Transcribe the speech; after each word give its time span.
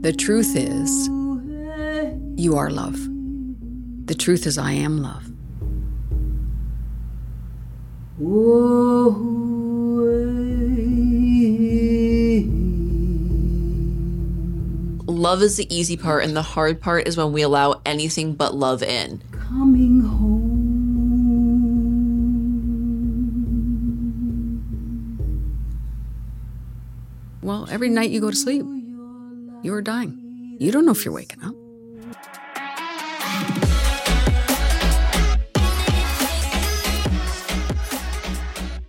The 0.00 0.14
truth 0.14 0.56
is, 0.56 1.08
you 2.40 2.56
are 2.56 2.70
love. 2.70 2.98
The 4.06 4.14
truth 4.14 4.46
is, 4.46 4.56
I 4.56 4.72
am 4.72 5.02
love. 5.02 5.26
Love 15.06 15.42
is 15.42 15.58
the 15.58 15.66
easy 15.68 15.98
part, 15.98 16.24
and 16.24 16.34
the 16.34 16.40
hard 16.40 16.80
part 16.80 17.06
is 17.06 17.18
when 17.18 17.32
we 17.32 17.42
allow 17.42 17.82
anything 17.84 18.32
but 18.32 18.54
love 18.54 18.82
in. 18.82 19.22
Coming 19.32 20.00
home. 20.00 20.40
Well, 27.42 27.68
every 27.70 27.90
night 27.90 28.08
you 28.08 28.22
go 28.22 28.30
to 28.30 28.36
sleep, 28.36 28.64
you 29.70 29.76
are 29.76 29.82
dying. 29.82 30.56
You 30.58 30.72
don't 30.72 30.84
know 30.84 30.90
if 30.90 31.04
you're 31.04 31.14
waking 31.14 31.44
up. 31.44 31.54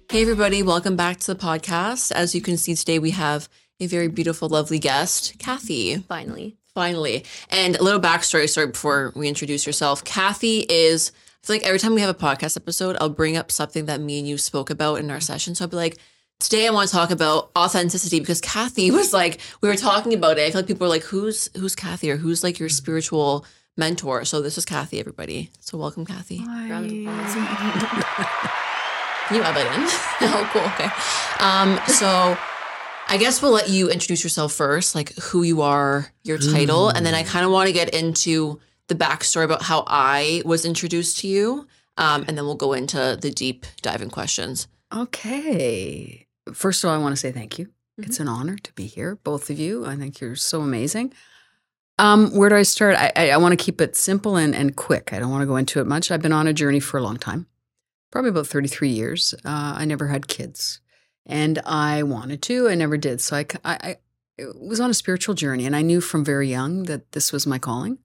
Hey, 0.09 0.23
everybody, 0.23 0.63
welcome 0.63 0.95
back 0.95 1.19
to 1.19 1.33
the 1.33 1.39
podcast. 1.39 2.11
As 2.11 2.33
you 2.33 2.41
can 2.41 2.57
see 2.57 2.73
today, 2.73 2.97
we 2.97 3.11
have 3.11 3.47
a 3.79 3.85
very 3.85 4.07
beautiful, 4.07 4.49
lovely 4.49 4.79
guest, 4.79 5.35
Cathy. 5.37 5.97
Finally. 5.97 6.57
Finally. 6.73 7.25
And 7.49 7.75
a 7.75 7.83
little 7.83 8.01
backstory, 8.01 8.49
sorry, 8.49 8.67
before 8.67 9.13
we 9.15 9.27
introduce 9.27 9.67
yourself. 9.67 10.03
Cathy 10.03 10.65
is, 10.67 11.11
I 11.43 11.45
feel 11.45 11.55
like 11.57 11.65
every 11.65 11.79
time 11.79 11.93
we 11.93 12.01
have 12.01 12.09
a 12.09 12.17
podcast 12.17 12.57
episode, 12.57 12.97
I'll 12.99 13.09
bring 13.09 13.37
up 13.37 13.51
something 13.51 13.85
that 13.85 14.01
me 14.01 14.17
and 14.17 14.27
you 14.27 14.39
spoke 14.39 14.71
about 14.71 14.95
in 14.95 15.11
our 15.11 15.21
session. 15.21 15.53
So 15.53 15.65
I'll 15.65 15.69
be 15.69 15.77
like, 15.77 15.99
today 16.41 16.67
I 16.67 16.71
want 16.71 16.89
to 16.89 16.95
talk 16.95 17.11
about 17.11 17.51
authenticity 17.55 18.19
because 18.19 18.41
Cathy 18.41 18.91
was 18.91 19.13
like, 19.13 19.39
we 19.61 19.69
were 19.69 19.75
talking 19.75 20.13
about 20.13 20.37
it. 20.37 20.47
I 20.47 20.51
feel 20.51 20.61
like 20.61 20.67
people 20.67 20.85
were 20.85 20.89
like, 20.89 21.03
who's 21.03 21.49
who's 21.55 21.75
Cathy 21.75 22.11
or 22.11 22.17
who's 22.17 22.43
like 22.43 22.59
your 22.59 22.67
spiritual 22.67 23.45
mentor? 23.77 24.25
So 24.25 24.41
this 24.41 24.57
is 24.57 24.65
Cathy, 24.65 24.99
everybody. 24.99 25.51
So 25.59 25.77
welcome, 25.77 26.05
Cathy. 26.05 26.39
Round 26.45 26.85
of 26.85 26.91
applause. 26.91 27.33
Can 29.27 29.37
you 29.37 29.43
add 29.43 29.55
that 29.55 29.67
in? 29.77 29.83
oh, 30.29 30.49
cool. 30.51 30.61
Okay. 30.73 30.89
Um, 31.39 31.79
so 31.87 32.37
I 33.07 33.17
guess 33.17 33.41
we'll 33.41 33.51
let 33.51 33.69
you 33.69 33.89
introduce 33.89 34.23
yourself 34.23 34.51
first, 34.51 34.95
like 34.95 35.15
who 35.17 35.43
you 35.43 35.61
are, 35.61 36.11
your 36.23 36.37
title, 36.37 36.89
and 36.89 37.05
then 37.05 37.13
I 37.13 37.23
kind 37.23 37.45
of 37.45 37.51
want 37.51 37.67
to 37.67 37.73
get 37.73 37.93
into 37.93 38.59
the 38.87 38.95
backstory 38.95 39.45
about 39.45 39.61
how 39.61 39.85
I 39.87 40.41
was 40.43 40.65
introduced 40.65 41.19
to 41.19 41.27
you. 41.27 41.67
Um, 41.97 42.25
and 42.27 42.37
then 42.37 42.45
we'll 42.45 42.55
go 42.55 42.73
into 42.73 43.17
the 43.21 43.29
deep 43.29 43.65
diving 43.81 44.09
questions. 44.09 44.67
Okay. 44.93 46.27
First 46.53 46.83
of 46.83 46.89
all, 46.89 46.95
I 46.95 46.99
want 46.99 47.13
to 47.13 47.19
say 47.19 47.31
thank 47.31 47.59
you. 47.59 47.69
It's 47.97 48.19
an 48.19 48.27
honor 48.27 48.57
to 48.57 48.73
be 48.73 48.85
here, 48.85 49.15
both 49.23 49.49
of 49.49 49.59
you. 49.59 49.85
I 49.85 49.95
think 49.95 50.19
you're 50.19 50.35
so 50.35 50.61
amazing. 50.61 51.13
Um, 51.99 52.35
where 52.35 52.49
do 52.49 52.55
I 52.55 52.63
start? 52.63 52.95
I, 52.95 53.11
I, 53.15 53.29
I 53.31 53.37
want 53.37 53.57
to 53.57 53.63
keep 53.63 53.79
it 53.79 53.95
simple 53.95 54.35
and, 54.35 54.55
and 54.55 54.75
quick. 54.75 55.13
I 55.13 55.19
don't 55.19 55.29
want 55.29 55.43
to 55.43 55.47
go 55.47 55.57
into 55.57 55.79
it 55.79 55.87
much. 55.87 56.09
I've 56.09 56.21
been 56.21 56.31
on 56.31 56.47
a 56.47 56.53
journey 56.53 56.79
for 56.79 56.97
a 56.97 57.03
long 57.03 57.17
time, 57.17 57.45
probably 58.11 58.29
about 58.29 58.47
33 58.47 58.89
years. 58.89 59.35
Uh, 59.45 59.75
I 59.77 59.85
never 59.85 60.07
had 60.07 60.27
kids, 60.27 60.79
and 61.25 61.59
I 61.59 62.01
wanted 62.01 62.41
to. 62.43 62.69
I 62.69 62.75
never 62.75 62.97
did. 62.97 63.21
So 63.21 63.35
I 63.35 63.45
I 63.63 63.97
was 64.55 64.79
on 64.79 64.89
a 64.89 64.95
spiritual 64.95 65.35
journey, 65.35 65.65
and 65.65 65.75
I 65.75 65.83
knew 65.83 66.01
from 66.01 66.25
very 66.25 66.49
young 66.49 66.83
that 66.83 67.11
this 67.11 67.31
was 67.31 67.45
my 67.45 67.59
calling. 67.59 67.99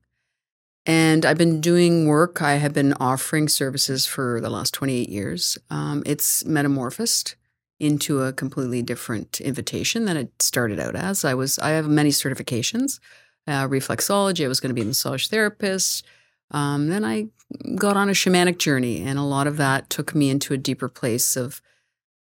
And 0.85 1.25
I've 1.25 1.39
been 1.39 1.61
doing 1.61 2.07
work. 2.07 2.43
I 2.43 2.57
have 2.57 2.73
been 2.73 2.93
offering 3.01 3.49
services 3.49 4.07
for 4.07 4.41
the 4.41 4.51
last 4.51 4.73
28 4.75 5.09
years. 5.09 5.59
Um, 5.71 6.03
it's 6.07 6.45
metamorphosed 6.45 7.35
into 7.79 8.23
a 8.23 8.33
completely 8.33 8.83
different 8.83 9.41
invitation 9.41 10.07
than 10.07 10.17
it 10.17 10.43
started 10.43 10.81
out 10.81 10.97
as. 10.97 11.25
I 11.25 11.35
was 11.35 11.59
I 11.59 11.71
have 11.71 11.89
many 11.89 12.11
certifications, 12.11 13.01
uh, 13.47 13.67
reflexology. 13.69 14.45
I 14.45 14.49
was 14.49 14.61
going 14.61 14.71
to 14.71 14.75
be 14.75 14.83
a 14.83 14.87
massage 14.87 15.27
therapist. 15.29 16.05
Um, 16.51 16.89
then 16.89 17.05
I 17.05 17.29
got 17.77 17.97
on 17.97 18.09
a 18.09 18.13
shamanic 18.13 18.59
journey, 18.59 19.03
and 19.03 19.19
a 19.19 19.23
lot 19.23 19.47
of 19.47 19.57
that 19.57 19.91
took 19.91 20.15
me 20.15 20.31
into 20.31 20.55
a 20.55 20.59
deeper 20.59 20.89
place 20.89 21.37
of 21.37 21.61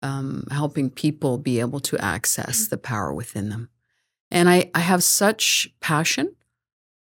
um, 0.01 0.47
helping 0.51 0.89
people 0.89 1.37
be 1.37 1.59
able 1.59 1.79
to 1.79 1.97
access 1.99 2.67
the 2.67 2.77
power 2.77 3.13
within 3.13 3.49
them. 3.49 3.69
And 4.29 4.49
I, 4.49 4.69
I 4.73 4.79
have 4.79 5.03
such 5.03 5.69
passion 5.79 6.35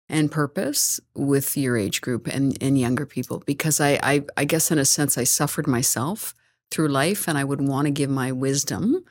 and 0.09 0.31
purpose 0.31 1.01
with 1.15 1.57
your 1.57 1.77
age 1.77 2.01
group 2.01 2.27
and, 2.27 2.59
and 2.61 2.79
younger 2.79 3.07
people 3.07 3.43
because 3.47 3.81
I, 3.81 3.99
I, 4.03 4.25
I 4.37 4.45
guess, 4.45 4.71
in 4.71 4.79
a 4.79 4.85
sense, 4.85 5.17
I 5.17 5.25
suffered 5.25 5.67
myself 5.67 6.35
through 6.71 6.89
life 6.89 7.27
and 7.29 7.37
I 7.37 7.45
would 7.45 7.61
want 7.61 7.87
to 7.87 7.91
give 7.91 8.11
my 8.11 8.33
wisdom, 8.33 9.05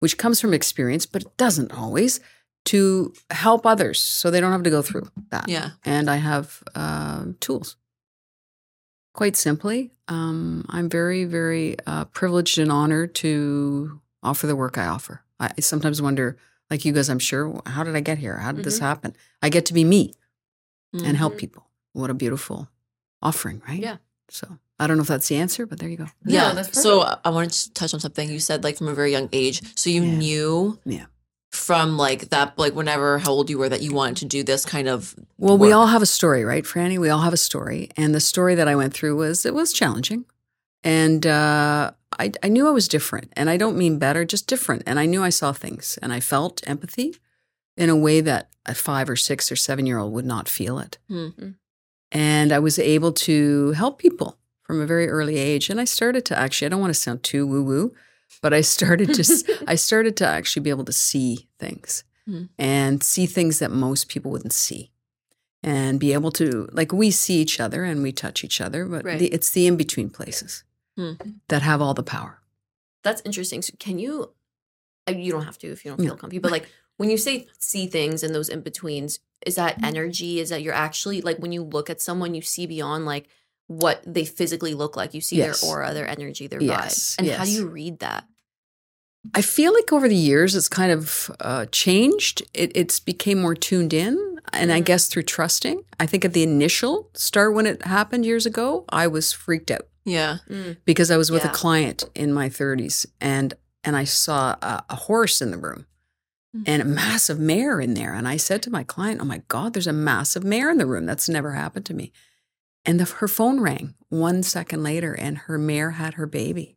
which 0.00 0.16
comes 0.18 0.40
from 0.40 0.54
experience, 0.54 1.06
but 1.06 1.22
it 1.22 1.36
doesn't 1.36 1.72
always, 1.72 2.20
to 2.66 3.12
help 3.30 3.66
others 3.66 3.98
so 4.00 4.30
they 4.30 4.40
don't 4.40 4.52
have 4.52 4.62
to 4.62 4.70
go 4.70 4.82
through 4.82 5.08
that. 5.30 5.48
Yeah. 5.48 5.70
And 5.84 6.08
I 6.08 6.16
have 6.16 6.62
uh, 6.74 7.26
tools. 7.40 7.76
Quite 9.14 9.36
simply, 9.36 9.90
um, 10.08 10.64
I'm 10.70 10.88
very, 10.88 11.24
very 11.24 11.76
uh, 11.86 12.06
privileged 12.06 12.56
and 12.58 12.72
honored 12.72 13.14
to 13.16 14.00
offer 14.22 14.46
the 14.46 14.56
work 14.56 14.78
I 14.78 14.86
offer. 14.86 15.22
I 15.38 15.50
sometimes 15.60 16.00
wonder, 16.00 16.38
like 16.70 16.86
you 16.86 16.92
guys, 16.94 17.10
I'm 17.10 17.18
sure, 17.18 17.60
how 17.66 17.84
did 17.84 17.94
I 17.94 18.00
get 18.00 18.16
here? 18.18 18.38
How 18.38 18.52
did 18.52 18.64
this 18.64 18.78
Mhm. 18.78 18.82
happen? 18.82 19.16
I 19.42 19.50
get 19.50 19.66
to 19.66 19.74
be 19.74 19.84
me 19.84 20.14
and 20.94 21.16
help 21.16 21.34
Mhm. 21.34 21.38
people. 21.38 21.66
What 21.92 22.08
a 22.08 22.14
beautiful 22.14 22.68
offering, 23.20 23.60
right? 23.68 23.80
Yeah. 23.82 23.96
So 24.30 24.58
I 24.82 24.86
don't 24.86 24.96
know 24.96 25.02
if 25.02 25.08
that's 25.08 25.28
the 25.28 25.36
answer, 25.36 25.64
but 25.66 25.78
there 25.78 25.88
you 25.88 25.96
go. 25.96 26.06
Yeah. 26.24 26.48
No, 26.48 26.54
that's 26.56 26.80
so 26.82 27.16
I 27.24 27.30
wanted 27.30 27.50
to 27.52 27.72
touch 27.72 27.94
on 27.94 28.00
something 28.00 28.30
you 28.30 28.40
said, 28.40 28.64
like 28.64 28.76
from 28.78 28.88
a 28.88 28.94
very 28.94 29.12
young 29.12 29.28
age. 29.32 29.62
So 29.76 29.88
you 29.90 30.02
Yeah. 30.02 30.16
knew 30.18 30.78
Yeah. 30.84 31.06
from 31.52 31.96
like 31.96 32.30
that, 32.30 32.58
like 32.58 32.74
whenever, 32.74 33.18
how 33.18 33.30
old 33.32 33.48
you 33.50 33.58
were, 33.58 33.68
that 33.68 33.82
you 33.82 33.92
wanted 33.92 34.16
to 34.18 34.24
do 34.26 34.42
this 34.42 34.64
kind 34.64 34.88
of. 34.88 35.14
Well, 35.38 35.56
we 35.58 35.72
all 35.72 35.86
have 35.88 36.02
a 36.02 36.06
story, 36.06 36.44
right, 36.44 36.64
Franny? 36.64 36.98
We 36.98 37.10
all 37.10 37.20
have 37.20 37.32
a 37.34 37.36
story, 37.50 37.90
and 37.96 38.14
the 38.14 38.20
story 38.20 38.54
that 38.54 38.68
I 38.68 38.74
went 38.76 38.92
through 38.94 39.16
was 39.16 39.44
it 39.46 39.54
was 39.54 39.72
challenging, 39.72 40.24
and 40.82 41.26
uh, 41.26 41.90
I 42.18 42.32
I 42.42 42.48
knew 42.48 42.66
I 42.66 42.70
was 42.70 42.88
different, 42.88 43.32
and 43.36 43.48
I 43.50 43.56
don't 43.56 43.76
mean 43.76 43.98
better, 43.98 44.24
just 44.24 44.46
different, 44.46 44.82
and 44.86 44.98
I 44.98 45.06
knew 45.06 45.22
I 45.22 45.30
saw 45.30 45.52
things, 45.52 45.98
and 46.02 46.12
I 46.12 46.20
felt 46.20 46.60
empathy 46.66 47.16
in 47.76 47.88
a 47.90 47.96
way 47.96 48.20
that 48.22 48.48
a 48.66 48.74
five 48.74 49.08
or 49.10 49.16
six 49.16 49.50
or 49.52 49.56
seven 49.56 49.86
year 49.86 49.98
old 49.98 50.12
would 50.12 50.26
not 50.26 50.48
feel 50.48 50.78
it, 50.78 50.98
Hmm. 51.08 51.28
and 52.10 52.52
I 52.52 52.58
was 52.58 52.78
able 52.78 53.12
to 53.12 53.72
help 53.72 53.98
people 53.98 54.38
from 54.62 54.80
a 54.80 54.86
very 54.86 55.08
early 55.08 55.36
age, 55.38 55.68
and 55.70 55.80
I 55.80 55.84
started 55.84 56.24
to 56.26 56.38
actually 56.38 56.66
I 56.66 56.68
don't 56.70 56.80
want 56.80 56.90
to 56.94 57.00
sound 57.00 57.22
too 57.22 57.46
woo 57.46 57.62
woo, 57.62 57.94
but 58.40 58.52
I 58.54 58.60
started 58.60 59.12
to 59.14 59.24
I 59.66 59.74
started 59.74 60.16
to 60.18 60.26
actually 60.26 60.62
be 60.62 60.70
able 60.70 60.84
to 60.84 60.92
see 60.92 61.48
things 61.58 62.04
Hmm. 62.24 62.44
and 62.56 63.02
see 63.02 63.26
things 63.26 63.58
that 63.58 63.72
most 63.72 64.08
people 64.08 64.30
wouldn't 64.30 64.52
see 64.52 64.92
and 65.64 65.98
be 65.98 66.12
able 66.12 66.30
to 66.32 66.68
like 66.72 66.92
we 66.92 67.10
see 67.10 67.40
each 67.40 67.58
other 67.58 67.82
and 67.82 68.00
we 68.02 68.12
touch 68.12 68.44
each 68.44 68.60
other 68.60 68.86
but 68.86 69.04
Right. 69.04 69.18
the, 69.18 69.26
it's 69.26 69.50
the 69.50 69.66
in 69.66 69.76
between 69.76 70.08
places 70.08 70.62
Hmm. 70.96 71.14
that 71.48 71.62
have 71.62 71.80
all 71.82 71.94
the 71.94 72.02
power 72.04 72.38
That's 73.02 73.22
interesting. 73.24 73.60
So 73.62 73.72
can 73.80 73.98
you, 73.98 74.30
uh, 75.08 75.12
you 75.12 75.32
don't 75.32 75.44
have 75.44 75.58
to 75.58 75.66
if 75.72 75.84
you 75.84 75.90
don't 75.90 76.00
feel 76.00 76.16
comfy, 76.16 76.38
but 76.38 76.52
like 76.52 76.68
when 76.98 77.10
you 77.10 77.16
say 77.18 77.48
see 77.58 77.88
things 77.88 78.22
and 78.22 78.32
those 78.32 78.48
in 78.48 78.60
betweens, 78.60 79.18
is 79.44 79.56
that 79.56 79.74
Mm-hmm. 79.76 79.84
energy? 79.84 80.38
Is 80.38 80.50
that 80.50 80.62
you're 80.62 80.74
actually 80.86 81.20
like 81.22 81.38
when 81.38 81.50
you 81.50 81.64
look 81.64 81.90
at 81.90 82.00
someone, 82.00 82.34
you 82.36 82.42
see 82.42 82.66
beyond 82.66 83.04
like 83.04 83.26
what 83.68 84.02
they 84.06 84.24
physically 84.24 84.74
look 84.74 84.96
like? 84.96 85.14
You 85.14 85.20
see 85.20 85.36
Yes. 85.36 85.60
their 85.60 85.70
aura, 85.70 85.94
their 85.94 86.06
energy, 86.06 86.46
their 86.46 86.60
Yes, 86.62 87.16
vibe. 87.16 87.18
And 87.18 87.28
how 87.38 87.44
do 87.44 87.50
you 87.50 87.66
read 87.66 87.98
that? 88.00 88.24
i 89.34 89.40
feel 89.40 89.72
like 89.72 89.92
over 89.92 90.08
the 90.08 90.16
years 90.16 90.56
it's 90.56 90.68
kind 90.68 90.90
of 90.90 91.30
uh, 91.38 91.64
changed 91.70 92.42
it, 92.54 92.72
it's 92.74 92.98
became 92.98 93.40
more 93.40 93.54
tuned 93.54 93.92
in 93.94 94.16
and 94.52 94.72
i 94.72 94.80
Mhm. 94.80 94.84
guess 94.84 95.06
through 95.06 95.22
trusting 95.22 95.84
i 96.00 96.06
think 96.06 96.24
at 96.24 96.32
the 96.32 96.42
initial 96.42 97.08
start 97.14 97.54
when 97.54 97.64
it 97.64 97.82
happened 97.86 98.26
years 98.26 98.46
ago 98.46 98.84
i 98.88 99.06
was 99.06 99.32
freaked 99.32 99.70
out 99.70 99.86
Yeah. 100.04 100.38
because 100.84 101.12
i 101.12 101.16
was 101.16 101.30
with 101.30 101.44
Yeah. 101.44 101.50
a 101.52 101.54
client 101.54 102.02
in 102.16 102.32
my 102.32 102.48
30s 102.48 103.06
and 103.20 103.54
and 103.84 103.94
i 103.96 104.02
saw 104.02 104.56
a, 104.60 104.84
a 104.90 104.96
horse 104.96 105.40
in 105.40 105.52
the 105.52 105.56
room 105.58 105.86
Mm. 106.56 106.64
and 106.66 106.82
a 106.82 106.84
massive 106.84 107.38
mare 107.38 107.80
in 107.80 107.94
there. 107.94 108.12
And 108.12 108.28
I 108.28 108.36
said 108.36 108.60
to 108.64 108.70
my 108.70 108.82
client, 108.84 109.22
Oh 109.22 109.24
my 109.24 109.40
God, 109.48 109.72
there's 109.72 109.86
a 109.86 109.92
massive 109.92 110.44
mare 110.44 110.68
in 110.70 110.76
the 110.76 110.84
room. 110.84 111.06
That's 111.06 111.26
never 111.26 111.52
happened 111.52 111.86
to 111.86 111.94
me. 111.94 112.12
And 112.84 112.98
the, 112.98 113.04
her 113.04 113.28
phone 113.28 113.60
rang 113.60 113.94
one 114.08 114.42
second 114.42 114.82
later, 114.82 115.12
and 115.14 115.38
her 115.38 115.56
mare 115.58 115.92
had 115.92 116.14
her 116.14 116.26
baby. 116.26 116.76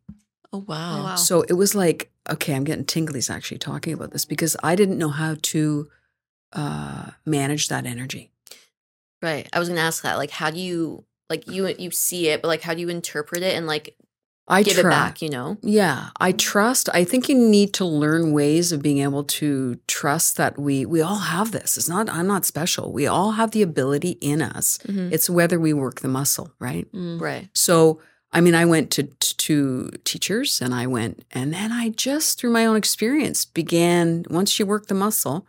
Oh, 0.54 0.60
wow. 0.60 1.04
wow. 1.04 1.16
So 1.16 1.42
it 1.42 1.54
was 1.54 1.76
like, 1.76 2.12
okay, 2.30 2.56
I'm 2.56 2.64
getting 2.64 2.86
tinglies 2.86 3.30
actually 3.30 3.58
talking 3.58 3.94
about 3.94 4.12
this 4.12 4.26
because 4.26 4.56
I 4.64 4.76
didn't 4.76 4.98
know 4.98 5.10
how 5.10 5.36
to 5.42 5.90
uh, 6.54 7.12
manage 7.26 7.68
that 7.70 7.86
energy. 7.86 8.32
Right. 9.22 9.50
I 9.52 9.60
was 9.60 9.68
gonna 9.68 9.82
ask 9.82 10.04
that. 10.04 10.18
Like, 10.18 10.30
how 10.30 10.52
do 10.52 10.60
you 10.60 11.06
like 11.30 11.48
you 11.48 11.68
you 11.68 11.92
see 11.92 12.28
it, 12.30 12.42
but 12.42 12.48
like 12.48 12.62
how 12.62 12.74
do 12.74 12.82
you 12.82 12.90
interpret 12.90 13.42
it 13.42 13.56
and 13.56 13.66
like 13.66 13.96
I 14.48 14.62
give 14.62 14.76
try. 14.78 14.90
it 14.90 14.94
back? 14.94 15.22
You 15.22 15.30
know. 15.30 15.58
Yeah, 15.62 16.10
I 16.20 16.32
trust. 16.32 16.88
I 16.94 17.04
think 17.04 17.30
you 17.30 17.36
need 17.36 17.74
to 17.76 17.86
learn 17.86 18.32
ways 18.32 18.72
of 18.72 18.82
being 18.82 19.00
able 19.00 19.24
to 19.24 19.80
trust 19.88 20.38
that 20.38 20.58
we 20.60 20.86
we 20.86 21.02
all 21.02 21.16
have 21.18 21.52
this. 21.52 21.78
It's 21.78 21.90
not 21.90 22.10
I'm 22.10 22.28
not 22.28 22.46
special. 22.46 22.92
We 22.94 23.08
all 23.08 23.32
have 23.32 23.52
the 23.52 23.62
ability 23.64 24.18
in 24.22 24.42
us. 24.42 24.78
Mhm. 24.86 25.12
It's 25.12 25.30
whether 25.30 25.60
we 25.60 25.74
work 25.74 26.02
the 26.02 26.08
muscle, 26.08 26.52
right? 26.60 26.92
Mm. 26.94 27.20
Right. 27.20 27.50
So, 27.54 28.00
I 28.32 28.42
mean, 28.42 28.54
I 28.56 28.66
went 28.66 28.92
to 28.92 29.04
to 29.04 29.90
teachers 30.04 30.62
and 30.62 30.74
I 30.74 30.86
went 30.88 31.24
and 31.32 31.54
then 31.54 31.72
I 31.72 31.90
just 31.90 32.40
through 32.40 32.52
my 32.52 32.66
own 32.66 32.76
experience 32.78 33.46
began 33.46 34.26
once 34.30 34.60
you 34.60 34.66
work 34.68 34.88
the 34.88 34.94
muscle, 34.94 35.48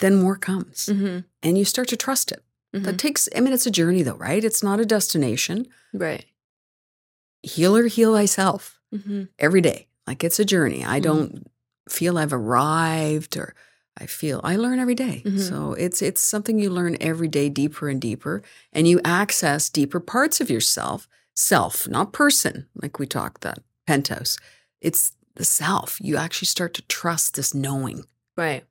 then 0.00 0.20
more 0.20 0.36
comes. 0.36 0.86
Mm-hmm. 0.86 1.18
And 1.42 1.58
you 1.58 1.64
start 1.64 1.88
to 1.88 1.96
trust 1.96 2.32
it. 2.32 2.42
Mm-hmm. 2.74 2.84
That 2.86 2.98
takes, 2.98 3.28
I 3.36 3.40
mean, 3.40 3.52
it's 3.52 3.66
a 3.66 3.70
journey 3.70 4.02
though, 4.02 4.16
right? 4.16 4.44
It's 4.44 4.62
not 4.62 4.80
a 4.80 4.86
destination. 4.86 5.66
Right. 5.92 6.24
Healer, 7.42 7.86
heal 7.86 8.14
thyself 8.14 8.76
Mm-hmm. 8.94 9.24
every 9.38 9.60
day. 9.60 9.86
Like 10.06 10.24
it's 10.24 10.40
a 10.40 10.44
journey. 10.44 10.84
I 10.84 10.98
Mhm. 10.98 11.02
don't 11.02 11.50
feel 11.88 12.18
I've 12.18 12.32
arrived 12.32 13.36
or 13.36 13.54
I 13.96 14.06
feel 14.06 14.40
I 14.42 14.56
learn 14.56 14.78
every 14.80 14.94
day. 14.96 15.22
Mhm. 15.24 15.38
So 15.48 15.74
it's 15.74 16.02
it's 16.02 16.20
something 16.20 16.58
you 16.58 16.70
learn 16.70 16.96
every 17.00 17.28
day 17.28 17.48
deeper 17.48 17.88
and 17.88 18.00
deeper 18.00 18.42
and 18.72 18.88
you 18.88 19.00
access 19.04 19.68
deeper 19.68 20.00
parts 20.00 20.40
of 20.40 20.50
yourself, 20.50 21.06
self, 21.36 21.86
not 21.88 22.12
person, 22.12 22.66
like 22.74 22.98
we 22.98 23.06
talked 23.06 23.42
that 23.42 23.60
Pentos. 23.86 24.38
It's 24.80 25.12
the 25.36 25.44
self. 25.44 26.00
You 26.00 26.16
actually 26.16 26.46
start 26.46 26.74
to 26.74 26.82
trust 26.82 27.34
this 27.34 27.54
knowing. 27.54 28.06
Right. 28.36 28.64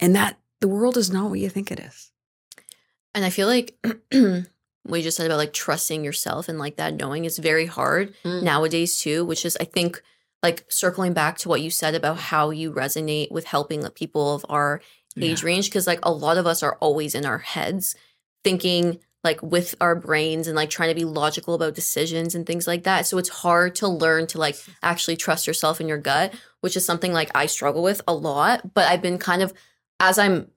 And 0.00 0.16
that 0.16 0.38
the 0.60 0.68
world 0.68 0.96
is 0.96 1.10
not 1.10 1.30
what 1.30 1.38
you 1.40 1.48
think 1.48 1.70
it 1.70 1.78
is. 1.80 2.10
And 3.14 3.24
I 3.24 3.30
feel 3.30 3.46
like 3.46 3.76
what 4.84 4.96
you 4.98 5.02
just 5.04 5.16
said 5.16 5.26
about 5.26 5.36
like 5.38 5.52
trusting 5.52 6.04
yourself 6.04 6.48
and 6.48 6.58
like 6.58 6.76
that 6.76 6.94
knowing 6.94 7.24
is 7.24 7.38
very 7.38 7.66
hard 7.66 8.14
Mm. 8.24 8.42
nowadays 8.42 8.98
too, 8.98 9.24
which 9.24 9.44
is 9.44 9.56
I 9.60 9.64
think 9.64 10.02
like 10.42 10.64
circling 10.68 11.12
back 11.12 11.38
to 11.38 11.48
what 11.48 11.60
you 11.62 11.70
said 11.70 11.94
about 11.94 12.18
how 12.18 12.50
you 12.50 12.72
resonate 12.72 13.30
with 13.30 13.44
helping 13.44 13.80
like, 13.82 13.94
people 13.94 14.34
of 14.34 14.44
our 14.48 14.80
age 15.20 15.42
range 15.42 15.66
because 15.68 15.86
like 15.86 16.00
a 16.02 16.10
lot 16.10 16.38
of 16.38 16.46
us 16.46 16.62
are 16.62 16.76
always 16.80 17.14
in 17.14 17.26
our 17.26 17.38
heads 17.38 17.94
thinking 18.44 18.98
like 19.22 19.40
with 19.42 19.74
our 19.80 19.94
brains 19.94 20.48
and 20.48 20.56
like 20.56 20.70
trying 20.70 20.88
to 20.88 20.94
be 20.94 21.04
logical 21.04 21.54
about 21.54 21.74
decisions 21.74 22.34
and 22.34 22.46
things 22.46 22.66
like 22.66 22.84
that 22.84 23.06
so 23.06 23.18
it's 23.18 23.28
hard 23.28 23.74
to 23.74 23.86
learn 23.86 24.26
to 24.26 24.38
like 24.38 24.56
actually 24.82 25.16
trust 25.16 25.46
yourself 25.46 25.80
in 25.82 25.86
your 25.88 25.98
gut 25.98 26.32
which 26.62 26.76
is 26.78 26.84
something 26.86 27.12
like 27.12 27.30
i 27.34 27.44
struggle 27.44 27.82
with 27.82 28.00
a 28.08 28.14
lot 28.14 28.72
but 28.74 28.88
i've 28.88 29.02
been 29.02 29.18
kind 29.18 29.42
of 29.42 29.52
as 30.00 30.18
i'm 30.18 30.48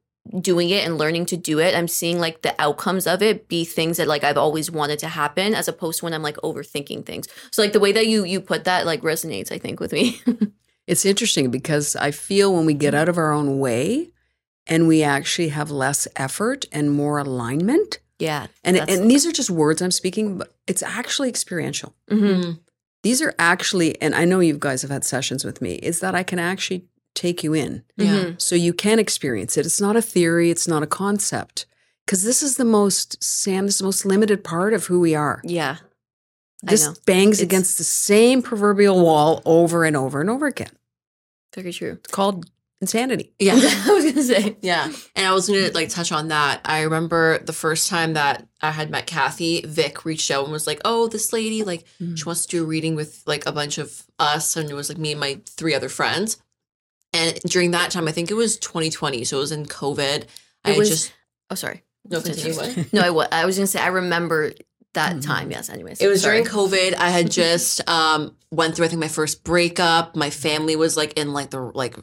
doing 0.42 0.70
it 0.70 0.86
and 0.86 0.98
learning 0.98 1.26
to 1.26 1.38
do 1.38 1.60
it 1.60 1.76
i'm 1.76 1.88
seeing 1.88 2.20
like 2.20 2.42
the 2.42 2.54
outcomes 2.60 3.06
of 3.06 3.22
it 3.22 3.48
be 3.48 3.64
things 3.64 3.98
that 3.98 4.08
like 4.08 4.24
i've 4.24 4.38
always 4.38 4.72
wanted 4.72 4.98
to 5.00 5.08
happen 5.08 5.54
as 5.54 5.68
opposed 5.68 6.00
to 6.00 6.06
when 6.06 6.14
i'm 6.14 6.24
like 6.24 6.38
overthinking 6.38 7.06
things 7.06 7.28
so 7.52 7.62
like 7.62 7.74
the 7.74 7.80
way 7.80 7.92
that 7.92 8.08
you 8.08 8.26
you 8.26 8.42
put 8.42 8.64
that 8.64 8.86
like 8.86 9.02
resonates 9.02 9.52
i 9.52 9.58
think 9.58 9.80
with 9.80 9.94
me 9.94 10.20
It's 10.88 11.04
interesting 11.04 11.50
because 11.50 11.96
I 11.96 12.12
feel 12.12 12.54
when 12.54 12.68
we 12.68 12.76
get 12.76 12.94
out 12.94 13.10
of 13.10 13.18
our 13.18 13.32
own 13.32 13.58
way 13.58 14.12
and 14.68 14.88
we 14.88 15.02
actually 15.02 15.50
have 15.50 15.72
less 15.72 16.08
effort 16.16 16.66
and 16.72 16.92
more 16.92 17.18
alignment, 17.18 17.98
yeah 18.20 18.48
and, 18.64 18.78
and 18.78 19.10
these 19.10 19.26
are 19.26 19.32
just 19.32 19.50
words 19.50 19.82
I'm 19.82 19.90
speaking, 19.90 20.38
but 20.38 20.54
it's 20.68 20.84
actually 20.84 21.30
experiential. 21.30 21.96
Mhm. 22.12 22.44
Mm. 22.44 22.60
These 23.02 23.22
are 23.22 23.34
actually, 23.40 24.00
and 24.02 24.14
I 24.16 24.26
know 24.26 24.40
you 24.40 24.58
guys 24.60 24.82
have 24.84 24.92
had 24.92 25.04
sessions 25.04 25.44
with 25.44 25.60
me, 25.62 25.76
is 25.76 26.02
that 26.02 26.14
I 26.16 26.22
can 26.24 26.38
actually 26.38 26.86
take 27.16 27.44
you 27.44 27.54
in 27.54 27.84
Yeah. 27.98 28.06
Mhm. 28.18 28.42
so 28.42 28.56
you 28.56 28.74
can 28.74 29.00
experience 29.00 29.58
it. 29.58 29.66
It's 29.66 29.82
not 29.82 29.96
a 29.96 30.02
theory, 30.02 30.52
it's 30.52 30.68
not 30.68 30.84
a 30.84 30.88
concept. 30.88 31.66
Because 32.06 32.24
this 32.24 32.44
is 32.44 32.58
the 32.58 32.66
most, 32.66 33.24
Sam, 33.24 33.66
this 33.66 33.76
is 33.76 33.80
the 33.80 33.86
most 33.86 34.06
limited 34.06 34.44
part 34.44 34.74
of 34.74 34.86
who 34.86 35.00
we 35.00 35.16
are. 35.16 35.42
yeah 35.44 35.78
I 36.68 36.72
This 36.72 36.86
know. 36.86 36.94
bangs 37.06 37.38
It's- 37.40 37.44
against 37.46 37.78
the 37.78 37.84
same 37.84 38.42
proverbial 38.42 39.00
wall 39.04 39.42
over 39.46 39.84
and 39.86 39.96
over 39.98 40.22
and 40.22 40.30
over 40.30 40.46
again. 40.48 40.72
very 41.56 41.72
true 41.74 41.94
It's 42.04 42.12
called 42.12 42.46
insanity. 42.82 43.34
Yeah. 43.40 43.54
i 43.88 43.92
was 43.94 44.04
gonna 44.06 44.22
say 44.24 44.58
Yeah. 44.62 44.92
And 45.16 45.26
I 45.26 45.32
was 45.34 45.48
gonna 45.48 45.70
like 45.74 45.90
touch 45.90 46.12
on 46.12 46.28
that. 46.30 46.62
I 46.66 46.82
remember 46.82 47.40
the 47.40 47.54
first 47.54 47.88
time 47.88 48.14
that 48.14 48.48
I 48.62 48.72
had 48.72 48.90
met 48.92 49.08
Cathy, 49.08 49.62
Vic 49.66 50.06
reached 50.06 50.30
out 50.32 50.44
and 50.44 50.52
was 50.52 50.68
like, 50.68 50.82
Oh, 50.86 51.08
this 51.08 51.32
lady, 51.34 51.64
like, 51.64 51.86
Mm. 52.02 52.18
she 52.18 52.24
wants 52.26 52.46
to 52.46 52.50
do 52.58 52.64
a 52.64 52.66
reading 52.68 52.94
with 52.96 53.24
like 53.26 53.46
a 53.46 53.52
bunch 53.52 53.78
of 53.78 54.04
us. 54.20 54.56
And 54.58 54.70
it 54.70 54.74
was 54.76 54.90
like 54.90 54.98
me 54.98 55.12
and 55.12 55.20
my 55.20 55.40
three 55.58 55.74
other 55.74 55.90
friends. 55.90 56.38
And 57.16 57.40
during 57.48 57.72
that 57.72 57.92
time, 57.92 58.08
I 58.08 58.12
think 58.12 58.30
it 58.32 58.36
was 58.36 58.58
2020. 58.58 59.24
So 59.24 59.38
it 59.38 59.40
was 59.40 59.52
in 59.52 59.66
COVID. 59.66 60.26
I 60.66 60.78
was- 60.78 60.90
just 60.90 61.14
oh 61.52 61.56
sorry 61.56 61.84
no 62.10 62.20
continue 62.22 62.56
what? 62.56 62.92
no 62.94 63.02
I 63.02 63.10
wa- 63.12 63.28
I 63.32 63.46
was 63.46 63.56
gonna 63.56 63.68
say 63.68 63.80
i 63.80 63.88
remember 63.88 64.52
that 64.94 65.16
Mhm. 65.18 65.24
time 65.26 65.52
yes 65.52 65.70
anyways 65.70 66.02
It 66.02 66.08
was 66.08 66.22
Sorry. 66.24 66.42
during 66.44 66.48
COVID. 66.52 66.96
I 66.98 67.10
had 67.10 67.30
just 67.44 67.88
um 67.88 68.36
went 68.52 68.76
through 68.76 68.86
I 68.86 68.90
think 68.90 69.00
my 69.00 69.08
first 69.08 69.44
breakup. 69.44 70.16
My 70.16 70.30
family 70.32 70.76
was 70.76 70.96
like 70.98 71.14
in 71.20 71.34
like 71.34 71.50
the 71.52 71.60
like 71.62 71.96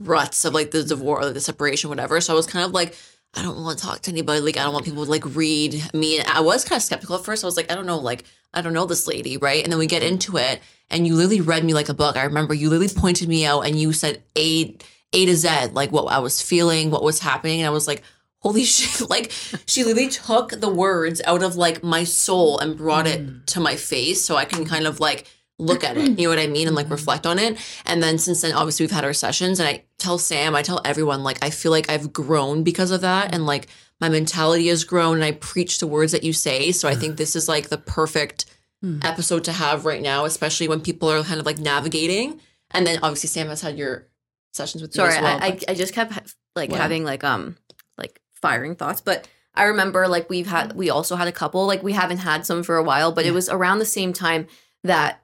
ruts 0.00 0.44
of 0.44 0.54
like 0.54 0.70
the 0.70 0.82
divorce 0.82 1.24
or 1.26 1.32
the 1.32 1.40
separation, 1.40 1.90
whatever. 1.90 2.20
So 2.20 2.32
I 2.32 2.36
was 2.36 2.46
kind 2.46 2.64
of 2.64 2.72
like, 2.72 2.96
I 3.34 3.42
don't 3.42 3.62
want 3.62 3.78
to 3.78 3.84
talk 3.84 4.00
to 4.02 4.10
anybody. 4.10 4.40
Like 4.40 4.56
I 4.56 4.64
don't 4.64 4.72
want 4.72 4.84
people 4.84 5.04
to 5.04 5.10
like 5.10 5.24
read 5.36 5.82
me. 5.94 6.18
And 6.18 6.28
I 6.28 6.40
was 6.40 6.64
kind 6.64 6.78
of 6.78 6.82
skeptical 6.82 7.16
at 7.16 7.24
first. 7.24 7.44
I 7.44 7.46
was 7.46 7.56
like, 7.56 7.70
I 7.70 7.74
don't 7.74 7.86
know, 7.86 7.98
like 7.98 8.24
I 8.52 8.60
don't 8.60 8.72
know 8.72 8.86
this 8.86 9.06
lady, 9.06 9.36
right? 9.36 9.62
And 9.62 9.72
then 9.72 9.78
we 9.78 9.86
get 9.86 10.02
into 10.02 10.36
it, 10.36 10.60
and 10.90 11.06
you 11.06 11.14
literally 11.14 11.40
read 11.40 11.64
me 11.64 11.72
like 11.72 11.88
a 11.88 11.94
book. 11.94 12.16
I 12.16 12.24
remember 12.24 12.54
you 12.54 12.68
literally 12.68 12.92
pointed 12.92 13.28
me 13.28 13.46
out, 13.46 13.60
and 13.62 13.78
you 13.78 13.92
said 13.92 14.22
A 14.36 14.76
A 15.12 15.26
to 15.26 15.36
Z, 15.36 15.68
like 15.72 15.92
what 15.92 16.12
I 16.12 16.18
was 16.18 16.42
feeling, 16.42 16.90
what 16.90 17.04
was 17.04 17.20
happening, 17.20 17.60
and 17.60 17.66
I 17.66 17.70
was 17.70 17.86
like. 17.86 18.02
Holy 18.42 18.64
shit. 18.64 19.10
Like, 19.10 19.32
she 19.66 19.84
literally 19.84 20.08
took 20.08 20.52
the 20.52 20.70
words 20.70 21.20
out 21.26 21.42
of 21.42 21.56
like 21.56 21.82
my 21.82 22.04
soul 22.04 22.58
and 22.58 22.74
brought 22.74 23.06
it 23.06 23.20
hmm. 23.20 23.38
to 23.48 23.60
my 23.60 23.76
face 23.76 24.24
so 24.24 24.34
I 24.34 24.46
can 24.46 24.64
kind 24.64 24.86
of 24.86 24.98
like 24.98 25.26
look 25.60 25.84
at 25.84 25.96
it. 25.96 26.18
You 26.18 26.24
know 26.26 26.30
what 26.30 26.38
I 26.38 26.46
mean? 26.46 26.66
And 26.66 26.74
like 26.76 26.90
reflect 26.90 27.26
on 27.26 27.38
it. 27.38 27.58
And 27.86 28.02
then 28.02 28.18
since 28.18 28.40
then, 28.42 28.52
obviously, 28.54 28.84
we've 28.84 28.90
had 28.90 29.04
our 29.04 29.12
sessions 29.12 29.60
and 29.60 29.68
I 29.68 29.84
tell 29.98 30.18
Sam, 30.18 30.54
I 30.54 30.62
tell 30.62 30.80
everyone, 30.84 31.22
like, 31.22 31.44
I 31.44 31.50
feel 31.50 31.70
like 31.70 31.88
I've 31.90 32.12
grown 32.12 32.62
because 32.64 32.90
of 32.90 33.02
that. 33.02 33.34
And 33.34 33.46
like, 33.46 33.68
my 34.00 34.08
mentality 34.08 34.68
has 34.68 34.84
grown 34.84 35.16
and 35.16 35.24
I 35.24 35.32
preach 35.32 35.78
the 35.78 35.86
words 35.86 36.12
that 36.12 36.24
you 36.24 36.32
say. 36.32 36.72
So 36.72 36.88
I 36.88 36.94
think 36.94 37.16
this 37.16 37.36
is 37.36 37.48
like 37.48 37.68
the 37.68 37.78
perfect 37.78 38.46
Mm. 38.82 39.04
episode 39.04 39.44
to 39.44 39.52
have 39.52 39.84
right 39.84 40.00
now, 40.00 40.24
especially 40.24 40.66
when 40.66 40.80
people 40.80 41.10
are 41.10 41.22
kind 41.22 41.38
of 41.38 41.44
like 41.44 41.58
navigating. 41.58 42.40
And 42.70 42.86
then 42.86 42.98
obviously, 43.02 43.28
Sam 43.28 43.48
has 43.48 43.60
had 43.60 43.76
your 43.76 44.08
sessions 44.54 44.80
with 44.80 44.94
sorry 44.94 45.10
you 45.12 45.16
as 45.18 45.22
well. 45.22 45.38
I, 45.38 45.46
I 45.46 45.50
but- 45.50 45.70
i 45.70 45.74
just 45.74 45.92
kept 45.92 46.34
like 46.56 46.70
What? 46.70 46.80
having 46.80 47.04
like 47.04 47.22
um 47.22 47.56
like 47.98 48.18
firing 48.40 48.74
thoughts 48.74 49.00
but 49.02 49.28
i 49.54 49.64
remember 49.64 50.08
like 50.08 50.28
we've 50.30 50.46
had 50.48 50.72
we 50.72 50.88
also 50.90 51.14
had 51.14 51.28
a 51.28 51.32
couple 51.32 51.66
like 51.66 51.82
we 51.82 51.92
haven't 51.92 52.18
had 52.18 52.44
some 52.46 52.62
for 52.62 52.76
a 52.76 52.82
while 52.82 53.12
but 53.12 53.24
it 53.26 53.32
was 53.32 53.48
around 53.50 53.78
the 53.80 53.84
same 53.84 54.12
time 54.14 54.46
that 54.82 55.20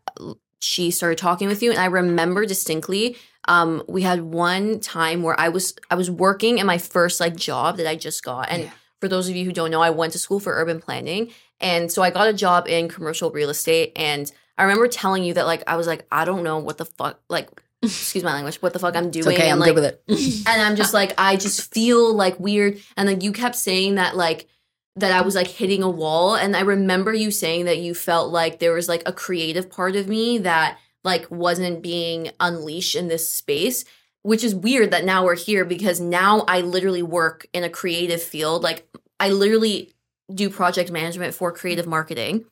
she 0.60 0.90
started 0.90 1.18
talking 1.18 1.48
with 1.48 1.62
you 1.62 1.70
and 1.70 1.78
i 1.78 1.84
remember 1.86 2.46
distinctly 2.46 3.16
um 3.46 3.82
we 3.88 4.02
had 4.02 4.22
one 4.22 4.80
time 4.80 5.22
where 5.22 5.38
i 5.38 5.48
was 5.48 5.74
i 5.90 5.94
was 5.94 6.10
working 6.10 6.58
in 6.58 6.66
my 6.66 6.78
first 6.78 7.20
like 7.20 7.36
job 7.36 7.76
that 7.76 7.86
i 7.86 7.94
just 7.94 8.24
got 8.24 8.48
and 8.50 8.62
Yeah. 8.64 8.70
for 9.00 9.08
those 9.08 9.28
of 9.28 9.36
you 9.36 9.44
who 9.44 9.52
don't 9.52 9.70
know 9.70 9.82
i 9.82 9.90
went 9.90 10.12
to 10.14 10.18
school 10.18 10.40
for 10.40 10.52
urban 10.54 10.80
planning 10.80 11.30
and 11.60 11.92
so 11.92 12.02
i 12.02 12.10
got 12.10 12.28
a 12.28 12.32
job 12.32 12.66
in 12.68 12.88
commercial 12.88 13.30
real 13.30 13.50
estate 13.50 13.92
and 13.96 14.32
i 14.58 14.62
remember 14.62 14.88
telling 14.88 15.22
you 15.24 15.34
that 15.34 15.46
like 15.46 15.62
i 15.66 15.76
was 15.76 15.86
like 15.86 16.06
i 16.10 16.24
don't 16.24 16.42
know 16.42 16.58
what 16.58 16.78
the 16.78 16.86
fuck 16.86 17.20
like 17.28 17.48
excuse 17.82 18.24
my 18.24 18.32
language 18.32 18.56
what 18.62 18.72
the 18.72 18.78
fuck 18.78 18.96
i'm 18.96 19.10
doing 19.10 19.26
It's 19.26 19.34
okay, 19.38 19.42
and 19.50 19.52
I'm 19.52 19.58
like 19.60 19.74
good 19.74 19.98
with 20.08 20.18
it. 20.18 20.46
and 20.48 20.62
I'm 20.62 20.74
just 20.76 20.94
like, 20.94 21.12
I 21.18 21.36
just 21.36 21.72
feel 21.72 22.12
like 22.14 22.40
weird. 22.40 22.80
And 22.96 23.06
then 23.08 23.20
you 23.20 23.30
kept 23.32 23.54
saying 23.54 23.96
that 23.96 24.16
like 24.16 24.48
that 24.96 25.12
I 25.12 25.20
was 25.20 25.34
like 25.34 25.48
hitting 25.48 25.82
a 25.82 25.90
wall. 25.90 26.34
And 26.34 26.56
I 26.56 26.60
remember 26.60 27.12
you 27.12 27.30
saying 27.30 27.66
that 27.66 27.78
you 27.78 27.94
felt 27.94 28.32
like 28.32 28.58
there 28.58 28.72
was 28.72 28.88
like 28.88 29.02
a 29.06 29.12
creative 29.12 29.70
part 29.70 29.94
of 29.94 30.08
me 30.08 30.38
that 30.38 30.78
like 31.04 31.30
wasn't 31.30 31.82
being 31.82 32.30
unleashed 32.40 32.96
in 32.96 33.08
this 33.08 33.30
space. 33.30 33.84
Which 34.22 34.42
is 34.42 34.56
weird 34.56 34.90
that 34.90 35.04
now 35.04 35.24
we're 35.24 35.36
here 35.36 35.64
because 35.64 36.00
now 36.00 36.40
I 36.48 36.60
literally 36.60 37.02
work 37.02 37.46
in 37.52 37.62
a 37.62 37.70
creative 37.70 38.20
field. 38.20 38.64
Like 38.64 38.84
I 39.20 39.28
literally 39.28 39.94
do 40.34 40.50
project 40.50 40.90
management 40.90 41.32
for 41.32 41.52
creative 41.52 41.86
marketing. 41.86 42.44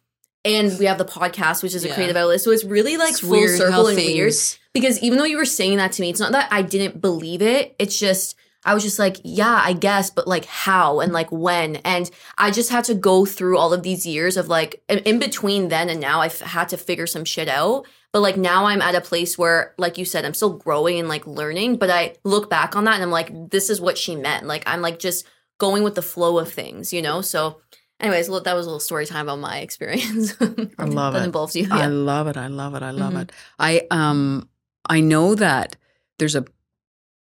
And 0.44 0.78
we 0.78 0.84
have 0.84 0.98
the 0.98 1.04
podcast, 1.04 1.62
which 1.62 1.74
is 1.74 1.84
a 1.84 1.92
creative 1.92 2.16
outlet. 2.16 2.42
So 2.42 2.52
it's 2.52 2.64
really 2.64 2.96
like 2.96 3.10
It's 3.10 3.20
full 3.20 3.30
weird 3.30 3.58
circle 3.58 3.88
and 3.88 3.96
weird 3.96 4.34
because 4.74 5.02
even 5.02 5.18
though 5.18 5.24
you 5.24 5.38
were 5.38 5.46
saying 5.46 5.78
that 5.78 5.92
to 5.92 6.02
me, 6.02 6.10
it's 6.10 6.20
not 6.20 6.32
that 6.32 6.48
I 6.52 6.62
didn't 6.62 7.00
believe 7.00 7.42
it. 7.42 7.74
It's 7.78 7.98
just 7.98 8.36
I 8.64 8.74
was 8.74 8.82
just 8.82 8.98
like, 8.98 9.18
yeah, 9.24 9.60
I 9.64 9.72
guess, 9.74 10.10
but 10.10 10.26
like 10.26 10.44
how 10.46 11.00
and 11.00 11.12
like 11.12 11.30
when, 11.30 11.76
and 11.76 12.10
I 12.38 12.50
just 12.50 12.70
had 12.70 12.84
to 12.84 12.94
go 12.94 13.26
through 13.26 13.58
all 13.58 13.72
of 13.72 13.82
these 13.82 14.06
years 14.06 14.36
of 14.36 14.48
like 14.48 14.82
in, 14.88 15.18
between 15.18 15.68
then 15.68 15.88
and 15.90 16.00
now. 16.00 16.20
I've 16.20 16.40
had 16.40 16.68
to 16.70 16.76
figure 16.76 17.06
some 17.06 17.24
shit 17.24 17.48
out. 17.48 17.86
But 18.12 18.20
like 18.20 18.36
now 18.36 18.66
I'm 18.66 18.80
at 18.80 18.94
a 18.94 19.00
place 19.00 19.36
where, 19.36 19.74
like 19.76 19.98
you 19.98 20.04
said, 20.04 20.24
I'm 20.24 20.34
still 20.34 20.56
growing 20.56 20.98
and 21.00 21.08
like 21.08 21.26
learning. 21.26 21.76
But 21.76 21.90
I 21.90 22.14
look 22.24 22.48
back 22.48 22.76
on 22.76 22.84
that 22.84 22.94
and 22.94 23.02
I'm 23.02 23.10
like, 23.10 23.50
this 23.50 23.68
is 23.70 23.80
what 23.80 23.98
she 23.98 24.14
meant. 24.16 24.46
Like 24.46 24.62
I'm 24.66 24.80
like 24.80 24.98
just 25.00 25.26
going 25.58 25.82
with 25.82 25.94
the 25.96 26.02
flow 26.02 26.38
of 26.38 26.50
things, 26.52 26.92
you 26.92 27.02
know. 27.02 27.20
So, 27.22 27.60
anyways, 27.98 28.28
look, 28.28 28.44
that 28.44 28.54
was 28.54 28.66
a 28.66 28.68
little 28.68 28.80
story 28.80 29.04
time 29.04 29.26
about 29.26 29.40
my 29.40 29.58
experience. 29.66 30.34
I 30.78 30.84
love 30.84 31.14
that 31.14 31.22
it. 31.22 31.26
involves 31.26 31.56
you. 31.56 31.66
I 31.70 31.86
love 31.88 32.28
it. 32.28 32.36
I 32.36 32.46
love 32.46 32.74
it. 32.76 32.82
I 32.84 32.92
love 32.92 33.14
Mhm. 33.14 33.22
it. 33.22 33.32
I 33.58 33.86
um 33.90 34.48
I 34.88 35.00
know 35.00 35.34
that 35.34 35.76
there's 36.18 36.36
a 36.36 36.44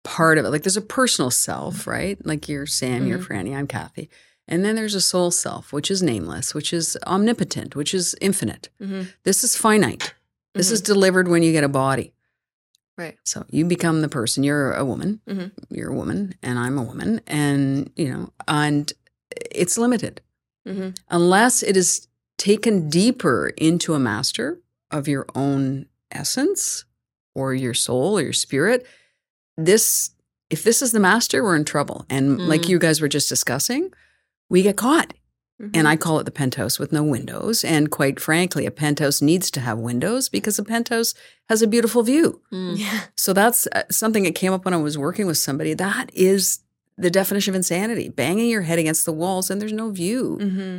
part 0.05 0.37
of 0.37 0.45
it, 0.45 0.49
like 0.51 0.63
there's 0.63 0.77
a 0.77 0.81
personal 0.81 1.29
self, 1.31 1.85
right? 1.85 2.17
Like 2.25 2.47
you're 2.47 2.65
Sam, 2.67 3.05
you're 3.07 3.19
Mhm. 3.19 3.27
Franny, 3.27 3.55
I'm 3.57 3.67
Cathy. 3.67 4.09
And 4.47 4.63
then 4.63 4.75
there's 4.75 4.95
a 4.95 5.01
soul 5.01 5.31
self, 5.31 5.73
which 5.73 5.89
is 5.91 6.01
nameless, 6.03 6.53
which 6.53 6.71
is 6.71 6.95
omnipotent, 7.07 7.75
which 7.75 7.93
is 7.93 8.15
infinite. 8.21 8.69
Mhm. 8.79 9.07
This 9.23 9.43
is 9.43 9.57
finite. 9.57 10.13
This 10.53 10.71
is 10.71 10.79
delivered 10.79 11.27
when 11.27 11.43
you 11.43 11.51
get 11.51 11.63
a 11.65 11.67
body. 11.67 12.13
Right. 12.97 13.17
So 13.25 13.45
you 13.49 13.65
become 13.65 14.01
the 14.01 14.07
person. 14.07 14.43
You're 14.43 14.71
a 14.71 14.85
woman. 14.85 15.19
Mhm. 15.27 15.51
You're 15.69 15.89
a 15.91 15.95
woman, 15.95 16.35
and 16.41 16.57
I'm 16.57 16.77
a 16.77 16.83
woman, 16.83 17.19
and 17.27 17.89
you 17.97 18.09
know, 18.13 18.31
and 18.47 18.93
it's 19.51 19.77
limited 19.77 20.21
hmm 20.65 20.89
unless 21.09 21.61
it 21.61 21.75
is 21.77 22.07
taken 22.37 22.89
deeper 22.89 23.49
into 23.57 23.93
a 23.95 23.99
master 23.99 24.59
of 24.91 25.07
your 25.07 25.25
own 25.35 25.87
essence 26.11 26.85
or 27.33 27.53
your 27.53 27.73
soul 27.73 28.17
or 28.17 28.21
your 28.21 28.33
spirit. 28.33 28.85
This 29.57 30.11
if 30.49 30.63
this 30.63 30.81
is 30.81 30.91
the 30.91 30.99
master, 30.99 31.43
we're 31.43 31.55
in 31.55 31.65
trouble. 31.65 32.05
And 32.09 32.47
like 32.47 32.61
Mm. 32.61 32.69
you 32.69 32.79
guys 32.79 33.01
were 33.01 33.07
just 33.07 33.27
discussing, 33.27 33.91
we 34.49 34.61
get 34.61 34.77
caught. 34.77 35.13
Mm-hmm. 35.59 35.71
And 35.73 35.87
I 35.87 35.95
call 35.95 36.19
it 36.19 36.25
the 36.25 36.31
penthouse 36.31 36.77
with 36.77 36.91
no 36.91 37.01
windows. 37.01 37.63
And 37.63 37.89
quite 37.89 38.19
frankly, 38.19 38.65
a 38.65 38.71
penthouse 38.71 39.21
needs 39.21 39.49
to 39.51 39.61
have 39.61 39.79
windows 39.79 40.27
because 40.29 40.59
a 40.59 40.63
penthouse 40.63 41.13
has 41.49 41.61
a 41.61 41.67
beautiful 41.67 42.03
view. 42.03 42.41
Mm. 42.53 42.77
yeah. 42.77 43.01
So 43.15 43.33
that's 43.33 43.65
uh, 43.67 43.83
something 43.89 44.23
that 44.23 44.35
came 44.35 44.53
up 44.53 44.65
when 44.65 44.73
I 44.73 44.77
was 44.77 44.97
working 44.97 45.25
with 45.25 45.37
somebody. 45.37 45.73
That 45.73 46.11
is 46.13 46.59
the 46.97 47.09
definition 47.09 47.51
of 47.51 47.55
insanity 47.55 48.09
banging 48.09 48.49
your 48.49 48.63
head 48.63 48.79
against 48.79 49.05
the 49.05 49.13
walls 49.13 49.49
and 49.49 49.61
there's 49.61 49.73
no 49.73 49.89
view. 49.91 50.37
Mm-hmm. 50.41 50.77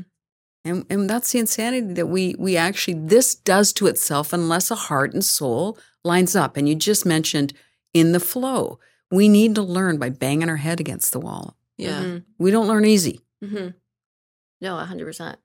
And, 0.71 0.87
and 0.91 1.11
that's 1.11 1.33
the 1.33 1.39
insanity 1.39 1.95
that 1.95 2.07
we 2.07 2.35
we 2.39 2.57
actually 2.57 2.95
this 2.95 3.35
does 3.35 3.73
to 3.75 3.87
itself 3.87 4.33
unless 4.33 4.71
a 4.71 4.75
heart 4.75 5.13
and 5.15 5.25
soul 5.25 5.79
lines 6.05 6.37
up. 6.37 6.57
And 6.57 6.69
you 6.69 6.75
just 6.75 7.07
mentioned 7.07 7.53
in 7.99 8.13
the 8.13 8.21
flow, 8.21 8.79
we 9.11 9.29
need 9.29 9.55
to 9.55 9.63
learn 9.63 9.99
by 9.99 10.11
banging 10.11 10.49
our 10.49 10.57
head 10.57 10.81
against 10.81 11.13
the 11.13 11.21
wall. 11.21 11.57
Yeah. 11.77 12.19
We 12.39 12.51
don't 12.51 12.69
learn 12.69 12.85
easy. 12.85 13.21
Mm-hmm. 13.45 13.69
No, 14.61 14.77
hundred 14.77 15.05
percent. 15.05 15.39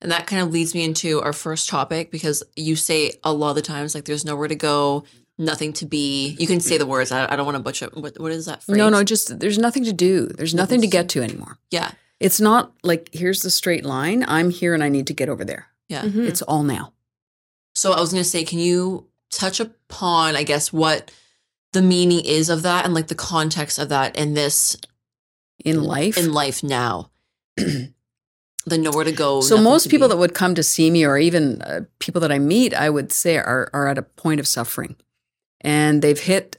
And 0.00 0.10
that 0.10 0.26
kind 0.26 0.42
of 0.42 0.50
leads 0.50 0.74
me 0.74 0.84
into 0.84 1.20
our 1.22 1.32
first 1.32 1.68
topic 1.68 2.10
because 2.10 2.42
you 2.56 2.74
say 2.76 3.12
a 3.22 3.32
lot 3.32 3.50
of 3.50 3.56
the 3.56 3.62
times 3.62 3.94
like 3.94 4.04
there's 4.04 4.24
nowhere 4.24 4.48
to 4.48 4.54
go, 4.54 5.04
nothing 5.38 5.72
to 5.74 5.86
be. 5.86 6.36
You 6.38 6.46
can 6.46 6.60
say 6.60 6.76
the 6.78 6.86
words. 6.86 7.12
I, 7.12 7.32
I 7.32 7.36
don't 7.36 7.46
want 7.46 7.56
to 7.56 7.62
butcher. 7.62 7.88
What, 7.92 8.18
what 8.18 8.32
is 8.32 8.46
that 8.46 8.62
phrase? 8.62 8.78
No, 8.78 8.88
no, 8.88 9.04
just 9.04 9.38
there's 9.38 9.58
nothing 9.58 9.84
to 9.84 9.92
do. 9.92 10.26
There's 10.26 10.54
nothing 10.54 10.80
to 10.80 10.86
get 10.86 11.08
to 11.10 11.22
anymore. 11.22 11.58
Yeah. 11.70 11.92
It's 12.18 12.40
not 12.40 12.72
like 12.82 13.10
here's 13.12 13.42
the 13.42 13.50
straight 13.50 13.84
line. 13.84 14.24
I'm 14.26 14.50
here 14.50 14.74
and 14.74 14.82
I 14.82 14.88
need 14.88 15.06
to 15.08 15.14
get 15.14 15.28
over 15.28 15.44
there. 15.44 15.66
Yeah. 15.88 16.02
Mhm. 16.02 16.26
It's 16.28 16.42
all 16.42 16.62
now. 16.62 16.92
So 17.74 17.92
I 17.92 18.00
was 18.00 18.12
going 18.12 18.22
to 18.22 18.28
say, 18.28 18.44
can 18.44 18.58
you 18.58 19.06
touch 19.30 19.60
upon, 19.60 20.36
I 20.36 20.42
guess, 20.42 20.72
what 20.72 21.10
the 21.72 21.82
meaning 21.82 22.24
is 22.24 22.48
of 22.48 22.62
that 22.62 22.84
and 22.84 22.94
like 22.94 23.08
the 23.08 23.14
context 23.14 23.78
of 23.78 23.88
that 23.88 24.16
in 24.16 24.34
this 24.34 24.76
In 25.64 25.82
life, 25.82 26.16
in 26.18 26.32
life 26.32 26.62
now? 26.62 27.10
the 27.56 28.78
nowhere 28.78 29.04
to 29.04 29.12
go. 29.12 29.40
So 29.40 29.56
most 29.56 29.88
people 29.90 30.08
be. 30.08 30.12
that 30.12 30.18
would 30.18 30.34
come 30.34 30.54
to 30.54 30.62
see 30.62 30.90
me, 30.90 31.04
or 31.04 31.18
even 31.18 31.62
uh, 31.62 31.80
people 31.98 32.20
that 32.20 32.32
I 32.32 32.38
meet, 32.38 32.74
I 32.74 32.90
would 32.90 33.12
say 33.12 33.36
are 33.38 33.68
are 33.72 33.88
at 33.88 33.98
a 33.98 34.02
point 34.02 34.40
of 34.40 34.46
suffering, 34.46 34.96
and 35.60 36.02
they've 36.02 36.18
hit 36.20 36.58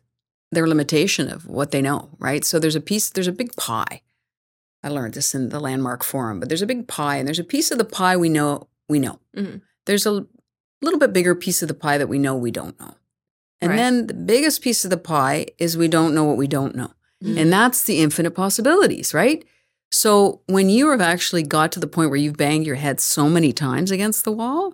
their 0.51 0.67
limitation 0.67 1.29
of 1.31 1.47
what 1.47 1.71
they 1.71 1.81
know. 1.81 2.09
Right. 2.19 2.43
So 2.45 2.59
there's 2.59 2.75
a 2.75 2.81
piece. 2.81 3.09
There's 3.09 3.27
a 3.27 3.31
big 3.31 3.55
pie. 3.55 4.01
I 4.83 4.89
learned 4.89 5.13
this 5.13 5.33
in 5.33 5.49
the 5.49 5.59
landmark 5.61 6.03
forum, 6.03 6.39
but 6.39 6.49
there's 6.49 6.61
a 6.61 6.67
big 6.67 6.87
pie, 6.87 7.15
and 7.15 7.27
there's 7.27 7.39
a 7.39 7.43
piece 7.43 7.71
of 7.71 7.77
the 7.77 7.85
pie 7.85 8.17
we 8.17 8.29
know 8.29 8.67
we 8.89 8.99
know. 8.99 9.19
Mhm. 9.35 9.61
There's 9.85 10.05
a 10.05 10.25
little 10.81 10.99
bit 10.99 11.13
bigger 11.13 11.35
piece 11.35 11.61
of 11.61 11.69
the 11.69 11.73
pie 11.73 11.97
that 11.97 12.09
we 12.09 12.19
know 12.19 12.35
we 12.35 12.51
don't 12.51 12.77
know, 12.79 12.95
and 13.63 13.69
Right. 13.71 13.77
then 13.77 14.07
the 14.07 14.13
biggest 14.13 14.61
piece 14.61 14.83
of 14.85 14.91
the 14.91 14.97
pie 14.97 15.47
is 15.57 15.75
we 15.77 15.87
don't 15.87 16.13
know 16.15 16.23
what 16.25 16.37
we 16.37 16.47
don't 16.47 16.75
know. 16.75 16.91
Mm. 17.23 17.37
And 17.39 17.53
that's 17.53 17.83
the 17.83 17.99
infinite 17.99 18.31
possibilities, 18.35 19.13
right? 19.13 19.43
So 19.91 20.41
when 20.47 20.69
you 20.69 20.89
have 20.91 21.01
actually 21.01 21.43
got 21.43 21.71
to 21.73 21.79
the 21.79 21.87
point 21.87 22.09
where 22.09 22.19
you've 22.19 22.37
banged 22.37 22.65
your 22.65 22.75
head 22.77 22.99
so 22.99 23.29
many 23.29 23.53
times 23.53 23.91
against 23.91 24.23
the 24.25 24.31
wall, 24.31 24.73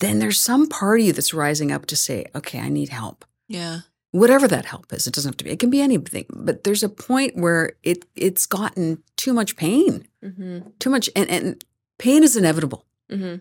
then 0.00 0.18
there's 0.18 0.40
some 0.40 0.66
part 0.68 1.00
of 1.00 1.06
you 1.06 1.12
that's 1.12 1.34
rising 1.34 1.72
up 1.72 1.86
to 1.86 1.96
say, 1.96 2.26
okay, 2.34 2.60
I 2.60 2.68
need 2.68 2.88
help. 2.90 3.24
yeah. 3.48 3.80
Whatever 4.12 4.48
that 4.48 4.64
help 4.64 4.92
is, 4.92 5.06
it 5.06 5.14
doesn't 5.14 5.28
have 5.30 5.36
to 5.36 5.44
be, 5.44 5.50
it 5.52 5.60
can 5.60 5.70
be 5.70 5.80
anything. 5.80 6.26
But 6.34 6.64
there's 6.64 6.82
a 6.82 6.88
point 6.88 7.36
where 7.36 7.74
it 7.84 8.06
it's 8.16 8.44
gotten 8.44 9.04
too 9.16 9.32
much 9.32 9.54
pain, 9.54 10.08
Mm-hmm. 10.24 10.70
too 10.80 10.90
much, 10.90 11.08
and, 11.14 11.30
and 11.30 11.64
pain 11.96 12.24
is 12.24 12.36
inevitable. 12.36 12.84
Mm-hmm. 13.08 13.36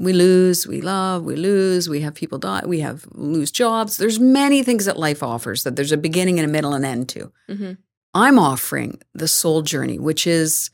We 0.00 0.14
lose, 0.14 0.66
we 0.66 0.80
love, 0.80 1.24
we 1.24 1.36
lose, 1.36 1.86
we 1.86 2.00
have 2.00 2.14
people 2.14 2.38
die, 2.38 2.62
we 2.64 2.80
have 2.80 3.06
lose 3.12 3.50
jobs. 3.50 3.98
There's 3.98 4.18
many 4.18 4.62
things 4.62 4.86
that 4.86 4.98
life 4.98 5.22
offers 5.22 5.62
that 5.64 5.76
there's 5.76 5.92
a 5.92 5.98
beginning 5.98 6.38
and 6.38 6.48
a 6.48 6.50
middle 6.50 6.72
and 6.72 6.86
end 6.86 7.10
to. 7.10 7.30
Mm-hmm. 7.50 7.72
I'm 8.14 8.38
offering 8.38 8.98
the 9.12 9.28
soul 9.28 9.60
journey, 9.60 9.98
which 9.98 10.26
is 10.26 10.70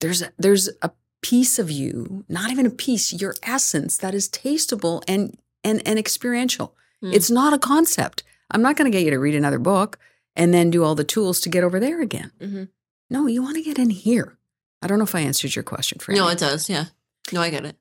there's 0.00 0.22
a, 0.22 0.32
there's 0.38 0.70
a 0.80 0.90
piece 1.20 1.58
of 1.58 1.70
you, 1.70 2.24
not 2.30 2.50
even 2.50 2.64
a 2.64 2.70
piece, 2.70 3.12
your 3.12 3.34
essence 3.42 3.98
that 3.98 4.14
is 4.14 4.28
tasteable 4.30 5.02
and 5.06 5.38
and 5.62 5.86
and 5.86 5.98
experiential. 5.98 6.74
Mm. 7.04 7.12
It's 7.12 7.30
not 7.30 7.52
a 7.52 7.58
concept. 7.58 8.22
I'm 8.50 8.62
not 8.62 8.76
going 8.76 8.90
to 8.90 8.96
get 8.96 9.04
you 9.04 9.10
to 9.10 9.18
read 9.18 9.34
another 9.34 9.58
book 9.58 9.98
and 10.34 10.52
then 10.54 10.70
do 10.70 10.82
all 10.82 10.94
the 10.94 11.04
tools 11.04 11.40
to 11.42 11.50
get 11.50 11.62
over 11.62 11.78
there 11.78 12.00
again. 12.00 12.32
Mm-hmm. 12.40 12.64
No, 13.10 13.26
you 13.26 13.42
want 13.42 13.56
to 13.56 13.62
get 13.62 13.78
in 13.78 13.90
here. 13.90 14.38
I 14.80 14.86
don't 14.86 14.96
know 14.98 15.04
if 15.04 15.14
I 15.14 15.20
answered 15.20 15.54
your 15.54 15.62
question, 15.62 15.98
Fran. 15.98 16.16
No, 16.16 16.28
it 16.28 16.38
does. 16.38 16.70
Yeah. 16.70 16.86
No, 17.32 17.42
I 17.42 17.50
get 17.50 17.66
it. 17.66 17.76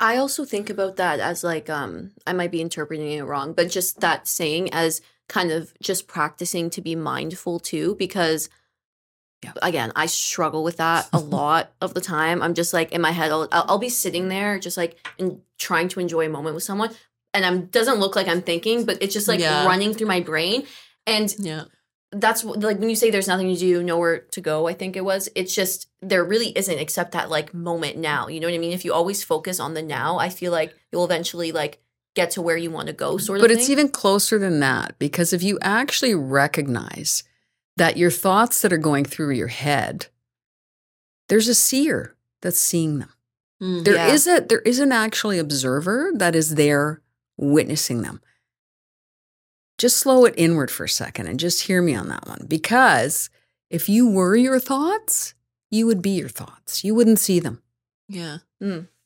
I 0.00 0.16
also 0.16 0.44
think 0.44 0.70
about 0.70 0.96
that 0.96 1.20
as 1.20 1.44
like 1.44 1.70
um 1.70 2.12
I 2.26 2.32
might 2.32 2.50
be 2.50 2.60
interpreting 2.60 3.10
it 3.12 3.22
wrong, 3.22 3.52
but 3.52 3.70
just 3.70 4.00
that 4.00 4.26
saying 4.28 4.72
as 4.72 5.00
kind 5.28 5.50
of 5.50 5.72
just 5.80 6.06
practicing 6.08 6.68
to 6.70 6.80
be 6.82 6.94
mindful 6.94 7.60
too 7.60 7.94
because 7.98 8.48
Yeah. 9.42 9.52
again, 9.62 9.92
I 9.96 10.06
struggle 10.06 10.64
with 10.64 10.78
that 10.78 11.08
a 11.12 11.18
lot 11.38 11.72
of 11.80 11.94
the 11.94 12.00
time. 12.00 12.42
I'm 12.42 12.54
just 12.54 12.72
like 12.72 12.92
in 12.92 13.00
my 13.00 13.12
head 13.12 13.30
I'll, 13.30 13.48
I'll 13.52 13.78
be 13.78 13.88
sitting 13.88 14.28
there 14.28 14.58
just 14.58 14.76
like 14.76 14.96
and 15.18 15.40
trying 15.58 15.88
to 15.88 16.00
enjoy 16.00 16.26
a 16.26 16.30
moment 16.30 16.54
with 16.54 16.64
someone 16.64 16.90
and 17.32 17.44
I'm 17.46 17.66
doesn't 17.66 17.98
look 18.00 18.16
like 18.16 18.28
I'm 18.28 18.42
thinking, 18.42 18.84
but 18.84 18.98
it's 19.02 19.14
just 19.14 19.28
like 19.28 19.40
Yeah. 19.40 19.64
running 19.66 19.94
through 19.94 20.08
my 20.08 20.20
brain 20.20 20.66
and 21.06 21.34
Yeah. 21.38 21.64
That's 22.14 22.44
like 22.44 22.78
when 22.78 22.88
you 22.90 22.96
say 22.96 23.10
there's 23.10 23.28
nothing 23.28 23.48
to 23.52 23.58
do, 23.58 23.82
nowhere 23.82 24.20
to 24.32 24.40
go, 24.40 24.66
I 24.68 24.72
think 24.74 24.96
it 24.96 25.04
was. 25.04 25.28
It's 25.34 25.54
just 25.54 25.88
there 26.02 26.24
really 26.24 26.56
isn't 26.56 26.78
except 26.78 27.12
that 27.12 27.30
like 27.30 27.52
moment 27.54 27.96
now. 27.98 28.28
You 28.28 28.40
know 28.40 28.46
what 28.46 28.54
I 28.54 28.58
mean? 28.58 28.72
If 28.72 28.84
you 28.84 28.92
always 28.92 29.22
focus 29.24 29.60
on 29.60 29.74
the 29.74 29.82
now, 29.82 30.18
I 30.18 30.28
feel 30.28 30.52
like 30.52 30.74
you'll 30.92 31.04
eventually 31.04 31.52
like 31.52 31.80
get 32.14 32.30
to 32.32 32.42
where 32.42 32.56
you 32.56 32.70
want 32.70 32.86
to 32.86 32.92
go 32.92 33.18
sort 33.18 33.38
of 33.38 33.42
But 33.42 33.50
it's 33.50 33.66
thing. 33.66 33.72
even 33.72 33.88
closer 33.88 34.38
than 34.38 34.60
that 34.60 34.98
because 34.98 35.32
if 35.32 35.42
you 35.42 35.58
actually 35.62 36.14
recognize 36.14 37.24
that 37.76 37.96
your 37.96 38.10
thoughts 38.10 38.62
that 38.62 38.72
are 38.72 38.78
going 38.78 39.04
through 39.04 39.30
your 39.32 39.48
head, 39.48 40.06
there's 41.28 41.48
a 41.48 41.54
seer 41.54 42.14
that's 42.40 42.60
seeing 42.60 42.98
them. 43.00 43.08
Mm. 43.62 43.84
There 43.84 43.94
Yeah. 43.94 44.12
is 44.12 44.26
a 44.26 44.40
there 44.40 44.60
is 44.60 44.78
an 44.78 44.92
actually 44.92 45.38
observer 45.38 46.12
that 46.14 46.34
is 46.36 46.54
there 46.54 47.00
witnessing 47.36 48.02
them. 48.02 48.20
Just 49.78 49.96
slow 49.98 50.24
it 50.24 50.34
inward 50.36 50.70
for 50.70 50.84
a 50.84 50.88
second 50.88 51.26
and 51.26 51.38
just 51.40 51.64
hear 51.64 51.82
me 51.82 51.94
on 51.94 52.08
that 52.08 52.26
one. 52.28 52.46
Because 52.48 53.28
if 53.70 53.88
you 53.88 54.08
were 54.08 54.36
your 54.36 54.60
thoughts, 54.60 55.34
you 55.70 55.86
would 55.86 56.00
be 56.02 56.10
your 56.10 56.28
thoughts. 56.28 56.84
You 56.84 56.94
wouldn't 56.94 57.18
see 57.18 57.40
them. 57.40 57.60
Yeah. 58.08 58.38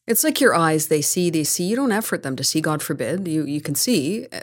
It's 0.06 0.24
like 0.24 0.40
your 0.40 0.54
eyes, 0.54 0.88
they 0.88 1.02
see, 1.02 1.30
they 1.30 1.44
see. 1.44 1.64
You 1.64 1.76
don't 1.76 1.92
effort 1.92 2.22
them 2.22 2.36
to 2.36 2.44
see, 2.44 2.60
God 2.60 2.82
forbid. 2.82 3.26
You 3.28 3.44
you 3.44 3.60
can 3.60 3.74
see, 3.74 4.26
uh, 4.32 4.40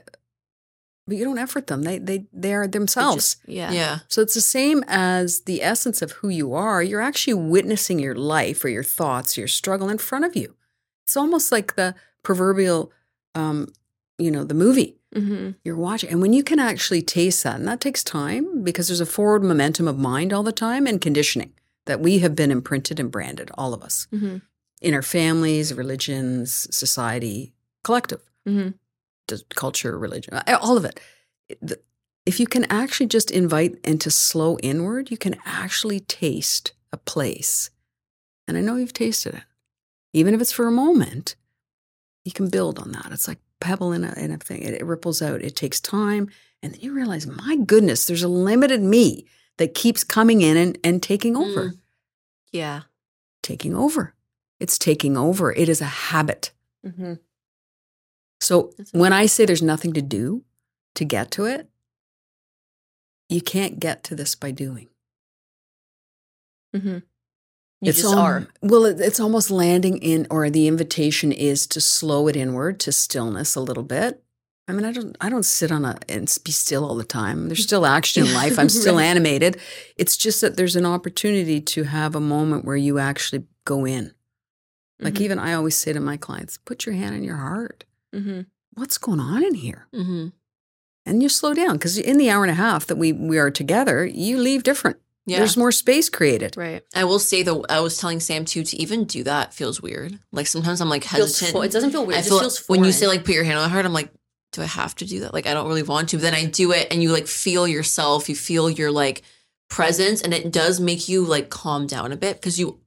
but 1.07 1.17
you 1.17 1.23
don't 1.23 1.37
effort 1.37 1.67
them. 1.67 1.83
They 1.83 1.99
they 1.99 2.25
they 2.33 2.53
are 2.53 2.67
themselves. 2.67 3.15
just- 3.35 3.47
yeah. 3.47 3.71
Yeah. 3.71 3.99
So 4.07 4.21
it's 4.21 4.33
the 4.33 4.41
same 4.41 4.83
as 4.87 5.41
the 5.41 5.61
essence 5.63 6.01
of 6.01 6.11
who 6.13 6.29
you 6.29 6.53
are. 6.53 6.81
You're 6.83 7.01
actually 7.01 7.35
witnessing 7.35 7.99
your 7.99 8.15
life 8.15 8.63
or 8.65 8.69
your 8.69 8.83
thoughts, 8.83 9.37
your 9.37 9.47
struggle 9.47 9.89
in 9.89 9.97
front 9.99 10.25
of 10.25 10.35
you. 10.35 10.55
It's 11.05 11.15
almost 11.17 11.51
like 11.51 11.75
the 11.75 11.95
proverbial, 12.23 12.91
um, 13.35 13.67
you 14.17 14.31
know, 14.31 14.43
the 14.43 14.53
movie 14.55 14.97
Mm-hmm. 15.15 15.51
you're 15.63 15.77
watching. 15.77 16.09
And 16.09 16.21
when 16.21 16.33
you 16.33 16.43
can 16.43 16.59
actually 16.59 17.01
taste 17.01 17.43
that, 17.43 17.55
and 17.55 17.67
that 17.67 17.79
takes 17.81 18.03
time 18.03 18.63
because 18.63 18.87
there's 18.87 18.99
a 19.01 19.05
forward 19.05 19.43
momentum 19.43 19.87
of 19.87 19.97
mind 19.97 20.33
all 20.33 20.43
the 20.43 20.51
time 20.51 20.85
and 20.85 20.99
conditioning 21.01 21.53
that 21.85 21.99
we 22.01 22.19
have 22.19 22.35
been 22.35 22.51
imprinted 22.51 22.99
and 22.99 23.11
branded, 23.11 23.49
all 23.57 23.73
of 23.73 23.81
us, 23.81 24.07
Mm-hmm. 24.13 24.37
in 24.81 24.93
our 24.93 25.01
families, 25.01 25.73
religions, 25.73 26.67
society, 26.75 27.53
collective 27.83 28.21
Mm-hmm. 28.47 28.69
culture, 29.55 29.97
religion, 29.97 30.33
uh, 30.35 30.57
all 30.61 30.77
of 30.77 30.85
it. 30.85 30.99
If 32.25 32.39
you 32.39 32.47
can 32.47 32.65
actually 32.71 33.07
just 33.07 33.31
invite 33.31 33.75
and 33.83 34.01
to 34.01 34.09
slow 34.11 34.57
inward, 34.59 35.11
you 35.11 35.17
can 35.17 35.35
actually 35.45 35.99
taste 35.99 36.73
a 36.91 36.97
place. 36.97 37.69
And 38.47 38.57
I 38.57 38.61
know 38.61 38.75
you've 38.75 38.93
tasted 38.93 39.35
it. 39.35 39.43
Even 40.13 40.33
if 40.33 40.41
it's 40.41 40.51
for 40.51 40.67
a 40.67 40.71
moment, 40.71 41.35
you 42.23 42.31
can 42.31 42.49
build 42.49 42.79
on 42.79 42.91
that. 42.93 43.07
It's 43.11 43.27
like 43.27 43.39
pebble 43.59 43.91
in 43.91 44.03
a, 44.03 44.13
in 44.13 44.31
a 44.31 44.37
thing. 44.37 44.61
It, 44.61 44.75
it 44.75 44.85
ripples 44.85 45.21
out. 45.21 45.41
It 45.41 45.55
takes 45.55 45.79
time. 45.79 46.29
And 46.61 46.73
then 46.73 46.81
you 46.81 46.93
realize, 46.93 47.27
my 47.27 47.57
goodness, 47.57 48.05
there's 48.05 48.23
a 48.23 48.27
limited 48.27 48.81
me 48.81 49.25
that 49.57 49.73
keeps 49.73 50.03
coming 50.03 50.41
in 50.41 50.57
and, 50.57 50.77
and 50.83 51.01
taking 51.01 51.35
over. 51.35 51.69
Mm. 51.69 51.77
Yeah. 52.51 52.81
Taking 53.43 53.75
over. 53.75 54.13
It's 54.59 54.77
taking 54.77 55.17
over. 55.17 55.51
It 55.53 55.69
is 55.69 55.81
a 55.81 55.85
habit. 55.85 56.51
Mm-hmm. 56.85 57.13
So 58.39 58.73
That's 58.77 58.91
when 58.93 59.13
I 59.13 59.25
say 59.25 59.45
there's 59.45 59.61
nothing 59.61 59.93
to 59.93 60.01
do 60.01 60.43
to 60.95 61.05
get 61.05 61.31
to 61.31 61.45
it, 61.45 61.69
you 63.29 63.41
can't 63.41 63.79
get 63.79 64.03
to 64.05 64.15
this 64.15 64.35
by 64.35 64.51
doing. 64.51 64.87
Mm-hmm. 66.75 66.99
You 67.81 67.89
it's 67.89 68.01
just 68.01 68.13
al- 68.13 68.19
are. 68.21 68.47
Well, 68.61 68.85
it- 68.85 68.99
it's 69.01 69.19
almost 69.19 69.51
landing 69.51 69.97
in, 69.97 70.27
or 70.29 70.49
the 70.49 70.67
invitation 70.67 71.31
is 71.31 71.67
to 71.67 71.81
slow 71.81 72.27
it 72.27 72.35
inward 72.35 72.79
to 72.81 72.91
stillness 72.91 73.55
a 73.55 73.61
little 73.61 73.83
bit. 73.83 74.21
I 74.67 74.71
mean, 74.71 74.85
I 74.85 74.91
don't, 74.91 75.15
I 75.21 75.29
don't 75.29 75.45
sit 75.45 75.71
on 75.71 75.85
a 75.85 75.97
and 76.09 76.25
be 76.43 76.51
still 76.51 76.83
all 76.85 76.95
the 76.95 77.03
time. 77.03 77.47
There's 77.49 77.63
still 77.63 77.85
action 77.85 78.25
in 78.25 78.33
life. 78.33 78.57
I'm 78.57 78.69
still 78.81 78.95
Right. 78.95 79.03
animated. 79.03 79.57
It's 79.97 80.17
just 80.17 80.41
that 80.41 80.57
there's 80.57 80.75
an 80.75 80.85
opportunity 80.87 81.61
to 81.61 81.83
have 81.83 82.15
a 82.15 82.19
moment 82.19 82.65
where 82.65 82.75
you 82.77 82.97
actually 82.97 83.45
go 83.65 83.85
in. 83.85 84.13
Like 84.99 85.15
Mhm. 85.15 85.21
even 85.21 85.39
I 85.39 85.53
always 85.53 85.75
say 85.75 85.93
to 85.93 85.99
my 85.99 86.17
clients, 86.17 86.57
put 86.57 86.85
your 86.85 86.95
hand 86.95 87.13
on 87.15 87.23
your 87.23 87.35
heart. 87.35 87.83
Mm-hmm. 88.15 88.41
What's 88.73 88.97
going 88.97 89.19
on 89.19 89.43
in 89.43 89.53
here? 89.55 89.87
Mm-hmm. 89.93 90.27
and 91.07 91.21
you 91.21 91.29
slow 91.29 91.53
down 91.53 91.73
because 91.73 91.99
in 91.99 92.17
the 92.17 92.31
hour 92.31 92.43
and 92.43 92.49
a 92.49 92.55
half 92.55 92.87
that 92.87 92.95
we 92.97 93.11
we 93.13 93.37
are 93.37 93.51
together, 93.51 94.03
you 94.05 94.37
leave 94.39 94.63
different. 94.63 94.97
Yeah. 95.27 95.39
There's 95.39 95.57
more 95.57 95.71
space 95.71 96.07
created. 96.09 96.55
Right. 96.55 96.83
I 96.93 97.03
will 97.03 97.19
say 97.19 97.41
though, 97.41 97.65
I 97.67 97.79
was 97.79 97.97
telling 97.97 98.19
Sam 98.19 98.45
too 98.45 98.63
to 98.63 98.77
even 98.77 99.05
do 99.05 99.23
that 99.23 99.53
feels 99.53 99.81
weird. 99.81 100.19
Like 100.31 100.45
sometimes 100.47 100.81
I'm 100.81 100.89
like 100.89 101.03
Feels 101.03 101.39
hesitant. 101.39 101.53
fo- 101.53 101.61
it 101.63 101.71
doesn't 101.71 101.91
feel 101.91 102.05
weird. 102.05 102.17
I 102.17 102.19
it 102.19 102.25
just 102.25 102.29
feel 102.29 102.39
feels 102.41 102.69
when 102.69 102.83
you 102.83 102.91
say 102.91 103.07
like 103.07 103.25
put 103.25 103.33
your 103.33 103.43
hand 103.43 103.57
on 103.57 103.63
the 103.63 103.69
heart, 103.69 103.85
I'm 103.85 103.93
like, 103.93 104.11
do 104.51 104.61
I 104.61 104.65
have 104.65 104.95
to 104.95 105.05
do 105.05 105.21
that? 105.21 105.33
Like 105.33 105.47
I 105.47 105.53
don't 105.53 105.67
really 105.67 105.83
want 105.83 106.09
to. 106.09 106.17
But 106.17 106.21
then 106.23 106.35
I 106.35 106.45
do 106.45 106.71
it, 106.71 106.87
and 106.91 107.01
you 107.01 107.11
like 107.11 107.27
feel 107.27 107.67
yourself. 107.67 108.29
You 108.29 108.35
feel 108.35 108.69
your 108.69 108.91
like 108.91 109.23
presence, 109.69 110.21
and 110.21 110.33
it 110.33 110.51
does 110.51 110.79
make 110.79 111.09
you 111.09 111.25
like 111.25 111.49
calm 111.49 111.87
down 111.87 112.11
a 112.11 112.17
bit 112.17 112.35
because 112.37 112.59
you. 112.59 112.79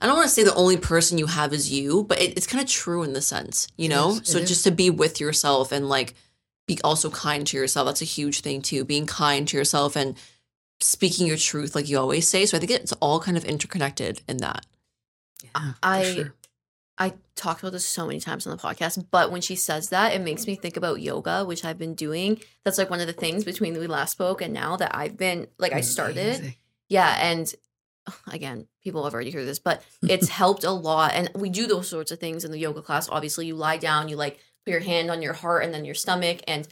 I 0.00 0.06
don't 0.06 0.14
want 0.16 0.28
to 0.28 0.34
say 0.34 0.44
the 0.44 0.54
only 0.54 0.76
person 0.76 1.18
you 1.18 1.26
have 1.26 1.52
is 1.52 1.72
you, 1.72 2.04
but 2.04 2.20
it, 2.20 2.36
it's 2.36 2.46
kind 2.46 2.62
of 2.62 2.70
true 2.70 3.02
in 3.02 3.14
the 3.14 3.20
sense, 3.20 3.66
you 3.76 3.88
know. 3.88 4.10
is, 4.10 4.18
it 4.18 4.26
so 4.28 4.38
is. 4.38 4.48
just 4.48 4.64
to 4.64 4.70
be 4.70 4.90
with 4.90 5.20
yourself 5.20 5.72
and 5.72 5.88
like 5.88 6.14
be 6.68 6.78
also 6.84 7.10
kind 7.10 7.44
to 7.48 7.56
yourself. 7.56 7.86
That's 7.86 8.02
a 8.02 8.04
huge 8.06 8.40
thing 8.42 8.62
too. 8.62 8.84
Being 8.84 9.06
kind 9.06 9.48
to 9.48 9.56
yourself 9.56 9.96
and 9.96 10.16
speaking 10.80 11.26
your 11.26 11.36
truth, 11.36 11.74
like 11.74 11.88
you 11.88 11.98
always 11.98 12.28
say. 12.28 12.46
So 12.46 12.56
I 12.56 12.60
think 12.60 12.70
it's 12.72 12.92
all 12.94 13.20
kind 13.20 13.36
of 13.36 13.44
interconnected 13.44 14.22
in 14.28 14.38
that. 14.38 14.66
Yeah, 15.42 15.50
ah, 15.54 15.76
I- 15.82 16.14
sure. 16.14 16.34
I 17.00 17.14
talked 17.36 17.60
about 17.60 17.70
this 17.70 17.86
so 17.86 18.06
many 18.08 18.18
times 18.18 18.44
on 18.44 18.56
the 18.56 18.60
podcast, 18.60 19.06
but 19.12 19.30
when 19.30 19.40
she 19.40 19.54
says 19.54 19.90
that, 19.90 20.14
it 20.14 20.20
makes 20.20 20.48
me 20.48 20.56
think 20.56 20.76
about 20.76 21.00
yoga, 21.00 21.44
which 21.44 21.64
I've 21.64 21.78
been 21.78 21.94
doing. 21.94 22.40
That's 22.64 22.76
like 22.76 22.90
one 22.90 23.00
of 23.00 23.06
the 23.06 23.12
things 23.12 23.44
between 23.44 23.78
we 23.78 23.86
last 23.86 24.10
spoke 24.10 24.42
and 24.42 24.52
now 24.52 24.76
that 24.76 24.96
I've 24.96 25.16
been 25.16 25.46
like 25.58 25.72
I 25.72 25.80
started. 25.80 26.54
Yeah, 26.88 27.16
and 27.20 27.54
again, 28.32 28.66
people 28.82 29.04
have 29.04 29.14
already 29.14 29.30
heard 29.30 29.46
this, 29.46 29.60
but 29.60 29.84
it's 30.02 30.28
helped 30.42 30.64
a 30.64 30.72
lot. 30.72 31.12
And 31.14 31.30
we 31.36 31.50
do 31.50 31.68
those 31.68 31.88
sorts 31.88 32.10
of 32.10 32.18
things 32.18 32.44
in 32.44 32.50
the 32.50 32.58
yoga 32.58 32.82
class. 32.82 33.08
Obviously, 33.08 33.46
you 33.46 33.54
lie 33.54 33.76
down, 33.76 34.08
you 34.08 34.16
like 34.16 34.40
put 34.66 34.72
your 34.72 34.80
hand 34.80 35.08
on 35.08 35.22
your 35.22 35.34
heart 35.34 35.62
and 35.64 35.72
then 35.72 35.84
your 35.84 35.94
stomach, 35.94 36.40
and 36.48 36.66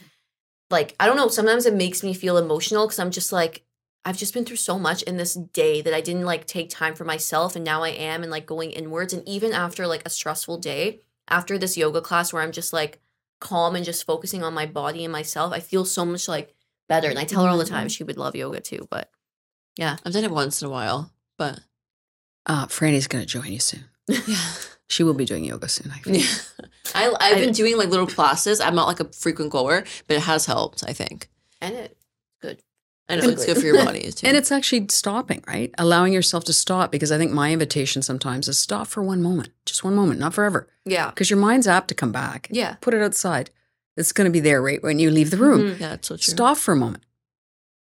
like 0.69 0.93
I 0.99 1.05
don't 1.05 1.15
know. 1.15 1.29
Sometimes 1.29 1.65
it 1.65 1.73
makes 1.73 2.03
me 2.03 2.13
feel 2.13 2.35
emotional 2.37 2.85
because 2.85 2.99
I'm 2.99 3.11
just 3.11 3.31
like 3.31 3.63
I've 4.07 4.17
just 4.17 4.33
been 4.33 4.45
through 4.45 4.55
so 4.55 4.79
much 4.79 5.03
in 5.03 5.17
this 5.17 5.33
day 5.33 5.81
that 5.81 5.93
I 5.93 5.99
didn't 5.99 6.23
like 6.23 6.45
take 6.47 6.69
time 6.69 6.95
for 6.95 7.03
myself, 7.03 7.57
and 7.57 7.65
now 7.65 7.83
I 7.83 7.89
am, 7.89 8.23
and 8.23 8.31
like 8.31 8.45
going 8.45 8.71
inwards. 8.71 9.11
And 9.13 9.27
even 9.27 9.51
after 9.51 9.85
like 9.85 10.01
a 10.05 10.09
stressful 10.09 10.59
day, 10.59 11.01
after 11.27 11.57
this 11.57 11.75
yoga 11.75 11.99
class 11.99 12.31
where 12.31 12.41
I'm 12.41 12.53
just 12.53 12.71
like 12.71 13.01
calm 13.41 13.75
and 13.75 13.83
just 13.83 14.05
focusing 14.05 14.43
on 14.43 14.53
my 14.53 14.65
body 14.65 15.03
and 15.03 15.11
myself, 15.11 15.51
I 15.51 15.59
feel 15.59 15.83
so 15.83 16.05
much 16.05 16.29
like 16.29 16.55
better. 16.87 17.09
And 17.09 17.19
I 17.19 17.25
tell 17.25 17.43
her 17.43 17.49
all 17.49 17.57
the 17.57 17.65
time 17.65 17.89
she 17.89 18.05
would 18.05 18.17
love 18.17 18.33
yoga 18.33 18.61
too, 18.61 18.87
but 18.89 19.11
yeah. 19.77 19.97
I've 20.05 20.13
done 20.13 20.23
it 20.23 20.31
once 20.31 20.61
in 20.61 20.69
a 20.69 20.71
while, 20.71 21.11
but 21.37 21.59
Uh, 22.45 22.65
Franny's 22.67 23.07
going 23.07 23.25
to 23.25 23.27
join 23.29 23.51
you 23.51 23.59
soon. 23.59 23.85
yeah. 24.07 24.37
She 24.89 25.03
will 25.03 25.13
be 25.13 25.25
doing 25.25 25.43
yoga 25.43 25.67
soon. 25.67 25.91
I 25.91 25.97
think. 25.97 26.23
Yeah. 26.23 26.65
I, 26.95 27.13
I've 27.19 27.39
been 27.39 27.51
doing 27.51 27.77
like 27.77 27.89
little 27.89 28.07
classes. 28.07 28.61
I'm 28.61 28.73
not 28.73 28.87
like 28.87 29.01
a 29.01 29.11
frequent 29.11 29.51
goer, 29.51 29.83
but 30.07 30.15
it 30.15 30.21
has 30.21 30.45
helped, 30.45 30.85
I 30.87 30.93
think. 30.93 31.29
And 31.59 31.75
it 31.75 31.96
good. 31.96 31.96
I 33.09 33.15
know 33.15 33.29
it's 33.29 33.45
good 33.45 33.57
for 33.61 33.65
your 33.65 33.85
body 33.85 34.11
too. 34.11 34.27
And 34.27 34.35
it's 34.35 34.51
actually 34.51 34.87
stopping, 34.89 35.43
right? 35.47 35.73
Allowing 35.77 36.11
yourself 36.13 36.43
to 36.45 36.53
stop 36.53 36.91
because 36.91 37.11
I 37.11 37.17
think 37.17 37.31
my 37.31 37.51
invitation 37.53 38.01
sometimes 38.01 38.47
is 38.47 38.59
stop 38.59 38.87
for 38.87 39.01
one 39.01 39.21
moment, 39.21 39.49
just 39.65 39.83
one 39.83 39.95
moment, 39.95 40.19
not 40.19 40.33
forever, 40.33 40.67
Yeah. 40.85 41.09
because 41.11 41.29
your 41.29 41.39
mind's 41.39 41.67
apt 41.67 41.87
to 41.89 41.95
come 41.95 42.11
back. 42.11 42.47
Yeah. 42.51 42.75
Put 42.81 42.93
it 42.93 43.01
outside. 43.01 43.49
It's 43.95 44.11
going 44.11 44.25
to 44.25 44.31
be 44.31 44.41
there 44.41 44.61
right 44.61 44.83
when 44.83 44.99
you 44.99 45.09
leave 45.09 45.31
the 45.31 45.37
room. 45.37 45.61
Mhm. 45.61 45.79
yeah, 45.79 45.93
it's 45.93 46.07
so 46.09 46.15
true. 46.17 46.31
Stop 46.33 46.57
for 46.57 46.73
a 46.73 46.75
moment. 46.77 47.03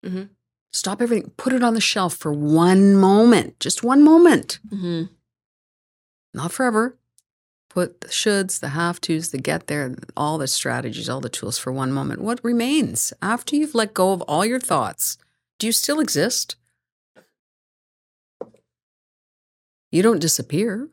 Mhm. 0.05 0.31
Stop 0.73 1.03
everything. 1.03 1.31
Put 1.37 1.53
it 1.53 1.63
on 1.63 1.75
the 1.75 1.81
shelf 1.81 2.15
for 2.17 2.33
one 2.33 2.95
moment, 2.97 3.59
just 3.61 3.83
one 3.85 4.03
moment, 4.03 4.59
hmm 4.71 5.05
not 6.33 6.53
forever. 6.53 6.97
Put 7.71 8.01
the 8.01 8.09
shoulds, 8.09 8.59
the 8.59 8.71
have 8.71 9.01
tos, 9.01 9.31
the 9.31 9.39
get 9.39 9.69
there, 9.69 9.95
all 10.17 10.39
the 10.39 10.49
strategies, 10.49 11.09
all 11.09 11.21
the 11.21 11.29
tools 11.29 11.57
for 11.57 11.73
one 11.73 11.93
moment. 11.93 12.21
What 12.21 12.45
remains 12.45 13.13
after 13.23 13.55
you've 13.55 13.77
let 13.77 13.95
go 13.95 14.13
of 14.13 14.23
all 14.23 14.45
your 14.45 14.59
thoughts? 14.59 15.17
Do 15.59 15.67
you 15.69 15.73
still 15.73 16.01
exist? 16.01 16.57
You 19.93 20.03
don't 20.03 20.21
disappear. 20.21 20.89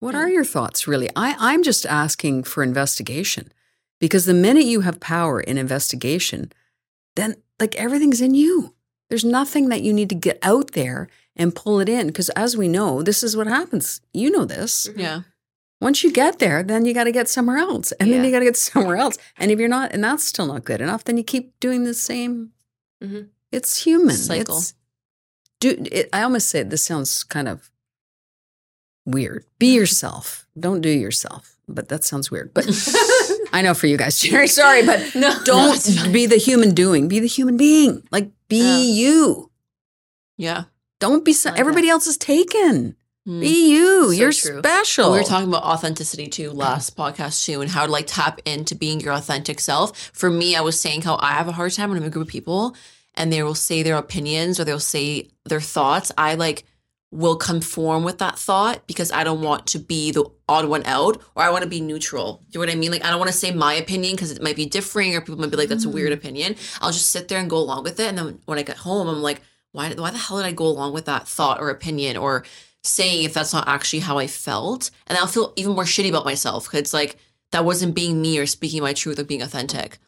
What 0.00 0.14
are 0.14 0.26
hmm. 0.26 0.34
your 0.34 0.44
thoughts 0.44 0.88
really? 0.88 1.08
I, 1.14 1.36
I'm 1.38 1.62
just 1.62 1.86
asking 1.86 2.44
for 2.44 2.62
investigation 2.62 3.52
because 4.00 4.26
the 4.26 4.34
minute 4.34 4.64
you 4.64 4.80
have 4.80 5.00
power 5.00 5.40
in 5.40 5.56
investigation, 5.56 6.52
then 7.14 7.36
like 7.60 7.76
everything's 7.76 8.20
in 8.20 8.34
you. 8.34 8.74
There's 9.08 9.24
nothing 9.24 9.68
that 9.68 9.82
you 9.82 9.92
need 9.92 10.08
to 10.08 10.16
get 10.16 10.38
out 10.42 10.72
there 10.72 11.08
and 11.36 11.54
pull 11.54 11.78
it 11.78 11.88
in 11.88 12.08
because 12.08 12.28
as 12.30 12.56
we 12.56 12.66
know, 12.66 13.02
this 13.02 13.22
is 13.22 13.36
what 13.36 13.46
happens. 13.46 14.00
You 14.12 14.30
know 14.30 14.44
this. 14.44 14.88
Mm-hmm. 14.88 15.00
Yeah. 15.00 15.20
Once 15.80 16.02
you 16.02 16.10
get 16.10 16.38
there, 16.38 16.62
then 16.62 16.84
you 16.86 16.94
got 16.94 17.04
to 17.04 17.12
get 17.12 17.28
somewhere 17.28 17.58
else. 17.58 17.92
And 17.92 18.10
then 18.12 18.24
you 18.24 18.30
got 18.30 18.38
to 18.40 18.44
get 18.46 18.56
somewhere 18.72 18.96
else. 18.96 19.18
And 19.36 19.50
if 19.50 19.58
you're 19.58 19.68
not, 19.68 19.92
and 19.92 20.02
that's 20.02 20.24
still 20.24 20.46
not 20.46 20.64
good 20.64 20.80
enough, 20.80 21.04
then 21.04 21.16
you 21.18 21.24
keep 21.24 21.58
doing 21.60 21.84
the 21.84 21.94
same. 21.94 22.52
Mhm. 23.02 23.28
It's 23.52 23.84
human. 23.84 24.16
Cycle. 24.16 24.56
It's, 24.58 24.74
do, 25.60 25.76
it, 25.92 26.08
I 26.12 26.22
almost 26.22 26.48
say 26.48 26.62
this 26.62 26.82
sounds 26.84 27.22
kind 27.24 27.46
of 27.48 27.70
weird. 29.04 29.44
Be 29.58 29.74
yourself. 29.74 30.46
Don't 30.58 30.80
do 30.80 30.88
yourself. 30.88 31.56
But 31.68 31.88
that 31.88 32.04
sounds 32.04 32.30
weird. 32.30 32.54
But 32.54 32.66
I 33.52 33.60
know 33.62 33.74
for 33.74 33.86
you 33.86 33.96
guys, 33.96 34.18
Jerry, 34.18 34.46
sorry, 34.48 34.84
but 34.86 35.14
No, 35.14 35.34
don't 35.44 35.76
fine. 35.82 36.12
be 36.12 36.26
the 36.26 36.36
human 36.36 36.74
doing. 36.74 37.08
Be 37.08 37.18
the 37.20 37.26
human 37.26 37.56
being. 37.56 38.06
Like 38.12 38.30
be 38.48 38.58
Yeah. 38.58 39.08
you. 39.08 39.50
Yeah. 40.38 40.64
Don't 41.00 41.24
be 41.24 41.32
so, 41.32 41.50
like 41.50 41.58
everybody 41.60 41.88
else 41.88 42.06
is 42.06 42.16
taken. 42.16 42.94
Mm. 43.26 43.40
Be 43.40 43.72
you. 43.72 44.04
So 44.04 44.10
You're 44.12 44.32
true. 44.32 44.58
special. 44.58 45.12
We 45.12 45.18
were 45.18 45.24
talking 45.24 45.48
about 45.48 45.64
authenticity 45.64 46.28
too 46.28 46.50
last 46.52 46.96
podcast 46.96 47.44
too, 47.44 47.60
and 47.60 47.70
how 47.70 47.86
to 47.86 47.92
like 47.92 48.06
tap 48.06 48.40
into 48.44 48.74
being 48.74 49.00
your 49.00 49.14
authentic 49.14 49.58
self. 49.60 50.10
For 50.12 50.30
me, 50.30 50.54
I 50.54 50.60
was 50.60 50.80
saying 50.80 51.02
how 51.02 51.18
I 51.20 51.32
have 51.32 51.48
a 51.48 51.52
hard 51.52 51.72
time 51.72 51.90
when 51.90 51.98
I'm 51.98 52.04
in 52.04 52.08
a 52.08 52.12
group 52.12 52.28
of 52.28 52.32
people 52.32 52.76
and 53.14 53.32
they 53.32 53.42
will 53.42 53.54
say 53.54 53.82
their 53.82 53.96
opinions 53.96 54.60
or 54.60 54.64
they'll 54.64 54.78
say 54.78 55.30
their 55.44 55.60
thoughts. 55.60 56.12
I 56.16 56.34
like 56.34 56.64
will 57.10 57.36
conform 57.36 58.04
with 58.04 58.18
that 58.18 58.38
thought 58.38 58.86
because 58.86 59.10
I 59.10 59.24
don't 59.24 59.40
want 59.40 59.66
to 59.68 59.78
be 59.78 60.10
the 60.10 60.24
odd 60.48 60.66
one 60.66 60.84
out 60.84 61.22
or 61.34 61.42
I 61.42 61.50
want 61.50 61.62
to 61.62 61.70
be 61.70 61.80
neutral. 61.80 62.44
Do 62.50 62.58
you 62.58 62.66
know 62.66 62.70
what 62.70 62.76
I 62.76 62.78
mean? 62.78 62.90
Like 62.90 63.04
I 63.04 63.10
don't 63.10 63.18
want 63.18 63.30
to 63.30 63.36
say 63.36 63.52
my 63.52 63.74
opinion 63.74 64.14
because 64.14 64.30
it 64.32 64.42
might 64.42 64.56
be 64.56 64.66
differing 64.66 65.16
or 65.16 65.20
people 65.20 65.38
might 65.38 65.50
be 65.50 65.56
like, 65.56 65.68
that's 65.68 65.84
a 65.84 65.88
weird 65.88 66.12
opinion. 66.12 66.56
I'll 66.80 66.92
just 66.92 67.10
sit 67.10 67.28
there 67.28 67.38
and 67.38 67.48
go 67.50 67.58
along 67.58 67.84
with 67.84 67.98
it. 67.98 68.08
And 68.08 68.18
then 68.18 68.40
when 68.44 68.58
I 68.58 68.62
get 68.62 68.76
home, 68.78 69.08
I'm 69.08 69.22
like, 69.22 69.40
why, 69.72 69.92
why 69.94 70.10
the 70.10 70.18
hell 70.18 70.36
did 70.38 70.46
I 70.46 70.52
go 70.52 70.66
along 70.66 70.92
with 70.92 71.06
that 71.06 71.26
thought 71.28 71.60
or 71.60 71.70
opinion 71.70 72.16
or 72.16 72.44
saying 72.86 73.24
if 73.24 73.34
that's 73.34 73.52
not 73.52 73.68
actually 73.68 74.00
how 74.00 74.18
I 74.18 74.26
felt? 74.26 74.90
And 75.06 75.18
I'll 75.18 75.26
feel 75.26 75.52
even 75.56 75.74
more 75.74 75.84
shitty 75.84 76.08
about 76.08 76.24
myself 76.24 76.64
because 76.64 76.80
it's 76.80 76.94
like 76.94 77.16
that 77.52 77.64
wasn't 77.64 77.94
being 77.94 78.20
me 78.20 78.38
or 78.38 78.46
speaking 78.46 78.82
my 78.82 78.92
truth 78.92 79.18
or 79.18 79.24
being 79.24 79.42
authentic. 79.42 79.98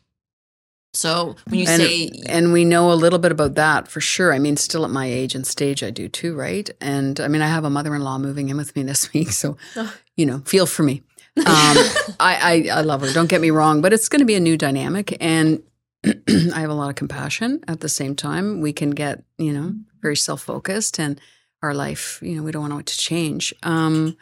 So 0.94 1.36
when 1.46 1.60
you 1.60 1.66
and, 1.68 1.82
say, 1.82 2.10
and 2.26 2.52
we 2.52 2.64
know 2.64 2.90
a 2.90 2.94
little 2.94 3.18
bit 3.18 3.30
about 3.30 3.54
that 3.56 3.88
for 3.88 4.00
sure. 4.00 4.32
I 4.32 4.38
mean, 4.38 4.56
still 4.56 4.84
at 4.84 4.90
my 4.90 5.06
age 5.06 5.34
and 5.34 5.46
stage, 5.46 5.82
I 5.82 5.90
do 5.90 6.08
too, 6.08 6.34
right? 6.34 6.68
And 6.80 7.20
I 7.20 7.28
mean, 7.28 7.42
I 7.42 7.48
have 7.48 7.64
a 7.64 7.70
mother-in-law 7.70 8.18
moving 8.18 8.48
in 8.48 8.56
with 8.56 8.74
me 8.74 8.82
this 8.82 9.12
week, 9.14 9.32
so 9.32 9.56
you 10.16 10.26
know, 10.26 10.40
feel 10.40 10.66
for 10.66 10.82
me. 10.82 11.02
Um, 11.36 11.44
I, 12.20 12.66
I 12.70 12.78
I 12.78 12.80
love 12.80 13.02
her. 13.02 13.12
Don't 13.12 13.28
get 13.28 13.40
me 13.40 13.50
wrong, 13.50 13.80
but 13.80 13.92
it's 13.92 14.08
going 14.08 14.20
to 14.20 14.26
be 14.26 14.34
a 14.34 14.40
new 14.40 14.56
dynamic, 14.56 15.16
and 15.20 15.62
I 16.04 16.60
have 16.60 16.70
a 16.70 16.74
lot 16.74 16.88
of 16.88 16.96
compassion. 16.96 17.60
At 17.68 17.80
the 17.80 17.88
same 17.88 18.16
time, 18.16 18.60
we 18.60 18.72
can 18.72 18.90
get 18.90 19.22
you 19.36 19.52
know 19.52 19.74
very 20.00 20.16
self-focused, 20.16 20.98
and 20.98 21.20
our 21.62 21.74
life, 21.74 22.20
you 22.22 22.36
know, 22.36 22.42
we 22.42 22.52
don't 22.52 22.68
want 22.68 22.80
it 22.80 22.86
to 22.92 22.98
change. 22.98 23.52
Um, 23.62 24.16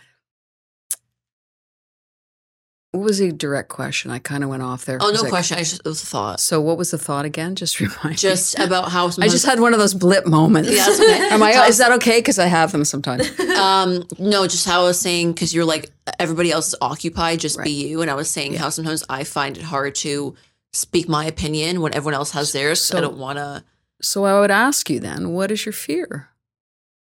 what 2.92 3.02
was 3.04 3.18
the 3.18 3.30
direct 3.30 3.68
question? 3.68 4.10
I 4.10 4.18
kind 4.18 4.42
of 4.42 4.48
went 4.48 4.62
off 4.62 4.86
there. 4.86 4.96
Oh 5.02 5.10
no 5.10 5.24
question. 5.28 5.58
I 5.58 5.60
just, 5.60 5.80
it 5.80 5.84
was 5.84 6.02
a 6.02 6.06
thought. 6.06 6.40
So, 6.40 6.62
what 6.62 6.78
was 6.78 6.92
the 6.92 6.98
thought 6.98 7.26
again? 7.26 7.54
Just 7.54 7.78
remind 7.80 8.04
me. 8.04 8.14
Just 8.14 8.58
about 8.58 8.90
how 8.90 9.06
I 9.20 9.28
just 9.28 9.44
had 9.44 9.60
one 9.60 9.74
of 9.74 9.78
those 9.78 9.92
blip 9.92 10.26
moments. 10.26 10.70
Yeah, 10.74 10.86
okay. 10.88 11.28
Am 11.30 11.42
I? 11.42 11.66
Is 11.66 11.76
that 11.76 11.92
okay? 11.92 12.20
Because 12.20 12.38
I 12.38 12.46
have 12.46 12.72
them 12.72 12.84
sometimes. 12.86 13.28
um 13.56 14.04
no 14.18 14.46
just 14.46 14.66
how 14.66 14.82
i 14.82 14.84
was 14.84 15.00
saying 15.00 15.32
because 15.32 15.54
you're 15.54 15.64
like 15.64 15.90
everybody 16.18 16.52
else 16.52 16.68
is 16.68 16.74
occupied 16.82 17.40
just 17.40 17.58
be 17.62 17.88
you 17.88 18.02
and 18.02 18.10
i 18.10 18.14
was 18.14 18.28
saying 18.30 18.52
Yeah. 18.52 18.58
how 18.58 18.68
sometimes 18.68 19.02
i 19.08 19.24
find 19.24 19.56
it 19.56 19.62
hard 19.62 19.94
to 19.96 20.34
speak 20.74 21.08
my 21.08 21.24
opinion 21.24 21.80
when 21.80 21.94
everyone 21.94 22.12
else 22.12 22.32
has 22.32 22.52
theirs 22.52 22.82
so, 22.84 22.98
i 22.98 23.00
don't 23.00 23.16
want 23.16 23.38
to 23.38 23.64
So 24.02 24.24
I 24.24 24.38
would 24.40 24.50
ask 24.50 24.90
you 24.90 25.00
then, 25.00 25.30
what 25.30 25.50
is 25.50 25.64
your 25.64 25.72
fear? 25.72 26.28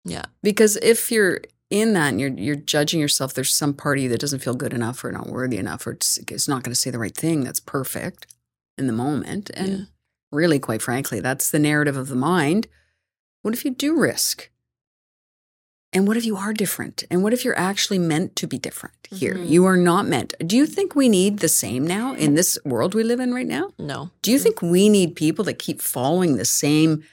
Yeah 0.05 0.25
Because 0.43 0.77
if 0.83 1.11
you're 1.11 1.41
in 1.71 1.95
that 1.95 2.09
and 2.11 2.21
you're 2.21 2.31
you're 2.31 2.55
judging 2.57 3.01
yourself, 3.01 3.35
there's 3.35 3.55
some 3.55 3.73
part 3.75 3.99
of 3.99 4.03
you 4.05 4.09
that 4.11 4.21
doesn't 4.21 4.41
feel 4.41 4.55
good 4.55 4.73
enough 4.75 5.03
or 5.05 5.11
not 5.11 5.29
worthy 5.29 5.57
enough 5.57 5.87
or 5.87 5.93
it's, 5.93 6.19
it's 6.19 6.47
not 6.49 6.63
going 6.63 6.73
to 6.73 6.81
say 6.81 6.91
the 6.91 6.99
right 6.99 7.17
thing 7.17 7.43
that's 7.43 7.61
perfect 7.61 8.27
in 8.79 8.87
the 8.87 8.93
moment. 8.93 9.51
And 9.55 9.69
Yeah. 9.69 9.85
really, 10.31 10.59
quite 10.59 10.83
frankly, 10.83 11.21
that's 11.21 11.51
the 11.51 11.59
narrative 11.59 11.97
of 11.97 12.09
the 12.09 12.17
mind. 12.17 12.67
What 13.43 13.55
if 13.55 13.65
you 13.65 13.71
do 13.73 13.99
risk? 13.99 14.51
And 15.93 16.09
what 16.09 16.17
if 16.17 16.25
you 16.25 16.37
are 16.37 16.53
different? 16.53 17.05
And 17.11 17.23
what 17.23 17.33
if 17.33 17.45
you're 17.45 17.59
actually 17.59 18.01
meant 18.01 18.35
to 18.37 18.47
be 18.49 18.59
different 18.59 18.97
here? 19.13 19.35
Mhm. 19.37 19.49
You 19.49 19.65
are 19.65 19.77
not 19.77 20.07
meant. 20.09 20.35
Do 20.45 20.57
you 20.57 20.67
think 20.67 20.97
we 20.97 21.09
need 21.09 21.39
the 21.39 21.49
same 21.49 21.87
now 21.87 22.15
in 22.15 22.35
this 22.35 22.59
world 22.65 22.95
we 22.95 23.05
live 23.05 23.21
in 23.21 23.33
right 23.33 23.47
now? 23.47 23.71
no 23.79 24.11
Do 24.23 24.33
you 24.33 24.39
think 24.41 24.61
we 24.61 24.89
need 24.89 25.15
people 25.15 25.45
that 25.45 25.59
keep 25.61 25.81
following 25.81 26.37
the 26.37 26.45
same 26.45 27.05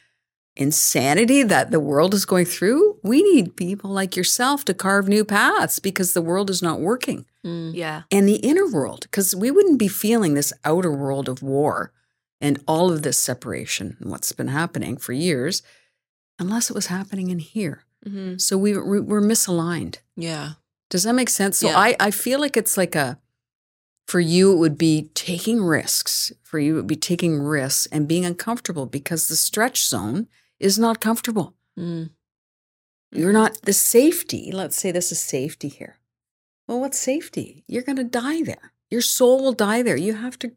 insanity 0.56 1.44
that 1.44 1.72
the 1.72 1.80
world 1.80 2.14
is 2.14 2.26
going 2.26 2.46
through? 2.46 2.98
We 3.04 3.24
need 3.24 3.56
people 3.56 3.90
like 3.90 4.16
yourself 4.16 4.66
to 4.66 4.74
carve 4.74 5.08
new 5.08 5.24
paths 5.24 5.80
because 5.80 6.14
the 6.14 6.22
world 6.22 6.50
is 6.50 6.62
not 6.62 6.80
working. 6.80 7.26
Mm. 7.46 7.74
Yeah. 7.74 8.04
And 8.12 8.28
the 8.28 8.36
inner 8.36 8.70
world, 8.70 9.02
because 9.02 9.36
we 9.36 9.52
wouldn't 9.52 9.80
be 9.80 9.88
feeling 9.88 10.34
this 10.34 10.54
outer 10.66 10.92
world 10.92 11.30
of 11.30 11.42
war 11.42 11.92
and 12.40 12.62
all 12.68 12.92
of 12.92 13.04
this 13.04 13.18
separation 13.18 13.98
and 14.00 14.10
what's 14.10 14.32
been 14.32 14.50
happening 14.50 14.98
for 14.98 15.14
years 15.14 15.64
unless 16.40 16.70
it 16.70 16.74
was 16.74 16.88
happening 16.88 17.30
in 17.30 17.40
here. 17.40 17.84
Mm-hmm. 18.06 18.38
So 18.38 18.58
we, 18.58 18.78
we 18.78 19.00
we're 19.00 19.22
misaligned. 19.22 19.98
Yeah. 20.16 20.54
Does 20.90 21.04
that 21.04 21.14
make 21.14 21.30
sense? 21.30 21.60
So 21.60 21.68
Yeah. 21.68 21.78
I, 21.78 21.96
I 22.00 22.12
feel 22.12 22.40
like 22.40 22.58
it's 22.58 22.78
like 22.78 22.96
a, 22.96 23.20
for 24.08 24.20
you, 24.20 24.52
it 24.52 24.58
would 24.58 24.78
be 24.78 25.10
taking 25.14 25.64
risks. 25.64 26.34
For 26.44 26.60
you, 26.60 26.74
it 26.74 26.78
would 26.78 26.88
be 26.88 26.96
taking 26.98 27.40
risks 27.40 27.86
and 27.92 28.08
being 28.08 28.26
uncomfortable 28.26 28.86
because 28.86 29.28
the 29.28 29.38
stretch 29.38 29.86
zone 29.86 30.28
is 30.62 30.78
not 30.80 31.00
comfortable. 31.02 31.54
Mm. 31.78 32.12
You're 33.12 33.34
not 33.34 33.62
the 33.64 33.74
safety. 33.74 34.52
Let's 34.54 34.78
say 34.78 34.92
this 34.92 35.12
is 35.12 35.20
safety 35.20 35.68
here. 35.68 35.98
Well, 36.68 36.80
what's 36.80 37.00
safety? 37.00 37.64
You're 37.68 37.84
going 37.84 37.98
to 37.98 38.04
die 38.06 38.42
there. 38.44 38.72
Your 38.90 39.02
soul 39.02 39.42
will 39.44 39.54
die 39.54 39.82
there. 39.84 39.98
You 39.98 40.14
have 40.14 40.38
to 40.40 40.52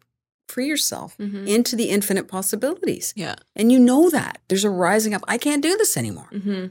free 0.49 0.67
yourself 0.69 1.17
Mm-hmm. 1.19 1.47
into 1.49 1.75
the 1.75 1.89
infinite 1.91 2.29
possibilities. 2.29 3.13
Yeah. 3.17 3.37
And 3.57 3.73
you 3.73 3.79
know 3.81 4.11
that. 4.11 4.41
There's 4.49 4.65
a 4.65 4.71
rising 4.71 5.15
up. 5.15 5.23
I 5.27 5.39
can't 5.39 5.63
do 5.63 5.77
this 5.77 5.97
anymore. 5.97 6.29
Mm-hmm. 6.33 6.67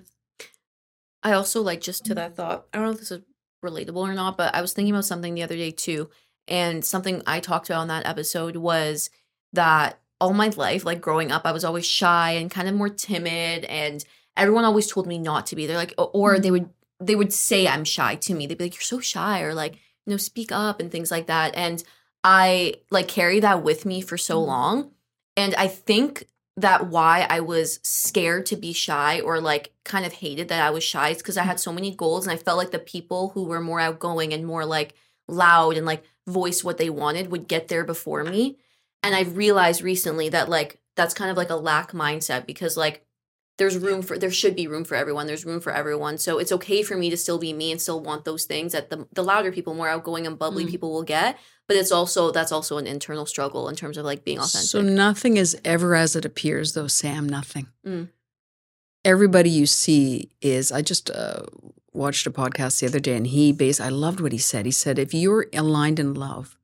I 1.24 1.34
also 1.34 1.62
like 1.62 1.82
just 1.82 2.06
to 2.06 2.16
that 2.16 2.36
thought. 2.36 2.66
I 2.74 2.78
don't 2.78 2.86
know 2.88 2.94
if 2.94 3.00
this 3.00 3.12
is 3.12 3.22
relatable 3.66 3.96
or 3.98 4.14
not, 4.14 4.38
but 4.38 4.54
I 4.54 4.62
was 4.62 4.74
thinking 4.74 4.94
about 4.94 5.06
something 5.06 5.34
the 5.34 5.44
other 5.44 5.56
day 5.56 5.72
too, 5.72 6.10
and 6.50 6.84
something 6.84 7.22
I 7.26 7.40
talked 7.40 7.70
about 7.70 7.80
on 7.80 7.88
that 7.88 8.06
episode 8.06 8.58
was 8.58 9.10
that 9.54 10.00
all 10.24 10.34
my 10.34 10.48
life, 10.56 10.86
like 10.86 11.02
growing 11.02 11.34
up, 11.34 11.42
I 11.46 11.52
was 11.52 11.66
always 11.66 11.86
shy 11.86 12.32
and 12.32 12.50
kind 12.50 12.70
of 12.70 12.76
more 12.76 12.88
timid, 12.88 13.66
and 13.66 14.04
everyone 14.38 14.64
always 14.64 14.90
told 14.90 15.06
me 15.06 15.18
not 15.18 15.48
to 15.48 15.56
be. 15.58 15.68
They're 15.68 15.76
like, 15.76 15.94
or 15.98 16.40
they 16.40 16.48
mm-hmm. 16.48 16.52
would 16.54 16.70
they 17.02 17.16
would 17.16 17.34
say 17.34 17.68
I'm 17.68 17.84
shy 17.84 18.16
to 18.16 18.34
me. 18.34 18.48
They'd 18.48 18.58
be 18.58 18.64
like, 18.64 18.76
"You're 18.76 18.82
so 18.82 19.02
shy," 19.02 19.42
or 19.42 19.54
like, 19.54 19.74
you 19.74 20.12
know, 20.12 20.18
speak 20.18 20.54
up 20.54 20.80
and 20.80 20.90
things 20.90 21.12
like 21.12 21.28
that. 21.28 21.54
And 21.56 21.84
I 22.24 22.76
like 22.90 23.10
carry 23.10 23.42
that 23.42 23.64
with 23.64 23.86
me 23.86 24.00
for 24.00 24.18
so 24.18 24.40
mm-hmm. 24.40 24.48
long, 24.48 24.92
and 25.36 25.54
I 25.56 25.68
think 25.68 26.30
that 26.56 26.88
why 26.88 27.28
I 27.30 27.42
was 27.42 27.80
scared 27.84 28.46
to 28.46 28.56
be 28.56 28.72
shy 28.72 29.20
or 29.20 29.42
like 29.42 29.74
kind 29.84 30.06
of 30.06 30.14
hated 30.14 30.48
that 30.48 30.62
I 30.66 30.70
was 30.70 30.86
shy 30.86 31.10
is 31.10 31.18
because 31.18 31.36
I 31.36 31.44
had 31.44 31.58
mm-hmm. 31.58 31.64
so 31.64 31.74
many 31.74 31.94
goals 31.94 32.26
and 32.26 32.34
I 32.34 32.42
felt 32.42 32.60
like 32.60 32.72
the 32.72 32.80
people 32.80 33.30
who 33.30 33.44
were 33.44 33.60
more 33.60 33.82
outgoing 33.82 34.34
and 34.34 34.46
more 34.46 34.64
like 34.64 34.94
loud 35.28 35.76
and 35.76 35.86
like 35.86 36.04
voice 36.28 36.64
what 36.64 36.78
they 36.78 36.90
wanted 36.90 37.32
would 37.32 37.50
get 37.50 37.68
there 37.68 37.84
before 37.84 38.24
me. 38.24 38.58
And 39.04 39.14
I've 39.14 39.38
realized 39.38 39.82
recently 39.82 40.30
that 40.30 40.50
like 40.50 40.80
that's 40.96 41.14
kind 41.14 41.30
of 41.30 41.38
like 41.38 41.50
a 41.50 41.56
lack 41.56 41.92
mindset 41.92 42.46
because 42.46 42.78
like 42.78 43.06
there's 43.58 43.78
room 43.78 44.02
for 44.02 44.18
there 44.18 44.32
should 44.32 44.56
be 44.56 44.66
room 44.66 44.84
for 44.86 44.96
everyone. 44.96 45.28
There's 45.28 45.46
room 45.46 45.60
for 45.60 45.72
everyone. 45.72 46.18
So 46.18 46.40
it's 46.40 46.52
okay 46.54 46.82
for 46.82 46.96
me 46.98 47.10
to 47.12 47.18
still 47.18 47.38
be 47.38 47.54
me 47.54 47.72
and 47.72 47.80
still 47.82 48.00
want 48.00 48.26
those 48.26 48.46
things 48.46 48.72
that 48.72 48.90
the 48.90 49.08
the 49.14 49.24
louder 49.24 49.52
people, 49.52 49.74
more 49.76 49.90
outgoing 49.90 50.26
and 50.26 50.40
bubbly 50.40 50.66
Mm. 50.66 50.70
people 50.72 50.92
will 50.92 51.04
get. 51.04 51.38
But 51.68 51.78
it's 51.78 51.92
also 51.92 52.32
that's 52.32 52.52
also 52.52 52.78
an 52.78 52.88
internal 52.88 53.26
struggle 53.26 53.70
in 53.70 53.76
terms 53.76 53.98
of 53.98 54.06
like 54.06 54.24
being 54.26 54.40
authentic. 54.40 54.70
So 54.70 54.82
nothing 54.82 55.38
is 55.38 55.56
ever 55.64 55.96
as 55.96 56.16
it 56.16 56.26
appears, 56.26 56.74
though, 56.74 56.88
Sam. 56.88 57.28
Nothing. 57.30 57.68
Mm. 57.86 58.10
Everybody 59.06 59.50
you 59.50 59.66
see 59.66 60.30
is. 60.42 60.72
I 60.72 60.82
just 60.82 61.10
uh, 61.12 61.44
watched 61.92 62.26
a 62.26 62.32
podcast 62.32 62.80
the 62.80 62.88
other 62.88 63.00
day, 63.00 63.16
and 63.18 63.28
he 63.28 63.52
based. 63.52 63.82
I 63.82 63.90
loved 63.90 64.20
what 64.22 64.32
he 64.32 64.38
said. 64.38 64.66
He 64.66 64.72
said, 64.72 64.98
"If 64.98 65.14
you're 65.14 65.48
aligned 65.54 66.00
in 66.00 66.14
love, 66.14 66.58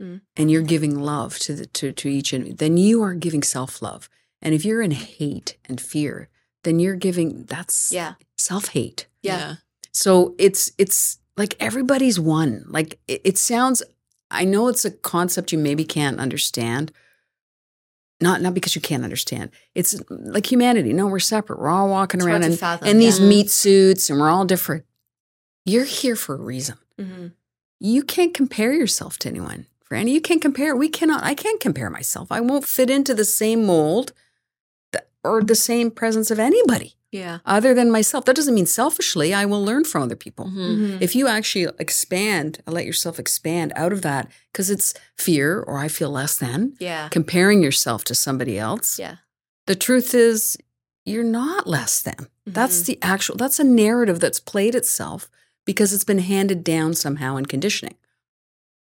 Mm. 0.00 0.20
and 0.36 0.50
you're 0.50 0.60
giving 0.60 0.98
love 0.98 1.38
to 1.38 1.54
the 1.54 1.66
to 1.66 1.90
to 1.90 2.08
each, 2.08 2.34
and 2.34 2.58
then 2.58 2.76
you 2.76 3.02
are 3.02 3.14
giving 3.14 3.42
self 3.42 3.80
love. 3.80 4.10
And 4.42 4.54
if 4.54 4.64
you're 4.64 4.82
in 4.82 4.90
hate 4.90 5.56
and 5.64 5.80
fear, 5.80 6.28
then 6.64 6.78
you're 6.78 6.96
giving. 6.96 7.44
That's 7.44 7.92
yeah. 7.92 8.14
self 8.36 8.68
hate. 8.68 9.06
Yeah. 9.22 9.56
So 9.92 10.34
it's 10.38 10.70
it's 10.76 11.18
like 11.36 11.56
everybody's 11.58 12.20
one. 12.20 12.64
Like 12.68 12.98
it, 13.08 13.22
it 13.24 13.38
sounds. 13.38 13.82
I 14.30 14.44
know 14.44 14.68
it's 14.68 14.84
a 14.84 14.90
concept 14.90 15.52
you 15.52 15.58
maybe 15.58 15.84
can't 15.84 16.20
understand. 16.20 16.92
Not 18.20 18.42
not 18.42 18.52
because 18.52 18.74
you 18.74 18.82
can't 18.82 19.04
understand. 19.04 19.50
It's 19.74 19.98
like 20.10 20.50
humanity. 20.50 20.92
No, 20.92 21.06
we're 21.06 21.18
separate. 21.18 21.58
We're 21.58 21.68
all 21.68 21.88
walking 21.88 22.20
It's 22.20 22.26
around 22.26 22.42
hard 22.42 22.44
to 22.44 22.52
in, 22.52 22.58
fathom, 22.58 22.88
in 22.88 22.98
these 22.98 23.18
yeah. 23.18 23.26
meat 23.26 23.50
suits, 23.50 24.10
and 24.10 24.20
we're 24.20 24.28
all 24.28 24.44
different. 24.44 24.84
You're 25.64 25.84
here 25.84 26.16
for 26.16 26.34
a 26.34 26.40
reason. 26.40 26.76
Mm-hmm. 27.00 27.26
You 27.80 28.02
can't 28.02 28.32
compare 28.32 28.72
yourself 28.72 29.18
to 29.18 29.28
anyone. 29.28 29.66
Franny, 29.88 30.10
you 30.12 30.20
can't 30.20 30.42
compare. 30.42 30.74
We 30.74 30.88
cannot. 30.88 31.22
I 31.22 31.34
can't 31.34 31.60
compare 31.60 31.90
myself. 31.90 32.32
I 32.32 32.40
won't 32.40 32.64
fit 32.66 32.90
into 32.90 33.14
the 33.14 33.24
same 33.24 33.64
mold 33.64 34.12
that, 34.92 35.08
or 35.22 35.42
the 35.42 35.54
same 35.54 35.90
presence 35.90 36.30
of 36.30 36.38
anybody 36.40 36.96
Yeah. 37.12 37.38
other 37.46 37.72
than 37.72 37.90
myself. 37.90 38.24
That 38.24 38.34
doesn't 38.36 38.54
mean 38.54 38.66
selfishly. 38.66 39.32
I 39.32 39.44
will 39.44 39.64
learn 39.64 39.84
from 39.84 40.02
other 40.02 40.16
people. 40.16 40.46
Mhm. 40.46 40.56
Mm-hmm. 40.56 40.96
If 41.00 41.14
you 41.14 41.28
actually 41.28 41.68
expand, 41.78 42.58
let 42.66 42.84
yourself 42.84 43.18
expand 43.20 43.72
out 43.76 43.92
of 43.92 44.02
that, 44.02 44.28
because 44.52 44.70
it's 44.70 44.92
fear 45.16 45.60
or 45.60 45.78
I 45.78 45.86
feel 45.88 46.10
less 46.10 46.36
than, 46.36 46.74
Yeah. 46.80 47.08
comparing 47.10 47.62
yourself 47.62 48.02
to 48.04 48.14
somebody 48.14 48.58
else. 48.58 48.98
Yeah. 48.98 49.16
The 49.66 49.76
truth 49.76 50.14
is, 50.14 50.56
you're 51.04 51.22
not 51.22 51.68
less 51.68 52.00
than. 52.02 52.26
That's 52.44 52.82
Mhm. 52.82 52.86
the 52.86 52.98
actual, 53.02 53.36
that's 53.36 53.60
a 53.60 53.64
narrative 53.64 54.18
that's 54.18 54.40
played 54.40 54.74
itself 54.74 55.28
because 55.64 55.92
it's 55.92 56.04
been 56.04 56.18
handed 56.18 56.64
down 56.64 56.94
somehow 56.94 57.36
in 57.36 57.46
conditioning. 57.46 57.94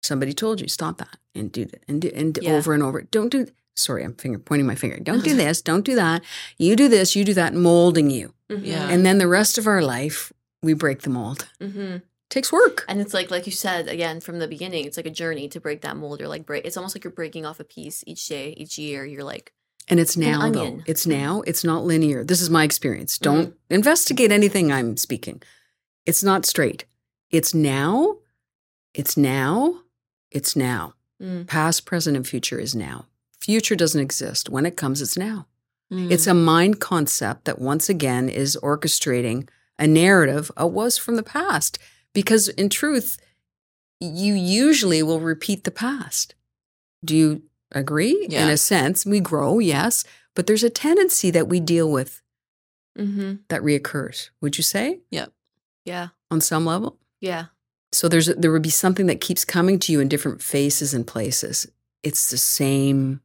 Somebody 0.08 0.34
told 0.34 0.62
you, 0.62 0.67
stop 0.70 0.98
that 1.00 1.17
and 1.36 1.52
do 1.52 1.65
that 1.65 1.84
and 1.88 2.02
do 2.02 2.10
and 2.15 2.34
do 2.34 2.41
Yeah. 2.43 2.54
over 2.58 2.74
and 2.74 2.82
over. 2.82 3.02
Don't 3.02 3.30
do, 3.30 3.48
sorry, 3.76 4.04
I'm 4.06 4.13
finger 4.15 4.39
pointing 4.39 4.65
my 4.65 4.76
finger. 4.76 4.98
Don't 5.00 5.24
do 5.24 5.34
this, 5.43 5.62
don't 5.62 5.84
do 5.86 5.96
that. 5.96 6.22
You 6.58 6.76
do 6.78 6.88
this, 6.88 7.15
you 7.15 7.26
do 7.26 7.34
that, 7.34 7.54
molding 7.54 8.10
you. 8.10 8.34
Mhm. 8.50 8.65
Yeah. 8.65 8.88
And 8.89 9.06
then 9.06 9.17
the 9.17 9.28
rest 9.28 9.58
of 9.58 9.67
our 9.67 9.82
life, 9.82 10.32
we 10.63 10.74
break 10.74 11.02
the 11.02 11.10
mold. 11.10 11.48
Mhm. 11.62 12.02
takes 12.30 12.52
work. 12.52 12.84
And 12.89 13.00
it's 13.00 13.13
like, 13.13 13.32
like 13.32 13.46
you 13.46 13.54
said 13.54 13.88
again 13.88 14.20
from 14.20 14.39
the 14.39 14.50
beginning, 14.50 14.84
it's 14.86 14.98
like 14.98 15.06
a 15.06 15.17
journey 15.24 15.48
to 15.48 15.62
break 15.62 15.80
that 15.82 15.96
mold 15.96 16.22
or 16.22 16.28
like 16.28 16.46
break. 16.46 16.65
It's 16.65 16.76
almost 16.78 16.93
like 16.93 17.06
you're 17.06 17.20
breaking 17.22 17.46
off 17.46 17.62
a 17.62 17.63
piece 17.63 18.04
each 18.06 18.28
day, 18.28 18.54
each 18.58 18.78
year. 18.78 19.06
You're 19.06 19.24
like, 19.24 19.54
And 19.88 19.98
it's 19.98 20.17
now, 20.17 20.52
though. 20.52 20.82
It's 20.86 21.08
now. 21.08 21.41
It's 21.48 21.63
not 21.63 21.86
linear. 21.86 22.26
This 22.26 22.41
is 22.41 22.50
my 22.50 22.63
experience. 22.65 23.17
Don't 23.17 23.54
investigate 23.70 24.32
anything 24.34 24.74
I'm 24.74 24.98
speaking. 24.98 25.41
It's 26.06 26.22
not 26.22 26.46
straight. 26.46 26.84
It's 27.32 27.54
now. 27.54 28.17
It's 28.93 29.15
now. 29.15 29.84
It's 30.32 30.56
now. 30.56 30.94
mm, 31.22 31.48
Past, 31.48 31.86
present, 31.86 32.16
and 32.16 32.28
future 32.28 32.60
is 32.60 32.76
now. 32.76 33.06
Future 33.40 33.76
doesn't 33.76 34.02
exist. 34.02 34.50
When 34.50 34.66
it 34.66 34.78
comes, 34.78 35.02
it's 35.02 35.18
now. 35.18 35.48
Mm. 35.92 36.12
It's 36.12 36.28
a 36.28 36.34
mind 36.34 36.80
concept 36.80 37.46
that 37.46 37.60
once 37.60 37.90
again 37.90 38.30
is 38.30 38.58
orchestrating 38.62 39.48
a 39.80 39.88
narrative 39.88 40.52
of 40.58 40.74
was 40.74 40.98
from 40.98 41.16
the 41.16 41.24
past. 41.24 41.80
Because 42.13 42.50
in 42.50 42.70
truth, 42.70 43.18
you 44.00 44.34
usually 44.34 45.02
will 45.04 45.20
repeat 45.20 45.63
the 45.63 45.72
past. 45.72 46.36
Do 47.06 47.16
you 47.16 47.44
agree? 47.72 48.28
In 48.30 48.50
a 48.50 48.58
sense, 48.58 49.06
we 49.06 49.20
grow, 49.20 49.60
yes, 49.60 50.04
but 50.36 50.48
there's 50.48 50.63
a 50.63 50.70
tendency 50.70 51.32
that 51.32 51.48
we 51.48 51.60
deal 51.60 51.92
with 51.92 52.22
mm-hmm. 52.98 53.36
that 53.50 53.62
reoccurs. 53.62 54.30
Would 54.42 54.58
you 54.58 54.63
say 54.63 55.00
Yep. 55.12 55.32
yeah, 55.86 56.10
on 56.32 56.42
some 56.42 56.66
level? 56.66 56.98
yeah, 57.22 57.46
So 57.91 58.08
there's 58.08 58.28
there 58.28 58.52
would 58.52 58.62
be 58.62 58.69
something 58.69 59.06
that 59.08 59.21
keeps 59.21 59.45
coming 59.45 59.80
to 59.80 59.91
you 59.91 60.00
in 60.00 60.08
different 60.10 60.41
faces 60.41 60.93
and 60.93 61.06
places. 61.08 61.67
It's 62.04 62.30
the 62.30 62.38
same. 62.38 63.21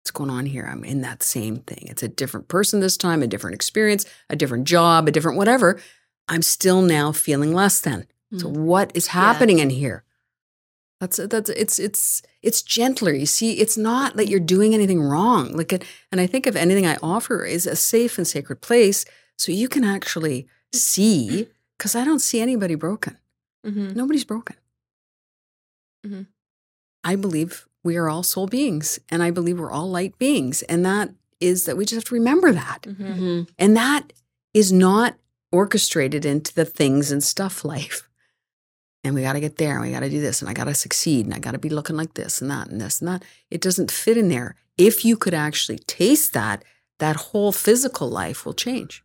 What's 0.00 0.10
going 0.12 0.30
on 0.30 0.46
here? 0.46 0.68
I'm 0.70 0.84
in 0.84 1.00
that 1.02 1.22
same 1.22 1.58
thing. 1.58 1.86
It's 1.88 2.02
a 2.02 2.08
different 2.08 2.48
person 2.48 2.80
this 2.80 2.96
time, 2.96 3.22
a 3.22 3.26
different 3.26 3.54
experience, 3.54 4.04
a 4.30 4.36
different 4.36 4.64
job, 4.66 5.08
a 5.08 5.10
different 5.10 5.38
whatever. 5.38 5.80
I'm 6.28 6.42
still 6.42 6.82
now 6.82 7.12
feeling 7.12 7.52
less 7.54 7.80
than. 7.80 8.06
So 8.36 8.48
Mm. 8.48 8.56
what 8.56 8.90
is 8.96 9.08
happening 9.08 9.60
in 9.60 9.70
here? 9.70 10.02
That's 11.00 11.16
that's 11.18 11.50
it's 11.50 11.78
it's 11.78 12.22
it's 12.42 12.62
gentler. 12.62 13.12
You 13.12 13.26
see, 13.26 13.52
it's 13.60 13.76
not 13.76 14.16
that 14.16 14.28
you're 14.28 14.40
doing 14.40 14.74
anything 14.74 15.00
wrong. 15.02 15.56
Like, 15.56 15.72
it, 15.72 15.84
and 16.10 16.20
I 16.20 16.26
think 16.26 16.46
if 16.46 16.56
anything 16.56 16.86
I 16.86 16.96
offer 17.02 17.44
is 17.44 17.66
a 17.66 17.76
safe 17.76 18.16
and 18.18 18.26
sacred 18.26 18.60
place, 18.62 19.04
so 19.38 19.52
you 19.52 19.68
can 19.68 19.84
actually 19.84 20.48
see. 20.72 21.48
Because 21.76 21.94
I 21.94 22.04
don't 22.04 22.20
see 22.20 22.40
anybody 22.40 22.74
broken. 22.74 23.18
Mm-hmm. 23.66 23.92
Nobody's 23.94 24.24
broken. 24.24 24.56
Mhm. 26.06 26.26
I 27.04 27.16
believe 27.16 27.66
we 27.82 27.96
are 27.96 28.08
all 28.08 28.22
soul 28.22 28.46
beings, 28.46 28.98
and 29.08 29.22
I 29.22 29.30
believe 29.30 29.58
we're 29.58 29.70
all 29.70 29.88
light 29.90 30.18
beings, 30.18 30.62
and 30.62 30.84
that 30.84 31.10
is 31.40 31.64
that 31.66 31.76
we 31.76 31.84
just 31.84 31.94
have 31.96 32.04
to 32.04 32.14
remember 32.14 32.52
that, 32.52 32.82
Mm-hmm. 32.82 33.04
Mhm. 33.04 33.48
and 33.58 33.76
that 33.76 34.12
is 34.54 34.72
not 34.72 35.16
orchestrated 35.52 36.24
into 36.24 36.52
the 36.54 36.64
things 36.64 37.10
and 37.12 37.22
stuff 37.22 37.64
life. 37.64 38.08
And 39.04 39.14
we 39.14 39.22
got 39.22 39.34
to 39.34 39.40
get 39.40 39.56
there, 39.56 39.74
and 39.76 39.82
we 39.82 39.92
got 39.92 40.00
to 40.00 40.10
do 40.10 40.20
this, 40.20 40.40
and 40.40 40.48
I 40.50 40.52
got 40.54 40.64
to 40.64 40.74
succeed, 40.74 41.26
and 41.26 41.34
I 41.34 41.38
got 41.38 41.52
to 41.52 41.58
be 41.58 41.68
looking 41.68 41.96
like 41.96 42.14
this 42.14 42.40
and 42.42 42.50
that 42.50 42.68
and 42.68 42.80
this 42.80 43.00
and 43.00 43.08
that. 43.08 43.24
It 43.50 43.60
doesn't 43.60 43.90
fit 43.92 44.16
in 44.16 44.28
there. 44.28 44.56
If 44.76 45.04
you 45.04 45.16
could 45.16 45.34
actually 45.34 45.78
taste 45.78 46.32
that, 46.32 46.64
that 46.98 47.16
whole 47.16 47.52
physical 47.52 48.08
life 48.10 48.44
will 48.44 48.54
change 48.54 49.04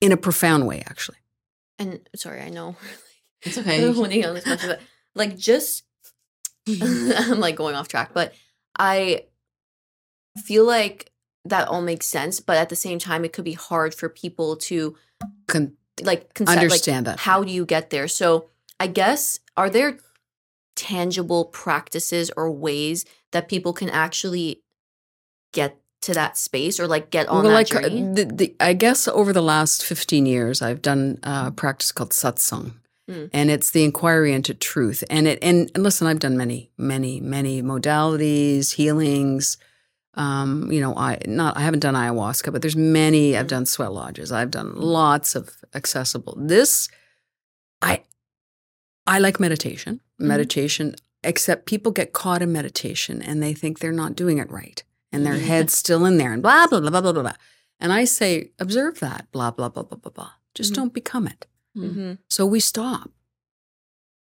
in 0.00 0.12
a 0.12 0.16
profound 0.16 0.66
way, 0.66 0.82
actually. 0.86 1.18
And 1.78 2.06
sorry, 2.14 2.42
I 2.42 2.50
know. 2.50 2.76
It's 3.42 3.58
okay. 3.58 3.86
on 3.86 4.34
this 4.34 4.46
much, 4.46 4.62
but 4.62 4.80
like 5.14 5.36
just 5.36 5.84
I'm 6.68 7.40
like 7.40 7.56
going 7.56 7.74
off 7.74 7.88
track, 7.88 8.10
but 8.14 8.34
I 8.78 9.26
feel 10.44 10.64
like 10.64 11.10
that 11.44 11.68
all 11.68 11.82
makes 11.82 12.06
sense, 12.06 12.40
but 12.40 12.56
at 12.56 12.68
the 12.68 12.76
same 12.76 12.98
time, 12.98 13.24
it 13.24 13.32
could 13.32 13.44
be 13.44 13.54
hard 13.54 13.94
for 13.94 14.08
people 14.08 14.56
to 14.56 14.96
Con- 15.48 15.76
like 16.02 16.32
concept, 16.34 16.56
like, 16.56 16.64
understand 16.64 17.06
that. 17.06 17.20
how 17.20 17.42
do 17.42 17.52
you 17.52 17.66
get 17.66 17.90
there? 17.90 18.08
So 18.08 18.48
I 18.78 18.86
guess 18.86 19.40
are 19.56 19.68
there 19.68 19.98
tangible 20.76 21.46
practices 21.46 22.30
or 22.36 22.50
ways 22.50 23.04
that 23.32 23.48
people 23.48 23.72
can 23.72 23.90
actually 23.90 24.62
get 25.52 25.78
to 26.02 26.14
that 26.14 26.36
space 26.36 26.80
or 26.80 26.86
like 26.86 27.10
get 27.10 27.28
on 27.28 27.44
well, 27.44 27.50
that 27.50 27.54
like 27.54 27.74
uh, 27.74 27.82
journey? 27.82 28.02
the, 28.14 28.24
the, 28.24 28.56
I 28.60 28.72
guess 28.72 29.06
over 29.08 29.32
the 29.32 29.42
last 29.42 29.84
15 29.84 30.26
years, 30.26 30.62
I've 30.62 30.82
done 30.82 31.18
a 31.22 31.50
practice 31.50 31.92
called 31.92 32.10
satsang. 32.10 32.74
Mm. 33.12 33.30
And 33.32 33.50
it's 33.50 33.70
the 33.72 33.84
inquiry 33.84 34.32
into 34.32 34.54
truth. 34.54 35.04
And 35.10 35.26
it 35.28 35.38
and, 35.42 35.70
and 35.74 35.82
listen, 35.84 36.06
I've 36.06 36.18
done 36.20 36.36
many, 36.36 36.70
many, 36.78 37.20
many 37.20 37.62
modalities, 37.62 38.72
healings. 38.72 39.56
Um, 40.14 40.70
you 40.70 40.80
know, 40.80 40.94
I 40.94 41.18
not 41.26 41.56
I 41.56 41.60
haven't 41.60 41.80
done 41.80 41.94
ayahuasca, 41.94 42.52
but 42.52 42.60
there's 42.62 42.76
many. 42.76 43.36
I've 43.36 43.46
done 43.46 43.66
sweat 43.66 43.92
lodges. 43.92 44.30
I've 44.32 44.50
done 44.50 44.72
lots 44.76 45.34
of 45.34 45.50
accessible. 45.74 46.34
This, 46.38 46.88
I, 47.80 48.02
I 49.06 49.18
like 49.18 49.40
meditation. 49.40 50.00
Mhm. 50.20 50.26
Meditation, 50.26 50.94
except 51.24 51.66
people 51.66 51.92
get 51.92 52.12
caught 52.12 52.42
in 52.42 52.52
meditation 52.52 53.22
and 53.22 53.42
they 53.42 53.54
think 53.54 53.78
they're 53.78 53.92
not 53.92 54.14
doing 54.14 54.38
it 54.38 54.50
right, 54.50 54.82
and 55.12 55.24
their 55.26 55.34
Mhm. 55.34 55.46
head's 55.46 55.76
still 55.76 56.04
in 56.04 56.18
there, 56.18 56.32
and 56.32 56.42
blah 56.42 56.66
blah 56.66 56.80
blah 56.80 56.90
blah 56.90 57.00
blah 57.12 57.22
blah. 57.22 57.36
And 57.80 57.92
I 57.92 58.04
say, 58.04 58.52
observe 58.60 59.00
that, 59.00 59.26
blah 59.32 59.50
blah 59.50 59.68
blah 59.70 59.82
blah 59.82 59.98
blah 59.98 60.12
blah. 60.12 60.30
Just 60.54 60.72
Mhm. 60.72 60.76
don't 60.76 60.94
become 60.94 61.26
it. 61.26 61.46
Mhm. 61.76 62.18
So 62.28 62.44
we 62.46 62.60
stop. 62.60 63.10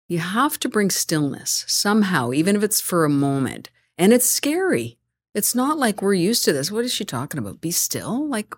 You 0.08 0.20
have 0.20 0.60
to 0.60 0.70
bring 0.70 0.90
stillness 0.90 1.64
somehow, 1.68 2.34
even 2.34 2.56
if 2.56 2.64
it's 2.64 2.82
for 2.82 3.06
a 3.06 3.10
moment. 3.10 3.70
And 3.98 4.12
it's 4.14 4.26
scary. 4.26 4.98
It's 5.34 5.56
not 5.56 5.78
like 5.78 6.02
we're 6.02 6.14
used 6.14 6.44
to 6.46 6.54
this. 6.54 6.72
What 6.72 6.84
is 6.84 6.94
she 6.94 7.06
talking 7.06 7.38
about? 7.40 7.62
Be 7.62 7.72
still? 7.72 8.28
Like, 8.28 8.54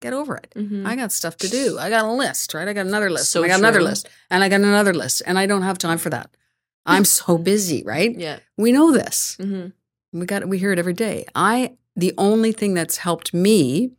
get 0.00 0.12
over 0.14 0.36
it. 0.36 0.52
Mhm. 0.56 0.86
I 0.86 0.96
got 0.96 1.12
stuff 1.12 1.36
to 1.38 1.48
do. 1.48 1.78
I 1.78 1.90
got 1.90 2.04
a 2.04 2.12
list, 2.12 2.54
right? 2.54 2.66
I 2.66 2.72
got 2.72 2.86
another 2.86 3.10
list. 3.10 3.30
So 3.30 3.44
I 3.44 3.48
got 3.48 3.58
another 3.58 3.82
list. 3.82 4.08
And 4.30 4.42
I 4.42 4.48
got 4.48 4.60
another 4.60 4.94
list. 4.94 5.22
And 5.26 5.38
I 5.38 5.44
don't 5.46 5.62
have 5.62 5.76
time 5.78 5.98
for 5.98 6.08
that. 6.10 6.30
I'm 6.86 7.04
so 7.18 7.36
busy, 7.36 7.82
right? 7.84 8.16
yeah. 8.18 8.38
We 8.56 8.72
know 8.72 8.92
this. 8.92 9.36
hmm 9.38 9.66
We 10.12 10.24
got 10.24 10.48
we 10.48 10.56
hear 10.58 10.72
it 10.72 10.78
every 10.78 10.94
day. 10.94 11.26
I 11.34 11.76
the 11.96 12.14
only 12.16 12.52
thing 12.52 12.72
that's 12.74 12.96
helped 12.98 13.34
me 13.34 13.90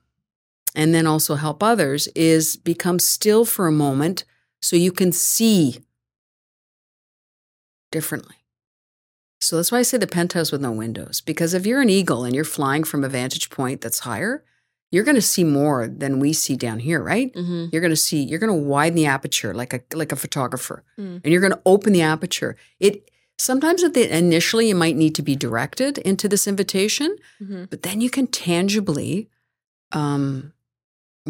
and 0.76 0.94
then 0.94 1.08
also 1.08 1.36
help 1.36 1.62
others 1.64 2.08
is 2.16 2.56
become 2.56 3.00
still 3.00 3.46
for 3.46 3.68
a 3.68 3.72
moment 3.72 4.24
so 4.62 4.76
you 4.76 4.92
can 4.92 5.12
see 5.12 5.80
differently. 7.92 8.36
So 9.42 9.56
that's 9.56 9.72
why 9.72 9.80
I 9.80 9.84
say 9.84 9.98
the 9.98 10.06
penthouse 10.08 10.52
with 10.52 10.62
no 10.62 10.72
windows 10.72 11.22
because 11.22 11.54
if 11.54 11.66
you're 11.66 11.82
an 11.82 11.90
eagle 11.90 12.24
and 12.26 12.36
you're 12.36 12.44
flying 12.44 12.84
from 12.84 13.04
a 13.04 13.10
vantage 13.10 13.50
point 13.50 13.80
that's 13.82 14.00
higher, 14.00 14.44
you're 14.92 15.04
going 15.06 15.16
to 15.16 15.22
see 15.22 15.44
more 15.44 15.88
than 15.88 16.20
we 16.20 16.34
see 16.34 16.56
down 16.56 16.80
here, 16.80 17.02
right? 17.02 17.34
Mm-hmm. 17.34 17.68
You're 17.72 17.82
going 17.82 17.92
to 17.92 17.96
see 17.96 18.22
you're 18.24 18.40
going 18.40 18.52
to 18.52 18.68
widen 18.68 18.96
the 18.96 19.06
aperture 19.06 19.54
like 19.54 19.74
a 19.74 19.82
like 19.96 20.12
a 20.12 20.16
photographer 20.18 20.84
Mm. 21.00 21.22
and 21.24 21.32
you're 21.32 21.42
going 21.42 21.54
to 21.54 21.62
open 21.66 21.94
the 21.94 22.02
aperture. 22.02 22.58
It 22.80 23.10
sometimes 23.38 23.84
at 23.84 23.94
the 23.94 24.14
initially 24.16 24.68
you 24.68 24.76
might 24.76 24.98
need 24.98 25.16
to 25.16 25.22
be 25.22 25.36
directed 25.38 26.00
into 26.00 26.28
this 26.28 26.46
invitation, 26.48 27.16
hmm 27.38 27.64
but 27.70 27.84
then 27.84 28.02
you 28.02 28.10
can 28.10 28.28
tangibly 28.28 29.30
um, 29.94 30.52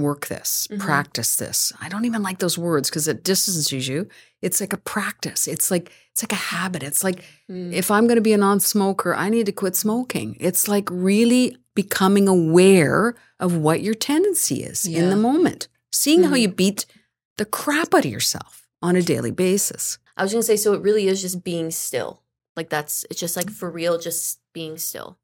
work 0.02 0.28
this, 0.28 0.68
Mhm. 0.72 0.80
practice 0.80 1.36
this. 1.36 1.74
I 1.82 1.90
don't 1.90 2.06
even 2.06 2.22
like 2.24 2.40
those 2.40 2.58
words 2.58 2.90
because 2.90 3.08
it 3.08 3.24
distances 3.24 3.88
you. 3.88 4.08
It's 4.42 4.60
like 4.62 4.74
a 4.74 4.78
practice. 4.78 5.48
It's 5.48 5.70
like 5.72 5.92
it's 6.12 6.24
like 6.24 6.32
a 6.34 6.36
habit. 6.56 6.84
It's 6.84 7.04
like 7.04 7.24
Mm. 7.50 7.74
if 7.74 7.90
I'm 7.92 8.06
going 8.08 8.18
to 8.18 8.22
be 8.22 8.34
a 8.34 8.38
non-smoker, 8.38 9.14
I 9.16 9.30
need 9.30 9.46
to 9.46 9.52
quit 9.54 9.76
smoking. 9.76 10.36
It's 10.40 10.68
like 10.68 10.88
really 10.92 11.58
becoming 11.76 12.28
aware 12.28 13.16
of 13.40 13.56
what 13.56 13.82
your 13.82 13.94
tendency 13.96 14.64
is 14.64 14.86
in 14.86 15.10
the 15.10 15.16
moment, 15.16 15.68
seeing 15.94 16.24
how 16.24 16.34
Mhm. 16.36 16.42
you 16.42 16.48
beat 16.50 16.86
the 17.38 17.46
crap 17.46 17.94
out 17.94 18.04
of 18.06 18.12
yourself 18.12 18.68
on 18.82 18.96
a 18.98 19.02
daily 19.02 19.32
basis. 19.32 19.98
I 20.18 20.24
was 20.24 20.32
gonna 20.34 20.44
say, 20.44 20.58
so 20.58 20.74
it 20.74 20.82
really 20.82 21.08
is 21.08 21.22
just 21.22 21.44
being 21.44 21.72
still. 21.72 22.24
Like 22.58 22.70
that's 22.70 23.06
it's 23.10 23.20
just 23.20 23.38
like 23.38 23.50
for 23.50 23.70
real, 23.72 23.98
just 23.98 24.40
being 24.54 24.78
still. 24.78 25.18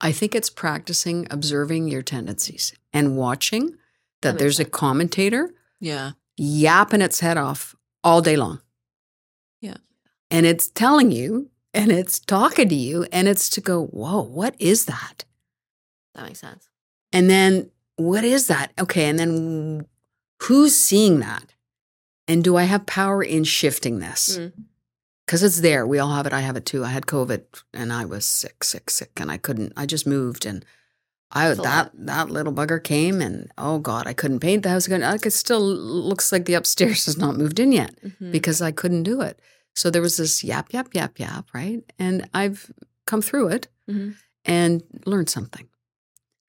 I 0.00 0.12
think 0.12 0.34
it's 0.34 0.50
practicing 0.50 1.26
observing 1.30 1.88
your 1.88 2.02
tendencies 2.02 2.72
and 2.92 3.16
watching 3.16 3.76
that, 4.22 4.38
there's 4.38 4.58
a 4.60 4.64
commentator 4.64 5.52
Yeah. 5.78 6.12
yapping 6.36 7.02
its 7.02 7.20
head 7.20 7.36
off 7.36 7.74
all 8.02 8.20
day 8.22 8.36
long. 8.36 8.60
Yeah. 9.60 9.76
And 10.30 10.46
it's 10.46 10.68
telling 10.68 11.10
you 11.12 11.50
and 11.74 11.90
it's 11.92 12.18
talking 12.18 12.68
to 12.68 12.74
you 12.74 13.06
and 13.12 13.28
it's 13.28 13.48
to 13.50 13.60
go, 13.60 13.86
whoa, 13.86 14.22
what 14.22 14.54
is 14.58 14.86
that? 14.86 15.24
That 16.14 16.26
makes 16.26 16.40
sense. 16.40 16.68
And 17.12 17.28
then 17.30 17.70
what 17.96 18.24
is 18.24 18.46
that? 18.48 18.72
Okay. 18.80 19.08
And 19.08 19.18
then 19.18 19.86
who's 20.42 20.74
seeing 20.76 21.20
that? 21.20 21.54
And 22.28 22.44
do 22.44 22.56
I 22.56 22.62
have 22.64 22.86
power 22.86 23.22
in 23.22 23.44
shifting 23.44 23.98
this? 23.98 24.38
Mm. 24.38 24.52
Because 25.30 25.44
it's 25.44 25.60
there. 25.60 25.86
We 25.86 26.00
all 26.00 26.10
have 26.10 26.26
it. 26.26 26.32
I 26.32 26.40
have 26.40 26.56
it 26.56 26.66
too. 26.66 26.84
I 26.84 26.88
had 26.88 27.06
COVID 27.06 27.42
and 27.72 27.92
I 27.92 28.04
was 28.04 28.26
sick, 28.26 28.64
sick, 28.64 28.90
sick. 28.90 29.12
And 29.20 29.30
I 29.30 29.36
couldn't, 29.36 29.72
I 29.76 29.86
just 29.86 30.04
moved 30.04 30.44
and 30.44 30.64
I 31.30 31.54
that 31.54 31.92
that 31.94 32.30
little 32.30 32.52
bugger 32.52 32.82
came 32.82 33.20
and 33.20 33.48
oh 33.56 33.78
God, 33.78 34.08
I 34.08 34.12
couldn't 34.12 34.40
paint 34.40 34.64
the 34.64 34.70
house 34.70 34.88
again. 34.88 35.02
Like 35.02 35.24
it 35.24 35.30
still 35.32 35.60
looks 35.60 36.32
like 36.32 36.46
the 36.46 36.54
upstairs 36.54 37.04
has 37.06 37.16
not 37.16 37.36
moved 37.36 37.60
in 37.60 37.70
yet 37.70 37.94
Mhm. 38.02 38.32
because 38.32 38.60
I 38.60 38.72
couldn't 38.72 39.04
do 39.04 39.20
it. 39.20 39.38
So 39.76 39.88
there 39.88 40.02
was 40.02 40.16
this 40.16 40.42
yap, 40.42 40.72
yap, 40.72 40.88
yap, 40.94 41.20
yap, 41.20 41.46
right? 41.54 41.84
And 41.96 42.28
I've 42.34 42.68
come 43.06 43.22
through 43.22 43.50
it 43.50 43.68
Mhm. 43.88 44.16
and 44.44 44.82
learned 45.06 45.30
something. 45.30 45.68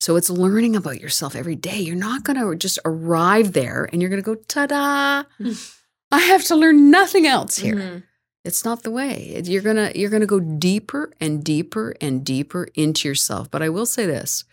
So 0.00 0.16
it's 0.16 0.30
learning 0.30 0.74
about 0.74 1.02
yourself 1.02 1.36
every 1.36 1.56
day. 1.56 1.80
You're 1.80 1.96
not 1.96 2.24
going 2.24 2.40
to 2.40 2.56
just 2.56 2.78
arrive 2.86 3.52
there 3.52 3.86
and 3.92 4.00
you're 4.00 4.08
going 4.08 4.22
to 4.22 4.34
go, 4.34 4.36
ta 4.48 4.64
da! 4.66 5.24
I 6.10 6.18
have 6.20 6.44
to 6.44 6.56
learn 6.56 6.90
nothing 6.90 7.26
else 7.26 7.58
here. 7.58 8.04
It's 8.44 8.64
not 8.64 8.82
the 8.82 8.90
way. 8.90 9.40
You're 9.44 9.62
gonna 9.62 9.92
you're 9.94 10.10
gonna 10.10 10.26
go 10.26 10.40
deeper 10.40 11.12
and 11.20 11.44
deeper 11.44 11.94
and 12.00 12.24
deeper 12.24 12.68
into 12.74 13.06
yourself. 13.08 13.50
But 13.50 13.62
I 13.62 13.68
will 13.68 13.86
say 13.86 14.06
this: 14.06 14.44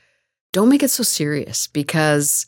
don't 0.52 0.70
make 0.70 0.84
it 0.84 0.90
so 0.90 1.04
serious 1.04 1.68
because 1.68 2.48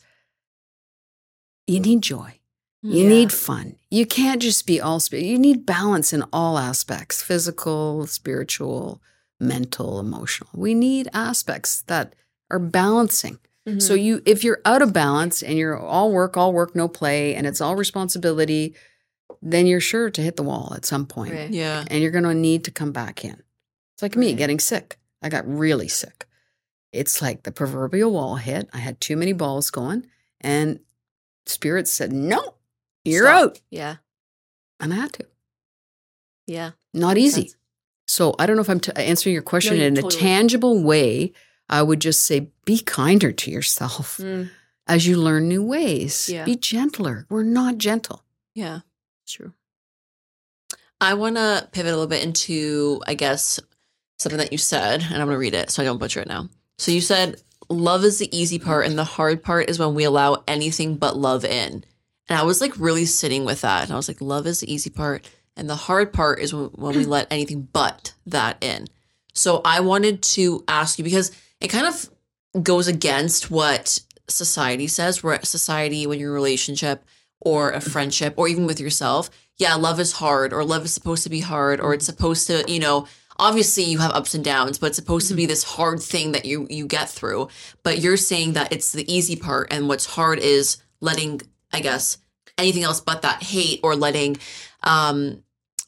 you 1.66 1.80
need 1.80 2.02
joy. 2.02 2.40
You 2.82 3.04
Yeah. 3.04 3.08
need 3.08 3.32
fun. 3.32 3.76
You 3.90 4.06
can't 4.06 4.40
just 4.42 4.66
be 4.66 4.80
all 4.80 5.00
spirit. 5.00 5.24
You 5.26 5.38
need 5.38 5.66
balance 5.66 6.12
in 6.12 6.24
all 6.32 6.58
aspects 6.58 7.22
physical, 7.22 8.06
spiritual, 8.06 9.00
mental, 9.38 9.98
emotional. 10.00 10.50
We 10.54 10.74
need 10.74 11.08
aspects 11.12 11.82
that 11.86 12.14
are 12.50 12.58
balancing. 12.58 13.38
Mhm. 13.66 13.80
So 13.82 13.94
you 13.94 14.22
if 14.26 14.42
you're 14.44 14.60
out 14.64 14.82
of 14.82 14.92
balance 14.92 15.42
and 15.42 15.56
you're 15.58 15.78
all 15.78 16.10
work, 16.12 16.36
all 16.36 16.52
work, 16.52 16.74
no 16.74 16.88
play, 16.88 17.34
and 17.34 17.46
it's 17.46 17.60
all 17.60 17.76
responsibility, 17.76 18.74
then 19.42 19.66
you're 19.66 19.80
sure 19.80 20.10
to 20.10 20.22
hit 20.22 20.36
the 20.36 20.42
wall 20.42 20.72
at 20.76 20.84
some 20.84 21.06
point. 21.06 21.32
Right. 21.34 21.50
Yeah. 21.50 21.84
And 21.88 22.02
you're 22.02 22.12
gonna 22.12 22.34
need 22.34 22.64
to 22.64 22.70
come 22.70 22.92
back 22.92 23.24
in. 23.24 23.42
It's 23.94 24.02
like 24.02 24.16
me 24.16 24.32
getting 24.34 24.58
sick. 24.60 24.98
I 25.22 25.28
got 25.28 25.46
really 25.46 25.88
sick. 25.88 26.26
It's 26.92 27.20
like 27.22 27.42
the 27.44 27.52
proverbial 27.52 28.10
wall 28.12 28.36
hit. 28.36 28.68
I 28.72 28.78
had 28.78 29.00
too 29.00 29.16
many 29.16 29.32
balls 29.32 29.70
going, 29.70 30.06
and 30.40 30.80
spirit 31.46 31.86
said, 31.88 32.12
No, 32.12 32.54
you're 33.04 33.26
Stop. 33.26 33.42
out. 33.50 33.60
Yeah. 33.70 33.96
And 34.80 34.92
I 34.92 34.96
had 34.96 35.12
to. 35.14 35.26
Yeah. 36.46 36.70
Not 36.92 37.16
easy. 37.18 37.42
sense. 37.42 37.56
So 38.08 38.34
I 38.38 38.46
don't 38.46 38.56
know 38.56 38.62
if 38.62 38.68
I'm 38.70 38.80
t- 38.80 38.90
answering 38.96 39.34
your 39.34 39.42
question 39.42 39.76
you 39.76 39.84
in 39.84 39.96
a 39.96 40.02
totally- 40.02 40.20
tangible 40.20 40.82
way. 40.82 41.32
I 41.68 41.82
would 41.82 42.00
just 42.00 42.22
say 42.24 42.48
be 42.64 42.80
kinder 42.80 43.30
to 43.30 43.50
yourself 43.50 44.16
Mm, 44.18 44.50
as 44.88 45.06
you 45.06 45.16
learn 45.16 45.46
new 45.48 45.62
ways. 45.62 46.28
Yeah. 46.28 46.44
Be 46.44 46.56
gentler. 46.56 47.26
We're 47.30 47.44
not 47.44 47.78
gentle. 47.78 48.24
Yeah. 48.56 48.80
True. 49.32 49.52
I 51.00 51.14
want 51.14 51.36
to 51.36 51.68
pivot 51.72 51.92
a 51.92 51.96
little 51.96 52.06
bit 52.06 52.24
into, 52.24 53.02
I 53.06 53.14
guess, 53.14 53.58
something 54.18 54.38
that 54.38 54.52
you 54.52 54.58
said, 54.58 55.02
and 55.02 55.14
I'm 55.14 55.26
going 55.26 55.30
to 55.30 55.38
read 55.38 55.54
it 55.54 55.70
so 55.70 55.82
I 55.82 55.86
don't 55.86 55.98
butcher 55.98 56.20
it 56.20 56.28
now. 56.28 56.48
So 56.78 56.92
you 56.92 57.00
said, 57.00 57.40
love 57.70 58.04
is 58.04 58.18
the 58.18 58.36
easy 58.36 58.58
part, 58.58 58.86
and 58.86 58.98
the 58.98 59.04
hard 59.04 59.42
part 59.42 59.70
is 59.70 59.78
when 59.78 59.94
we 59.94 60.04
allow 60.04 60.42
anything 60.46 60.96
but 60.96 61.16
love 61.16 61.44
in. 61.44 61.84
And 62.28 62.38
I 62.38 62.42
was 62.42 62.60
like 62.60 62.78
really 62.78 63.06
sitting 63.06 63.44
with 63.44 63.62
that. 63.62 63.84
And 63.84 63.92
I 63.92 63.96
was 63.96 64.08
like, 64.08 64.20
love 64.20 64.46
is 64.46 64.60
the 64.60 64.72
easy 64.72 64.90
part, 64.90 65.28
and 65.56 65.70
the 65.70 65.76
hard 65.76 66.12
part 66.12 66.40
is 66.40 66.52
when, 66.52 66.66
when 66.66 66.96
we 66.96 67.04
mm. 67.04 67.08
let 67.08 67.28
anything 67.30 67.68
but 67.72 68.12
that 68.26 68.62
in. 68.62 68.86
So 69.34 69.62
I 69.64 69.80
wanted 69.80 70.22
to 70.22 70.64
ask 70.68 70.98
you 70.98 71.04
because 71.04 71.32
it 71.60 71.68
kind 71.68 71.86
of 71.86 72.10
goes 72.62 72.88
against 72.88 73.50
what 73.50 74.00
society 74.28 74.86
says, 74.86 75.22
where 75.22 75.42
society, 75.44 76.06
when 76.06 76.18
you're 76.18 76.30
in 76.30 76.32
a 76.32 76.34
relationship 76.34 77.04
or 77.40 77.70
a 77.70 77.80
friendship 77.80 78.34
or 78.36 78.48
even 78.48 78.66
with 78.66 78.80
yourself, 78.80 79.30
yeah, 79.56 79.74
love 79.74 80.00
is 80.00 80.12
hard 80.12 80.52
or 80.52 80.64
love 80.64 80.84
is 80.84 80.94
supposed 80.94 81.22
to 81.24 81.30
be 81.30 81.40
hard 81.40 81.80
or 81.80 81.94
it's 81.94 82.06
supposed 82.06 82.46
to, 82.46 82.64
you 82.66 82.80
know, 82.80 83.06
obviously 83.38 83.84
you 83.84 83.98
have 83.98 84.12
ups 84.12 84.34
and 84.34 84.44
downs, 84.44 84.78
but 84.78 84.88
it's 84.88 84.96
supposed 84.96 85.28
to 85.28 85.34
be 85.34 85.46
this 85.46 85.64
hard 85.64 86.00
thing 86.00 86.32
that 86.32 86.44
you 86.44 86.66
you 86.70 86.86
get 86.86 87.08
through. 87.08 87.48
But 87.82 87.98
you're 87.98 88.16
saying 88.16 88.52
that 88.52 88.72
it's 88.72 88.92
the 88.92 89.10
easy 89.12 89.36
part 89.36 89.72
and 89.72 89.88
what's 89.88 90.06
hard 90.06 90.38
is 90.38 90.78
letting, 91.00 91.42
I 91.72 91.80
guess, 91.80 92.18
anything 92.58 92.82
else 92.82 93.00
but 93.00 93.22
that 93.22 93.42
hate 93.42 93.80
or 93.82 93.96
letting 93.96 94.36
um 94.82 95.42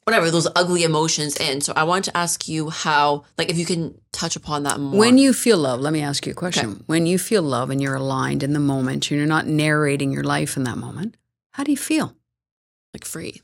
whatever 0.05 0.31
those 0.31 0.49
ugly 0.57 0.83
emotions 0.83 1.37
in. 1.37 1.61
So 1.61 1.73
I 1.77 1.85
want 1.85 2.05
to 2.07 2.17
ask 2.17 2.49
you 2.49 2.71
how 2.71 3.25
like 3.39 3.51
if 3.51 3.59
you 3.59 3.67
can 3.67 3.95
touch 4.13 4.37
upon 4.37 4.65
that 4.65 4.81
more. 4.81 4.99
When 4.99 5.19
you 5.19 5.33
feel 5.33 5.59
love, 5.59 5.81
let 5.81 5.93
me 5.93 6.03
ask 6.03 6.27
you 6.27 6.33
a 6.33 6.35
question. 6.35 6.83
When 6.87 7.07
you 7.07 7.19
feel 7.19 7.43
love 7.43 7.71
and 7.71 7.81
you're 7.81 7.95
aligned 7.95 8.43
in 8.43 8.53
the 8.53 8.59
moment, 8.59 9.11
and 9.11 9.19
you're 9.19 9.27
not 9.27 9.47
narrating 9.47 10.11
your 10.13 10.25
life 10.25 10.57
in 10.57 10.65
that 10.65 10.77
moment, 10.77 11.17
how 11.53 11.65
do 11.65 11.71
you 11.71 11.77
feel? 11.77 12.17
like 12.93 13.05
free. 13.05 13.43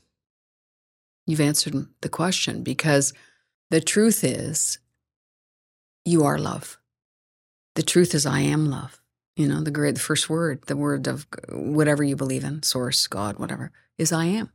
You've 1.25 1.41
answered 1.41 1.87
the 2.01 2.09
question 2.09 2.63
because 2.63 3.13
the 3.69 3.81
truth 3.81 4.23
is 4.23 4.79
you 6.05 6.23
are 6.23 6.37
love. 6.37 6.77
The 7.75 7.83
truth 7.83 8.15
is, 8.15 8.25
I 8.25 8.41
am 8.41 8.69
love. 8.69 8.99
You 9.35 9.47
know, 9.47 9.61
the 9.61 9.71
great, 9.71 9.95
the 9.95 10.01
first 10.01 10.29
word, 10.29 10.63
the 10.67 10.75
word 10.75 11.07
of 11.07 11.27
whatever 11.49 12.03
you 12.03 12.15
believe 12.15 12.43
in, 12.43 12.63
source, 12.63 13.07
God, 13.07 13.37
whatever, 13.37 13.71
is 13.97 14.11
I 14.11 14.25
am. 14.25 14.51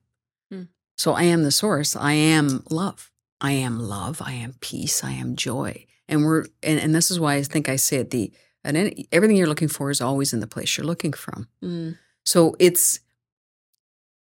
Hmm. 0.51 0.63
So 0.99 1.13
I 1.13 1.23
am 1.23 1.43
the 1.43 1.51
source. 1.51 1.97
I 1.97 2.13
am 2.13 2.65
love. 2.71 3.11
I 3.41 3.53
am 3.53 3.79
love. 3.79 4.21
I 4.21 4.33
am 4.33 4.57
peace. 4.61 5.03
I 5.03 5.13
am 5.13 5.37
joy. 5.37 5.87
And 6.09 6.25
we're, 6.25 6.47
and, 6.63 6.79
and 6.81 6.95
this 6.95 7.11
is 7.11 7.19
why 7.19 7.37
I 7.37 7.43
think 7.43 7.69
I 7.69 7.77
say 7.77 7.99
it 7.99 8.11
the, 8.11 8.33
and 8.63 8.77
any, 8.77 9.09
everything 9.11 9.37
you're 9.37 9.47
looking 9.47 9.69
for 9.69 9.91
is 9.91 10.01
always 10.01 10.33
in 10.33 10.41
the 10.41 10.47
place 10.47 10.77
you're 10.77 10.87
looking 10.87 11.13
from. 11.13 11.49
Mm. 11.63 11.97
So 12.27 12.57
it's 12.59 13.01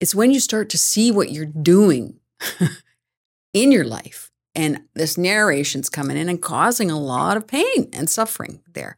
it's 0.04 0.14
when 0.14 0.32
you 0.32 0.42
start 0.42 0.70
to 0.72 0.78
see 0.78 1.12
what 1.12 1.32
you're 1.32 1.46
doing 1.46 2.20
in 3.54 3.72
your 3.72 3.86
life 3.86 4.32
and 4.54 4.82
this 4.96 5.18
narration's 5.18 5.88
coming 5.88 6.18
in 6.18 6.28
and 6.28 6.42
causing 6.42 6.92
a 6.92 7.00
lot 7.00 7.38
of 7.38 7.48
pain 7.48 7.90
and 7.94 8.10
suffering 8.10 8.60
there. 8.74 8.98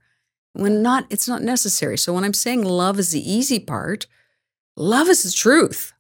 When 0.54 0.82
not 0.82 1.06
it's 1.12 1.28
not 1.28 1.44
necessary. 1.44 1.96
So 2.00 2.12
when 2.12 2.24
I'm 2.24 2.34
saying 2.34 2.64
love 2.64 2.98
is 2.98 3.12
the 3.12 3.32
easy 3.32 3.60
part, 3.60 4.08
love 4.76 5.08
is 5.08 5.22
the 5.22 5.32
truth. 5.32 5.94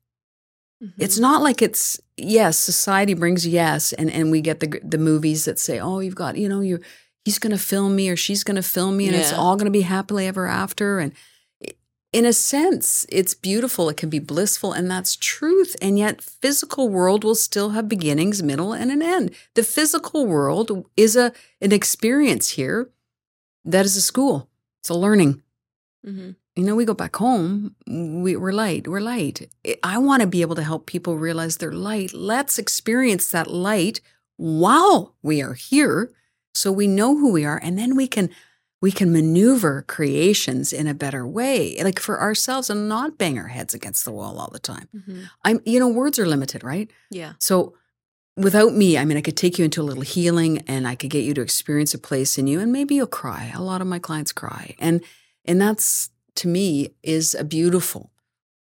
Mm-hmm. 0.84 1.00
It's 1.00 1.20
not 1.20 1.44
like 1.44 1.62
it's 1.62 2.02
yes, 2.18 2.58
society 2.58 3.14
brings 3.14 3.46
yes, 3.46 3.94
and 3.94 4.10
and 4.10 4.32
we 4.32 4.42
get 4.42 4.60
the 4.60 4.80
the 4.84 4.98
movies 4.98 5.46
that 5.46 5.60
say, 5.60 5.80
oh, 5.80 6.00
you've 6.00 6.16
got 6.16 6.36
you 6.36 6.50
know 6.50 6.62
you 6.62 6.80
he's 7.26 7.38
going 7.38 7.56
to 7.56 7.62
film 7.62 7.96
me 7.96 8.10
or 8.10 8.16
she's 8.16 8.44
going 8.44 8.56
to 8.56 8.64
film 8.64 8.98
me, 8.98 9.06
and 9.06 9.16
it's 9.16 9.34
all 9.34 9.56
going 9.56 9.72
to 9.72 9.80
be 9.80 9.82
happily 9.82 10.26
ever 10.26 10.48
after. 10.48 10.98
And 10.98 11.14
in 12.18 12.26
a 12.26 12.34
sense, 12.34 13.06
it's 13.10 13.34
beautiful. 13.50 13.90
It 13.90 13.98
can 13.98 14.10
be 14.10 14.20
blissful, 14.20 14.72
and 14.78 14.90
that's 14.90 15.16
truth. 15.34 15.76
And 15.82 16.00
yet, 16.00 16.22
physical 16.22 16.88
world 16.90 17.24
will 17.24 17.36
still 17.36 17.70
have 17.72 17.90
beginnings, 17.90 18.42
middle, 18.42 18.72
and 18.74 18.90
an 18.92 19.02
end. 19.02 19.32
The 19.54 19.64
physical 19.64 20.26
world 20.26 20.68
is 20.96 21.16
a 21.16 21.28
an 21.62 21.72
experience 21.72 22.48
here 22.60 22.80
that 23.74 23.86
is 23.86 23.98
a 23.98 24.02
school. 24.02 24.36
It's 24.82 24.90
a 24.90 24.94
learning 25.06 25.42
Mm-hmm. 26.08 26.32
you 26.56 26.64
know, 26.66 26.76
we 26.76 26.86
go 26.86 26.94
back 26.94 27.16
home, 27.16 27.76
we, 28.24 28.36
we're 28.36 28.52
light, 28.66 28.88
we're 28.88 29.00
light. 29.16 29.38
I- 29.66 29.80
I 29.96 29.98
want 30.08 30.22
to 30.22 30.28
be 30.28 30.42
able 30.46 30.56
to 30.56 30.64
help 30.72 30.86
people 30.86 31.18
realize 31.18 31.58
they're 31.58 31.72
light. 31.92 32.14
Let's 32.14 32.60
experience 32.60 33.26
that 33.32 33.48
light 33.50 34.02
while 34.38 35.16
we 35.24 35.42
are 35.42 35.56
here 35.56 36.12
so 36.54 36.72
we 36.72 36.88
know 36.88 37.18
who 37.18 37.32
we 37.32 37.44
are 37.44 37.60
and 37.66 37.76
then 37.78 37.96
we 37.96 38.08
can 38.08 38.30
we 38.86 38.92
can 39.00 39.10
maneuver 39.20 39.74
creations 39.96 40.68
in 40.80 40.86
a 40.88 40.94
better 41.04 41.24
way 41.40 41.58
like 41.88 42.00
for 42.08 42.16
ourselves 42.28 42.70
and 42.72 42.82
not 42.96 43.10
bang 43.22 43.36
our 43.44 43.52
heads 43.58 43.74
against 43.80 44.02
the 44.06 44.12
wall 44.18 44.34
all 44.42 44.52
the 44.58 44.66
time 44.74 44.88
Mm-hmm. 44.98 45.22
i'm 45.48 45.58
you 45.72 45.80
know 45.82 45.92
words 46.02 46.18
are 46.22 46.30
limited 46.36 46.62
right 46.74 46.90
Yeah. 47.20 47.34
so 47.50 47.56
without 48.48 48.74
me, 48.82 48.98
I 48.98 49.06
mean, 49.06 49.18
I 49.18 49.22
could 49.28 49.38
take 49.38 49.56
you 49.58 49.64
into 49.66 49.82
a 49.82 49.88
little 49.90 50.04
healing 50.16 50.54
and 50.74 50.82
I 50.92 50.96
could 51.00 51.10
get 51.10 51.24
you 51.28 51.34
to 51.36 51.42
experience 51.42 51.94
a 51.94 51.98
place 52.10 52.32
in 52.40 52.46
you 52.52 52.58
and 52.60 52.70
maybe 52.78 52.94
you'll 52.96 53.20
cry. 53.24 53.44
A 53.56 53.62
lot 53.72 53.80
of 53.84 53.88
my 53.88 54.00
clients 54.08 54.34
cry. 54.34 54.76
And 54.88 54.96
and 55.50 55.58
that's 55.62 56.10
to 56.42 56.48
me 56.58 56.90
is 57.16 57.34
a 57.34 57.46
beautiful. 57.58 58.04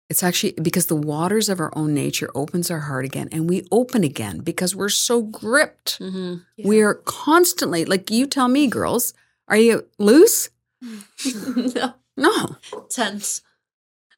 It's 0.10 0.24
actually 0.24 0.54
because 0.68 0.86
the 0.88 1.02
waters 1.14 1.50
of 1.50 1.60
our 1.60 1.74
own 1.82 1.92
nature 1.94 2.30
opens 2.34 2.72
our 2.72 2.84
heart 2.90 3.04
again 3.12 3.28
and 3.34 3.50
we 3.50 3.58
open 3.80 4.06
again 4.06 4.36
because 4.40 4.72
we're 4.80 4.96
so 5.08 5.16
gripped. 5.42 5.98
hmm 5.98 6.36
We 6.72 6.78
are 6.86 6.96
constantly 7.28 7.84
like 7.94 8.06
you 8.18 8.26
tell 8.26 8.48
me 8.48 8.68
girls, 8.80 9.14
are 9.48 9.58
you 9.58 9.88
loose? 9.98 10.50
no. 10.82 11.94
No. 12.18 12.56
Tense. 12.90 13.42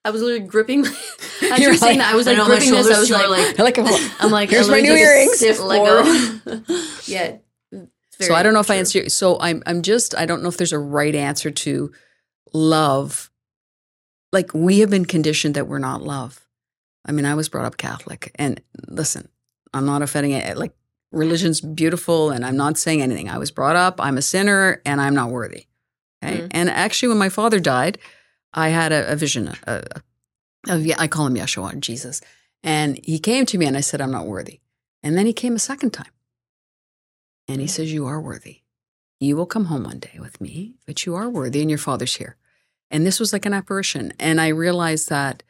I 0.06 0.12
was 0.12 0.22
literally 0.22 0.48
gripping. 0.48 0.82
My, 0.84 0.88
as 1.42 1.60
You're 1.60 1.70
you're 1.70 1.74
saying 1.76 2.00
like- 2.00 2.08
that, 2.08 2.14
I 2.14 2.16
was 2.16 2.28
I 2.28 2.32
like 2.32 2.38
know, 2.38 2.48
my 2.48 2.56
gripping 2.56 2.72
this. 2.74 2.90
I 2.90 3.00
was 3.00 3.12
like, 3.12 3.60
I 3.60 3.64
like 3.64 3.78
I'm 4.22 4.32
like, 4.32 4.50
Here's 4.50 4.70
my 4.70 4.80
new 4.80 4.94
earrings. 4.94 5.42
Lego. 5.60 6.04
yeah. 7.06 7.38
so 8.20 8.34
I 8.34 8.42
don't 8.44 8.54
know 8.54 8.60
if 8.62 8.70
I 8.70 8.76
true. 8.76 8.80
answer 8.80 9.00
you. 9.00 9.10
So 9.10 9.38
I'm 9.40 9.62
I'm 9.66 9.82
just 9.82 10.16
I 10.16 10.26
don't 10.26 10.42
know 10.42 10.50
if 10.50 10.58
there's 10.58 10.74
a 10.74 10.80
right 10.80 11.14
answer 11.14 11.52
to 11.52 11.92
love. 12.54 13.30
Like 14.32 14.54
we 14.54 14.80
have 14.80 14.90
been 14.90 15.06
conditioned 15.06 15.56
that 15.56 15.68
we're 15.68 15.80
not 15.80 16.02
love. 16.02 16.46
I 17.06 17.12
mean, 17.12 17.26
I 17.26 17.34
was 17.34 17.50
brought 17.50 17.66
up 17.66 17.78
Catholic, 17.78 18.32
and 18.36 18.62
listen, 18.88 19.28
I'm 19.74 19.86
not 19.86 20.02
offending 20.02 20.32
it. 20.34 20.58
Like 20.58 20.74
religion's 21.12 21.62
beautiful, 21.62 22.30
and 22.32 22.46
I'm 22.46 22.58
not 22.58 22.78
saying 22.78 23.02
anything. 23.02 23.30
I 23.30 23.38
was 23.38 23.52
brought 23.52 23.76
up. 23.76 24.00
I'm 24.00 24.18
a 24.18 24.22
sinner, 24.22 24.82
and 24.86 25.02
I'm 25.02 25.16
not 25.16 25.30
worthy. 25.32 25.66
Okay. 26.24 26.42
Mhm. 26.42 26.48
And 26.52 26.70
actually, 26.70 27.10
when 27.10 27.18
my 27.18 27.30
father 27.30 27.60
died, 27.60 27.98
I 28.54 28.70
had 28.70 28.92
a, 28.92 29.12
a 29.12 29.16
vision 29.16 29.56
a, 29.68 29.84
of 30.68 30.86
I 30.98 31.08
call 31.08 31.28
him 31.28 31.36
Yeshua, 31.36 31.80
Jesus, 31.80 32.22
and 32.64 33.00
he 33.04 33.20
came 33.20 33.46
to 33.48 33.58
me, 33.58 33.66
and 33.66 33.78
I 33.78 33.82
said, 33.82 34.02
I'm 34.02 34.12
not 34.12 34.28
worthy. 34.28 34.60
And 35.04 35.18
then 35.18 35.26
he 35.26 35.34
came 35.34 35.56
a 35.56 35.60
second 35.60 35.92
time. 35.92 36.12
And 37.48 37.62
he 37.62 37.68
says, 37.68 37.92
You 37.94 38.06
are 38.06 38.22
worthy. 38.22 38.62
You 39.20 39.36
will 39.36 39.46
come 39.46 39.66
home 39.66 39.84
one 39.84 40.00
day 40.00 40.18
with 40.20 40.40
me, 40.40 40.76
but 40.86 41.06
you 41.06 41.16
are 41.16 41.30
worthy, 41.30 41.62
and 41.62 41.70
your 41.70 41.80
father's 41.80 42.16
here. 42.16 42.36
And 42.92 43.06
this 43.06 43.20
was 43.20 43.32
like 43.34 43.46
an 43.46 43.54
apparition. 43.54 44.14
And 44.20 44.42
I 44.42 44.48
realized 44.50 45.10
that, 45.10 45.44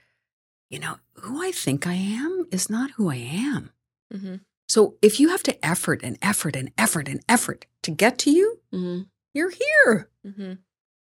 you 0.69 0.79
know, 0.79 0.97
who 1.15 1.41
I 1.41 1.51
think 1.51 1.87
I 1.87 1.93
am 1.93 2.47
is 2.51 2.69
not 2.69 2.91
who 2.91 3.09
I 3.09 3.15
am. 3.15 3.71
Mhm. 4.13 4.41
So 4.69 4.95
if 5.01 5.19
you 5.19 5.29
have 5.29 5.43
to 5.43 5.65
effort 5.65 6.01
and 6.03 6.17
effort 6.21 6.55
and 6.55 6.71
effort 6.77 7.07
and 7.09 7.21
effort 7.27 7.65
to 7.83 7.91
get 7.91 8.17
to 8.19 8.31
you, 8.31 8.59
hmm 8.71 9.01
you're 9.33 9.51
here. 9.51 10.09
Mhm. 10.25 10.57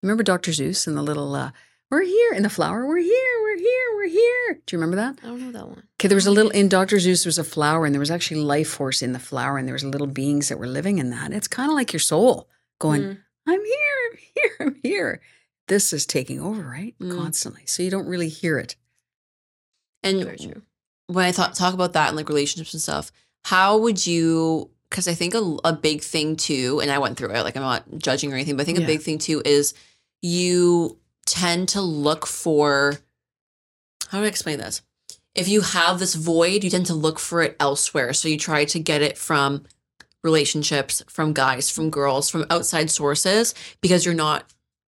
Remember 0.02 0.24
Dr. 0.24 0.52
Seuss 0.52 0.88
and 0.88 0.98
the 0.98 1.02
little, 1.04 1.36
uh, 1.36 1.52
we're 1.92 2.02
here 2.02 2.34
in 2.34 2.42
the 2.44 2.50
flower, 2.50 2.88
we're 2.88 2.98
here, 2.98 3.36
we're 3.44 3.58
here, 3.58 3.96
we're 3.96 4.08
here. 4.10 4.62
Do 4.66 4.76
you 4.76 4.80
remember 4.82 4.96
that? 4.98 5.20
I 5.24 5.28
don't 5.28 5.42
know 5.42 5.52
that 5.52 5.68
one. 5.68 5.84
Okay, 6.00 6.08
there 6.08 6.16
was 6.16 6.26
a 6.26 6.32
little 6.32 6.52
in 6.52 6.70
Dr. 6.70 6.96
Seuss. 6.98 7.24
There 7.24 7.30
was 7.30 7.38
a 7.38 7.44
flower, 7.44 7.86
and 7.86 7.94
there 7.94 8.00
was 8.00 8.10
actually 8.12 8.42
life 8.42 8.68
force 8.70 9.02
in 9.04 9.14
the 9.14 9.20
flower, 9.20 9.58
and 9.60 9.68
there 9.68 9.74
was 9.74 9.84
little 9.84 10.08
beings 10.08 10.50
that 10.50 10.58
were 10.58 10.68
living 10.68 10.98
in 10.98 11.10
that. 11.12 11.32
It's 11.34 11.48
kind 11.48 11.70
of 11.70 11.76
like 11.76 11.94
your 11.94 12.00
soul 12.00 12.50
going, 12.80 13.02
Mm. 13.04 13.18
"I'm 13.46 13.66
here, 13.66 14.00
I'm 14.12 14.18
here, 14.36 14.56
I'm 14.60 14.80
here." 14.82 15.22
This 15.68 15.94
is 15.94 16.06
taking 16.08 16.40
over, 16.40 16.64
right? 16.64 16.96
Mm. 17.00 17.16
Constantly, 17.16 17.66
so 17.68 17.84
you 17.84 17.92
don't 17.92 18.08
really 18.08 18.30
hear 18.30 18.58
it. 18.58 18.76
And 20.04 20.18
when 21.08 21.26
I 21.26 21.32
thought 21.32 21.54
talk 21.56 21.74
about 21.76 21.94
that 21.94 22.08
and 22.10 22.18
like 22.18 22.30
relationships 22.30 22.74
and 22.74 22.82
stuff, 22.82 23.12
how 23.46 23.78
would 23.78 24.06
you? 24.06 24.70
Because 24.90 25.08
I 25.08 25.14
think 25.14 25.34
a, 25.36 25.58
a 25.64 25.74
big 25.74 26.02
thing 26.02 26.36
too, 26.36 26.80
and 26.82 26.90
I 26.92 26.98
went 26.98 27.18
through 27.18 27.30
it. 27.32 27.44
Like 27.44 27.56
I'm 27.56 27.62
not 27.64 27.84
judging 27.98 28.32
or 28.32 28.36
anything, 28.36 28.56
but 28.58 28.64
I 28.64 28.66
think 28.66 28.80
Yeah. 28.80 28.84
a 28.86 28.88
big 28.88 29.02
thing 29.02 29.18
too 29.20 29.42
is 29.46 29.74
you 30.22 30.98
tend 31.26 31.70
to 31.70 31.82
look 31.82 32.26
for. 32.26 32.98
How 34.10 34.18
do 34.20 34.24
I 34.26 34.28
explain 34.28 34.58
this? 34.58 34.82
If 35.36 35.48
you 35.48 35.62
have 35.62 36.00
this 36.00 36.16
void, 36.16 36.64
you 36.64 36.70
tend 36.72 36.88
to 36.88 36.96
look 36.96 37.20
for 37.20 37.42
it 37.44 37.56
elsewhere. 37.60 38.14
So 38.14 38.28
you 38.28 38.38
try 38.38 38.66
to 38.66 38.80
get 38.80 39.02
it 39.04 39.18
from 39.18 39.64
relationships, 40.24 41.04
from 41.08 41.34
guys, 41.34 41.70
from 41.70 41.90
girls, 41.90 42.30
from 42.30 42.46
outside 42.50 42.90
sources 42.90 43.54
because 43.82 44.06
you're 44.06 44.14
not, 44.16 44.46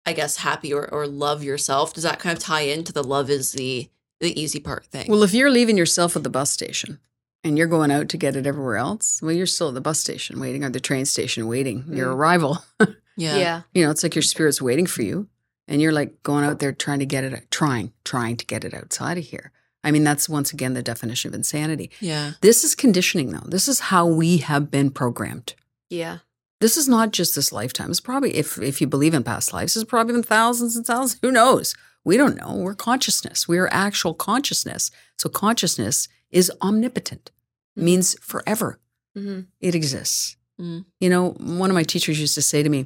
I 0.05 0.13
guess, 0.13 0.37
happy 0.37 0.73
or, 0.73 0.91
or 0.91 1.07
love 1.07 1.43
yourself. 1.43 1.93
Does 1.93 2.03
that 2.03 2.19
kind 2.19 2.35
of 2.35 2.43
tie 2.43 2.61
into 2.61 2.91
the 2.91 3.03
love 3.03 3.29
is 3.29 3.51
the 3.53 3.89
the 4.19 4.39
easy 4.41 4.59
part 4.59 4.85
thing? 4.87 5.05
Well, 5.09 5.23
if 5.23 5.33
you're 5.33 5.51
leaving 5.51 5.77
yourself 5.77 6.15
at 6.15 6.23
the 6.23 6.29
bus 6.29 6.49
station 6.51 6.99
and 7.43 7.57
you're 7.57 7.67
going 7.67 7.91
out 7.91 8.09
to 8.09 8.17
get 8.17 8.35
it 8.35 8.47
everywhere 8.47 8.77
else, 8.77 9.21
well, 9.21 9.31
you're 9.31 9.45
still 9.45 9.69
at 9.69 9.73
the 9.73 9.81
bus 9.81 9.99
station 9.99 10.39
waiting 10.39 10.63
or 10.63 10.69
the 10.69 10.79
train 10.79 11.05
station 11.05 11.47
waiting 11.47 11.85
your 11.89 12.07
Mm. 12.13 12.15
arrival. 12.15 12.57
yeah. 13.17 13.37
Yeah. 13.37 13.61
You 13.73 13.83
know, 13.85 13.91
it's 13.91 14.03
like 14.03 14.15
your 14.15 14.21
spirit's 14.21 14.61
waiting 14.61 14.85
for 14.87 15.01
you, 15.01 15.27
and 15.67 15.81
you're 15.81 15.91
like 15.91 16.23
going 16.23 16.45
out 16.45 16.59
there 16.59 16.71
trying 16.71 16.99
to 16.99 17.05
get 17.05 17.23
it, 17.23 17.51
trying, 17.51 17.93
trying 18.05 18.37
to 18.37 18.45
get 18.45 18.63
it 18.63 18.73
outside 18.73 19.17
of 19.17 19.23
here. 19.25 19.51
I 19.83 19.91
mean, 19.91 20.03
that's 20.05 20.29
once 20.29 20.53
again 20.53 20.73
the 20.75 20.81
definition 20.81 21.27
of 21.29 21.35
insanity. 21.35 21.91
Yeah. 21.99 22.31
This 22.41 22.63
is 22.63 22.73
conditioning, 22.75 23.31
though. 23.31 23.45
This 23.45 23.67
is 23.67 23.81
how 23.81 24.07
we 24.07 24.37
have 24.37 24.71
been 24.71 24.91
programmed. 24.91 25.55
Yeah. 25.89 26.19
This 26.61 26.77
is 26.77 26.87
not 26.87 27.11
just 27.11 27.35
this 27.35 27.51
lifetime. 27.51 27.91
It's 27.91 27.99
probably, 27.99 28.35
if 28.37 28.57
if 28.61 28.79
you 28.79 28.87
believe 28.87 29.13
in 29.13 29.23
past 29.23 29.51
lives, 29.51 29.75
it's 29.75 29.83
probably 29.83 30.13
been 30.13 30.23
thousands 30.23 30.77
and 30.77 30.85
thousands. 30.85 31.19
Who 31.21 31.29
knows? 31.31 31.75
We 32.05 32.15
don't 32.15 32.37
know. 32.37 32.55
We're 32.55 32.75
consciousness. 32.75 33.49
We 33.49 33.57
are 33.57 33.67
actual 33.73 34.13
consciousness. 34.13 34.89
So 35.17 35.27
consciousness 35.27 36.07
is 36.31 36.49
omnipotent. 36.61 37.31
Means 37.75 38.15
forever. 38.21 38.79
hmm 39.15 39.41
It 39.59 39.75
exists. 39.75 40.37
Mhm. 40.59 40.85
You 40.99 41.09
know, 41.09 41.31
one 41.39 41.69
of 41.71 41.75
my 41.75 41.83
teachers 41.83 42.19
used 42.19 42.35
to 42.35 42.41
say 42.41 42.61
to 42.63 42.69
me, 42.69 42.85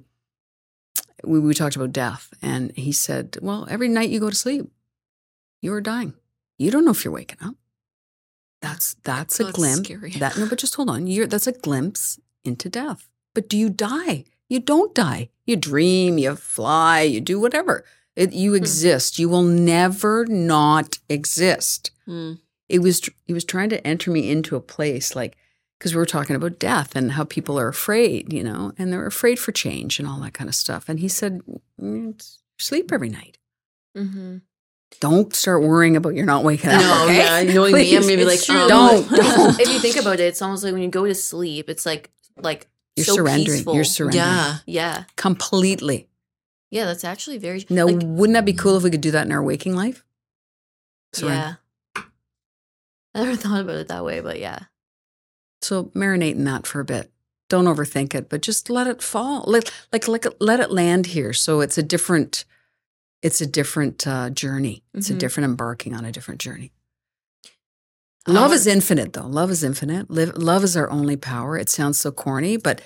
we, 1.24 1.40
we 1.40 1.54
talked 1.54 1.76
about 1.76 1.92
death, 1.92 2.30
and 2.42 2.72
he 2.76 2.92
said, 2.92 3.38
Well, 3.42 3.68
every 3.70 3.90
night 3.90 4.10
you 4.10 4.20
go 4.20 4.30
to 4.30 4.36
sleep, 4.36 4.72
you 5.62 5.74
are 5.74 5.82
dying. 5.82 6.14
You 6.58 6.72
don't 6.72 6.86
know 6.86 6.92
if 6.92 7.04
you're 7.04 7.14
waking 7.14 7.40
up. 7.42 7.56
That's 8.62 8.96
that's 9.04 9.40
a 9.40 9.52
glimpse. 9.52 9.86
scary. 9.88 10.12
That 10.12 10.38
no, 10.38 10.48
but 10.48 10.58
just 10.60 10.76
hold 10.76 10.90
on. 10.90 11.06
You're 11.08 11.28
that's 11.28 11.48
a 11.48 11.52
glimpse 11.52 12.20
into 12.44 12.70
death. 12.70 13.08
But 13.36 13.50
do 13.50 13.58
you 13.58 13.70
die? 13.70 14.26
You 14.50 14.60
don't 14.60 14.96
die. 14.96 15.30
You 15.46 15.56
dream, 15.58 16.18
you 16.18 16.36
fly, 16.36 17.02
you 17.02 17.22
do 17.22 17.40
whatever. 17.40 17.84
It, 18.16 18.34
you 18.34 18.56
exist. 18.56 19.20
You 19.20 19.30
will 19.30 19.44
never 19.44 20.26
not 20.26 20.98
exist 21.10 21.92
Mm. 22.08 22.40
It 22.70 22.80
was 22.80 23.02
he 23.26 23.34
was 23.34 23.44
trying 23.46 23.70
to 23.70 23.86
enter 23.88 24.12
me 24.12 24.30
into 24.30 24.56
a 24.56 24.62
place 24.62 25.16
like 25.16 25.38
because 25.78 25.94
we 25.94 26.00
were 26.00 26.06
talking 26.06 26.36
about 26.36 26.60
death 26.60 26.96
and 26.96 27.12
how 27.14 27.24
people 27.24 27.60
are 27.60 27.68
afraid 27.68 28.32
you 28.34 28.44
know 28.44 28.72
and 28.78 28.92
they're 28.92 29.06
afraid 29.06 29.38
for 29.40 29.52
change 29.52 30.00
and 30.00 30.08
all 30.08 30.20
that 30.20 30.34
kind 30.34 30.48
of 30.50 30.56
stuff 30.56 30.90
and 30.90 31.00
he 31.00 31.08
said 31.08 31.42
"Mm, 31.82 32.22
sleep 32.58 32.92
every 32.92 33.10
night 33.10 33.38
Mm-hmm. 33.96 34.38
don't 35.00 35.34
start 35.36 35.64
worrying 35.64 35.96
about 35.96 36.14
you're 36.14 36.26
not 36.26 36.44
waking 36.44 36.70
up 36.70 36.82
No, 36.82 37.04
okay? 37.06 37.18
yeah, 37.48 37.54
knowing 37.54 37.74
me, 37.74 37.96
I'm 37.96 38.04
Please. 38.04 38.08
gonna 38.08 38.18
be 38.18 38.26
like, 38.26 38.50
um, 38.50 38.68
Don't, 38.70 39.10
don't. 39.10 39.60
if 39.60 39.70
you 39.74 39.80
think 39.80 39.96
about 39.98 40.20
it, 40.20 40.24
it's 40.26 40.42
almost 40.42 40.64
like 40.64 40.74
when 40.74 40.84
you 40.84 40.90
go 40.90 41.06
to 41.08 41.16
sleep, 41.16 41.68
it's 41.70 41.86
like 41.86 42.10
like 42.40 42.68
You're 42.96 43.06
so 43.06 43.16
surrendering. 43.16 43.58
peaceful. 43.58 43.74
You're 43.76 43.84
surrendering 43.84 44.24
Yeah. 44.24 44.58
Yeah. 44.68 45.04
completely. 45.16 46.08
Yeah, 46.70 46.86
that's 46.86 47.04
actually 47.04 47.38
very 47.40 47.66
No, 47.70 47.86
like, 47.88 48.02
wouldn't 48.04 48.36
that 48.36 48.46
be 48.46 48.54
cool 48.54 48.78
if 48.78 48.84
we 48.84 48.92
could 48.92 49.02
do 49.02 49.12
that 49.12 49.26
in 49.26 49.32
our 49.32 49.42
waking 49.42 49.76
life? 49.76 50.04
Surrender. 51.14 51.36
Yeah. 51.38 51.54
I 53.16 53.24
never 53.24 53.36
thought 53.42 53.62
about 53.62 53.76
it 53.76 53.88
that 53.88 54.06
way, 54.06 54.20
but 54.22 54.40
yeah. 54.40 54.60
So 55.62 55.86
marinate 55.96 56.34
in 56.36 56.44
that 56.46 56.68
for 56.68 56.80
a 56.80 56.86
bit. 56.86 57.12
Don't 57.50 57.66
overthink 57.66 58.14
it, 58.14 58.30
but 58.30 58.42
just 58.42 58.70
let 58.70 58.88
it 58.88 59.02
fall. 59.02 59.44
Let 59.48 59.72
like 59.94 60.08
like 60.08 60.26
let 60.40 60.60
it 60.60 60.72
land 60.72 61.08
here. 61.08 61.32
So 61.34 61.62
it's 61.62 61.78
a 61.78 61.84
different, 61.84 62.44
it's 63.22 63.40
a 63.42 63.46
different 63.48 64.06
uh, 64.06 64.30
journey. 64.30 64.84
It's 64.94 65.10
Mhm. 65.10 65.16
a 65.16 65.18
different 65.18 65.46
embarking 65.46 65.96
on 65.96 66.04
a 66.06 66.12
different 66.12 66.42
journey. 66.42 66.72
Love 68.28 68.52
is 68.52 68.68
infinite, 68.68 69.14
though. 69.14 69.26
Love 69.26 69.50
is 69.50 69.64
infinite. 69.64 70.12
Live, 70.12 70.36
love 70.38 70.62
is 70.66 70.76
our 70.76 70.90
only 70.90 71.16
power. 71.16 71.58
It 71.58 71.70
sounds 71.70 71.98
so 71.98 72.12
corny, 72.12 72.58
but 72.58 72.82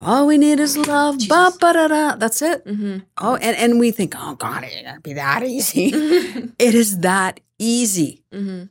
all 0.00 0.26
we 0.26 0.38
need 0.38 0.58
is 0.58 0.74
love. 0.78 1.18
Ba 1.28 1.52
ba 1.60 1.72
da 1.74 1.88
da. 1.88 2.16
That's 2.16 2.40
it. 2.40 2.64
Mm-hmm. 2.64 2.98
Oh, 3.18 3.36
and 3.36 3.54
and 3.56 3.78
we 3.78 3.90
think, 3.90 4.14
oh 4.16 4.36
God, 4.36 4.64
it 4.64 4.70
can't 4.82 5.02
be 5.02 5.12
that 5.12 5.42
easy. 5.46 5.90
it 6.58 6.74
is 6.74 7.00
that 7.00 7.40
easy. 7.58 8.24
mm-hmm. 8.32 8.64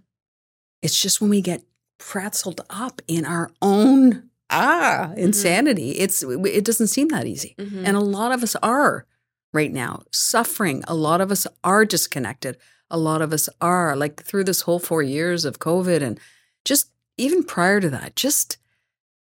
It's 0.87 1.01
just 1.01 1.19
when 1.19 1.29
we 1.29 1.41
get 1.41 1.63
pretzeled 1.99 2.61
up 2.69 3.01
in 3.07 3.25
our 3.25 3.51
own 3.61 4.29
ah 4.49 5.11
insanity, 5.17 5.89
it's 6.03 6.23
it 6.23 6.63
doesn't 6.63 6.87
seem 6.87 7.09
that 7.09 7.27
easy. 7.27 7.55
Mm-hmm. 7.59 7.85
And 7.85 7.97
a 7.97 8.07
lot 8.17 8.31
of 8.31 8.41
us 8.41 8.55
are 8.63 9.05
right 9.51 9.73
now 9.83 10.03
suffering. 10.13 10.77
A 10.87 10.95
lot 10.95 11.19
of 11.19 11.29
us 11.35 11.45
are 11.61 11.83
disconnected. 11.83 12.57
A 12.89 12.97
lot 12.97 13.21
of 13.21 13.33
us 13.33 13.49
are 13.59 13.97
like 13.97 14.23
through 14.23 14.45
this 14.45 14.61
whole 14.61 14.79
four 14.79 15.03
years 15.03 15.43
of 15.43 15.59
COVID 15.59 16.01
and 16.01 16.19
just 16.63 16.91
even 17.17 17.43
prior 17.43 17.81
to 17.81 17.89
that, 17.89 18.15
just 18.15 18.57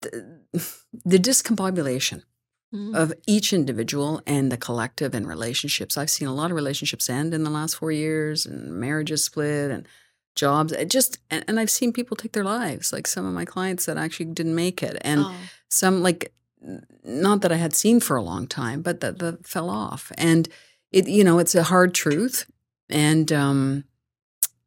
the, 0.01 0.41
the 1.13 1.19
discombobulation 1.19 2.23
Mm. 2.73 2.95
of 2.95 3.13
each 3.27 3.53
individual 3.53 4.23
and 4.29 4.53
the 4.53 4.57
collective 4.57 5.13
and 5.13 5.27
relationships. 5.27 5.99
I've 5.99 6.09
seen 6.17 6.29
a 6.29 6.35
lot 6.41 6.53
of 6.53 6.55
relationships 6.63 7.11
end 7.11 7.35
in 7.35 7.43
the 7.43 7.51
last 7.51 7.75
four 7.75 7.91
years 7.91 8.47
and 8.47 8.71
marriages 8.87 9.25
split 9.25 9.73
and 9.73 9.89
jobs. 10.41 10.73
It 10.73 10.91
just 10.91 11.19
and, 11.31 11.45
and 11.47 11.61
I've 11.61 11.71
seen 11.71 11.93
people 11.93 12.17
take 12.17 12.33
their 12.33 12.45
lives, 12.45 12.93
like 12.93 13.07
some 13.07 13.27
of 13.27 13.35
my 13.35 13.45
clients 13.45 13.85
that 13.87 13.97
actually 13.97 14.27
didn't 14.27 14.55
make 14.55 14.83
it. 14.83 14.97
And 15.03 15.21
oh. 15.25 15.35
some 15.69 16.03
like 16.03 16.33
not 17.05 17.41
that 17.43 17.53
I 17.53 17.57
had 17.57 17.75
seen 17.75 18.01
for 18.01 18.17
a 18.17 18.23
long 18.23 18.47
time, 18.47 18.83
but 18.83 19.01
that, 19.01 19.19
that 19.21 19.47
fell 19.47 19.71
off. 19.71 20.13
And 20.19 20.49
it, 20.91 21.09
you 21.09 21.25
know, 21.25 21.39
it's 21.39 21.55
a 21.55 21.63
hard 21.63 21.95
truth. 21.95 22.51
And 22.89 23.31
um 23.33 23.85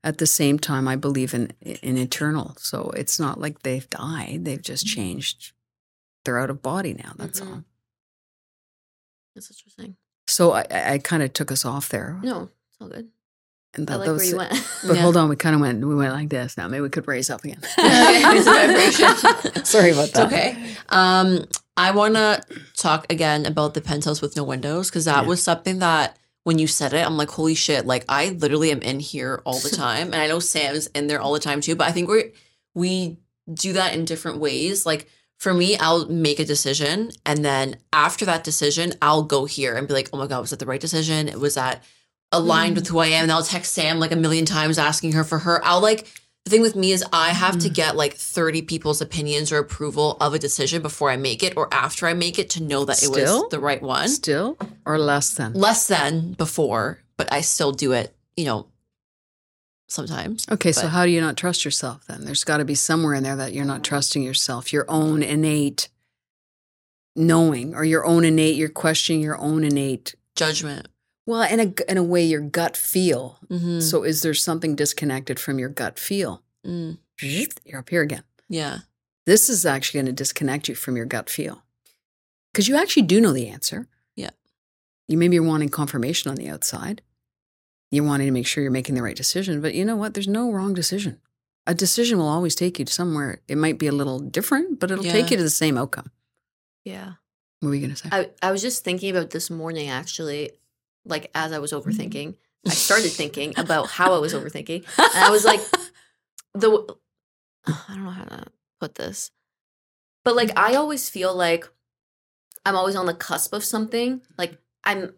at 0.06 0.18
the 0.18 0.28
same 0.28 0.60
time, 0.60 0.88
I 0.88 0.96
believe 0.96 1.34
in 1.34 1.52
in 1.62 1.98
eternal. 1.98 2.56
So 2.58 2.92
it's 2.96 3.20
not 3.20 3.40
like 3.40 3.64
they've 3.64 3.90
died; 3.90 4.46
they've 4.46 4.62
just 4.62 4.86
changed. 4.86 5.54
They're 6.24 6.40
out 6.40 6.50
of 6.50 6.62
body 6.62 6.94
now. 6.94 7.14
That's 7.18 7.42
Mhm. 7.42 7.48
all. 7.48 7.64
That's 9.36 9.50
interesting. 9.52 9.98
So 10.28 10.54
I, 10.54 10.66
I 10.94 10.98
kind 11.00 11.24
of 11.24 11.34
took 11.34 11.52
us 11.52 11.66
off 11.66 11.90
there, 11.90 12.20
No, 12.24 12.50
it's 12.70 12.78
all 12.80 12.88
good. 12.88 13.10
And 13.76 13.90
like 13.90 14.06
that 14.06 14.16
where 14.16 14.24
you 14.24 14.38
went. 14.38 14.52
But 14.86 14.96
Yeah. 14.96 15.02
hold 15.02 15.18
on, 15.18 15.30
we 15.30 15.36
kind 15.36 15.56
of 15.56 15.62
went. 15.62 15.84
We 15.86 15.96
went 15.96 16.14
like 16.14 16.30
this. 16.30 16.58
Now 16.58 16.68
maybe 16.68 16.82
we 16.82 16.90
could 16.90 17.08
raise 17.08 17.30
up 17.30 17.44
again. 17.44 17.60
Raise 17.78 18.46
the 18.46 18.52
vibration. 18.52 19.66
Sorry 19.66 19.92
about 19.92 20.06
It's 20.10 20.14
that. 20.14 20.28
okay. 20.28 20.58
Um, 20.90 21.46
I 21.76 21.92
want 21.92 22.16
to 22.16 22.42
talk 22.76 23.12
again 23.12 23.46
about 23.46 23.74
the 23.74 23.82
penthouse 23.82 24.22
with 24.22 24.36
no 24.36 24.44
windows 24.44 24.90
because 24.90 25.06
that 25.06 25.24
Yeah. 25.24 25.28
was 25.30 25.42
something 25.42 25.80
that 25.80 26.18
when 26.44 26.60
you 26.60 26.68
said 26.68 26.94
it, 26.94 27.06
I'm 27.06 27.18
like, 27.18 27.30
holy 27.32 27.56
shit! 27.56 27.86
Like 27.86 28.04
I 28.10 28.30
literally 28.30 28.70
am 28.72 28.82
in 28.82 29.00
here 29.00 29.42
all 29.46 29.60
the 29.60 29.70
time, 29.76 30.08
and 30.14 30.16
I 30.22 30.28
know 30.28 30.40
Sam's 30.40 30.88
in 30.88 31.08
there 31.08 31.22
all 31.22 31.34
the 31.34 31.40
time 31.40 31.62
too. 31.62 31.76
But 31.76 31.88
I 31.88 31.92
think 31.92 32.10
we 32.10 32.34
we 32.76 33.18
do 33.54 33.74
that 33.74 33.94
in 33.96 34.06
different 34.06 34.40
ways. 34.40 34.86
Like 34.86 35.08
for 35.40 35.54
me, 35.54 35.78
I'll 35.78 36.06
make 36.10 36.40
a 36.40 36.46
decision, 36.46 37.12
and 37.26 37.44
then 37.44 37.78
after 37.92 38.26
that 38.26 38.44
decision, 38.44 38.94
I'll 39.02 39.24
go 39.24 39.46
here 39.46 39.76
and 39.76 39.88
be 39.88 39.94
like, 39.94 40.10
oh 40.14 40.18
my 40.18 40.28
god, 40.28 40.42
was 40.42 40.50
that 40.52 40.60
the 40.60 40.66
right 40.66 40.80
decision? 40.82 41.28
It 41.28 41.40
was 41.40 41.56
that 41.56 41.82
aligned 42.34 42.74
Mm. 42.74 42.80
with 42.80 42.88
who 42.88 43.00
I 43.00 43.08
am? 43.08 43.24
And 43.24 43.32
I'll 43.32 43.44
text 43.44 43.74
Sam 43.74 44.00
like 44.00 44.12
a 44.12 44.18
million 44.18 44.44
times 44.46 44.78
asking 44.78 45.14
her 45.14 45.24
for 45.24 45.40
her. 45.40 45.64
I'll 45.64 45.80
like 45.82 46.08
the 46.46 46.50
thing 46.50 46.62
with 46.62 46.76
me 46.76 46.92
is 46.92 47.06
I 47.14 47.30
have 47.30 47.58
to 47.60 47.70
Mm. 47.70 47.74
get 47.74 47.96
like 47.96 48.16
30 48.18 48.62
people's 48.64 49.00
opinions 49.00 49.50
or 49.54 49.60
approval 49.60 50.18
of 50.20 50.34
a 50.34 50.40
decision 50.40 50.82
before 50.82 51.10
I 51.10 51.16
make 51.16 51.42
it 51.42 51.54
or 51.56 51.74
after 51.74 52.06
I 52.06 52.14
make 52.14 52.38
it 52.38 52.50
to 52.52 52.62
know 52.64 52.84
that 52.84 53.02
it 53.02 53.08
was 53.10 53.46
the 53.50 53.60
right 53.62 53.82
one. 53.82 54.10
Still 54.10 54.58
or 54.86 55.00
less 55.00 55.30
than? 55.30 55.54
Less 55.54 55.88
than 55.88 56.34
before, 56.34 57.00
but 57.16 57.32
I 57.32 57.40
still 57.40 57.72
do 57.72 57.94
it, 57.94 58.14
you 58.36 58.44
know, 58.44 58.68
sometimes. 59.88 60.46
Okay, 60.52 60.74
so 60.74 60.88
how 60.88 61.06
do 61.06 61.12
you 61.12 61.22
not 61.22 61.38
trust 61.38 61.64
yourself 61.64 62.06
then? 62.08 62.26
There's 62.26 62.44
got 62.44 62.58
to 62.58 62.66
be 62.66 62.76
somewhere 62.76 63.14
in 63.14 63.24
there 63.24 63.38
that 63.38 63.54
you're 63.54 63.64
not 63.64 63.84
trusting 63.84 64.22
yourself, 64.22 64.74
your 64.74 64.86
own 64.90 65.24
innate 65.24 65.88
knowing, 67.16 67.76
or 67.76 67.84
your 67.86 68.06
own 68.06 68.26
innate, 68.26 68.56
you're 68.56 68.70
questioning 68.70 69.22
your 69.22 69.38
own 69.38 69.64
innate. 69.64 70.16
Judgment. 70.36 70.88
Well, 71.26 71.44
in 71.44 71.60
a 71.60 71.74
in 71.92 71.98
a 71.98 72.04
way, 72.04 72.24
your 72.24 72.42
gut 72.42 72.76
feel. 72.76 73.40
Mm-hmm. 73.50 73.80
So, 73.80 74.04
is 74.04 74.22
there 74.22 74.34
something 74.34 74.76
disconnected 74.76 75.40
from 75.40 75.58
your 75.60 75.70
gut 75.70 75.98
feel? 75.98 76.42
Mm, 76.66 76.98
You're 77.22 77.80
up 77.80 77.90
here 77.90 78.02
again. 78.02 78.24
yeah. 78.50 78.80
This 79.26 79.50
is 79.50 79.66
actually 79.66 80.00
going 80.00 80.08
to 80.08 80.12
disconnect 80.24 80.68
you 80.68 80.76
from 80.76 80.98
your 80.98 81.06
gut 81.06 81.30
feel 81.30 81.64
because 82.52 82.68
you 82.68 82.76
actually 82.76 83.04
do 83.04 83.22
know 83.22 83.32
the 83.32 83.48
answer. 83.48 83.88
Yeah. 84.18 84.32
You 85.08 85.18
maybe 85.18 85.36
you're 85.36 85.44
wanting 85.46 85.70
confirmation 85.70 86.30
on 86.30 86.36
the 86.36 86.50
outside. 86.50 87.02
You're 87.90 88.04
wanting 88.04 88.28
to 88.28 88.34
make 88.34 88.46
sure 88.48 88.62
you're 88.64 88.72
making 88.72 88.96
the 88.96 89.02
right 89.04 89.16
decision, 89.16 89.62
but 89.62 89.76
you 89.76 89.86
know 89.86 89.96
what? 89.96 90.14
There's 90.14 90.28
no 90.28 90.52
wrong 90.52 90.74
decision. 90.74 91.22
A 91.66 91.74
decision 91.74 92.18
will 92.18 92.28
always 92.28 92.54
take 92.56 92.80
you 92.80 92.84
to 92.86 92.92
somewhere. 92.92 93.40
It 93.48 93.58
might 93.58 93.80
be 93.80 93.88
a 93.88 93.94
little 93.94 94.20
different, 94.20 94.82
but 94.82 94.92
it'll 94.92 95.04
take 95.06 95.32
you 95.32 95.38
to 95.38 95.44
the 95.44 95.50
same 95.50 95.78
outcome. 95.78 96.12
yeah. 96.84 97.14
What 97.62 97.70
were 97.70 97.76
you 97.76 97.82
going 97.82 97.96
to 97.96 97.98
say? 97.98 98.10
I, 98.12 98.30
I 98.42 98.52
was 98.52 98.62
just 98.62 98.84
thinking 98.84 99.10
about 99.16 99.30
this 99.30 99.50
morning 99.50 99.88
actually, 99.88 100.52
like 101.06 101.30
as 101.36 101.52
I 101.52 101.60
was 101.60 101.72
mm-hmm. 101.72 101.90
overthinking. 101.90 102.36
I 102.66 102.70
started 102.70 103.12
thinking 103.12 103.54
about 103.58 103.90
how 103.90 104.14
I 104.14 104.20
was 104.20 104.34
overthinking. 104.34 104.86
And 104.98 105.26
I 105.26 105.30
was 105.30 105.44
like, 105.44 105.60
the 106.54 106.96
I 107.68 107.96
don't 107.96 108.04
know 108.04 108.10
how 108.10 108.24
to 108.24 108.46
put 108.80 108.96
this. 108.96 109.32
But 110.24 110.36
like 110.36 110.58
I 110.58 110.76
always 110.76 111.10
feel 111.10 111.36
like 111.36 111.68
I'm 112.66 112.76
always 112.76 112.96
on 112.96 113.06
the 113.06 113.14
cusp 113.14 113.54
of 113.54 113.64
something. 113.64 114.22
Like 114.38 114.58
I'm 114.84 115.14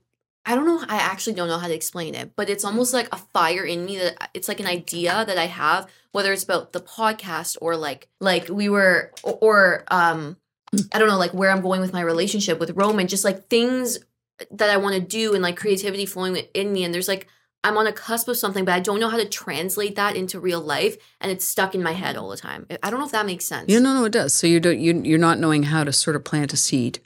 I 0.46 0.56
don't 0.56 0.66
know 0.66 0.84
I 0.88 0.98
actually 0.98 1.34
don't 1.34 1.48
know 1.48 1.58
how 1.58 1.68
to 1.68 1.74
explain 1.74 2.16
it, 2.16 2.32
but 2.36 2.50
it's 2.50 2.66
almost 2.66 2.94
like 2.94 3.08
a 3.12 3.18
fire 3.18 3.64
in 3.64 3.86
me 3.86 3.98
that 3.98 4.18
uh, 4.22 4.28
it's 4.34 4.48
like 4.48 4.60
an 4.60 4.68
idea 4.68 5.24
that 5.26 5.38
I 5.38 5.46
have 5.46 5.88
whether 6.12 6.32
it's 6.32 6.44
about 6.44 6.72
the 6.72 6.82
podcast 6.82 7.58
or 7.62 7.76
like 7.76 8.08
like 8.20 8.50
we 8.50 8.70
were 8.70 9.12
or, 9.24 9.34
or 9.42 9.84
um 9.90 10.38
hmm. 10.72 10.80
I 10.94 11.00
don't 11.00 11.10
know 11.10 11.18
like 11.18 11.34
where 11.34 11.52
I'm 11.52 11.62
going 11.62 11.82
with 11.82 11.94
my 11.94 12.02
relationship 12.02 12.60
with 12.60 12.72
Roman 12.72 13.08
just 13.08 13.26
like 13.26 13.48
things 13.50 14.00
that 14.52 14.70
I 14.70 14.78
want 14.78 14.96
to 14.96 15.02
do 15.02 15.34
and 15.34 15.42
like 15.44 15.58
creativity 15.58 16.06
flowing 16.06 16.36
in 16.54 16.74
me 16.74 16.84
and 16.84 16.94
there's 16.94 17.08
like 17.08 17.28
I'm 17.64 17.78
on 17.80 17.88
a 17.88 17.92
cusp 17.92 18.28
of 18.28 18.38
something, 18.38 18.64
but 18.64 18.76
I 18.76 18.80
don't 18.80 19.00
know 19.00 19.10
how 19.10 19.18
to 19.18 19.28
translate 19.28 19.96
that 19.96 20.16
into 20.16 20.40
real 20.40 20.62
life, 20.62 20.98
and 21.20 21.32
it's 21.32 21.44
stuck 21.44 21.74
in 21.74 21.82
my 21.82 21.94
head 21.94 22.16
all 22.16 22.30
the 22.30 22.38
time. 22.38 22.68
I 22.84 22.92
don't 22.92 23.00
know 23.00 23.08
if 23.08 23.12
that 23.12 23.26
makes 23.26 23.46
sense. 23.46 23.72
you 23.72 23.80
no, 23.80 23.96
no, 23.96 24.06
it 24.06 24.12
does. 24.12 24.36
So 24.36 24.46
you 24.46 24.60
don't 24.60 24.80
you 24.80 25.02
you're 25.04 25.18
not 25.18 25.40
knowing 25.40 25.64
how 25.64 25.84
to 25.84 25.92
sort 25.92 26.16
of 26.16 26.24
plant 26.24 26.54
a 26.54 26.58
seed 26.58 27.00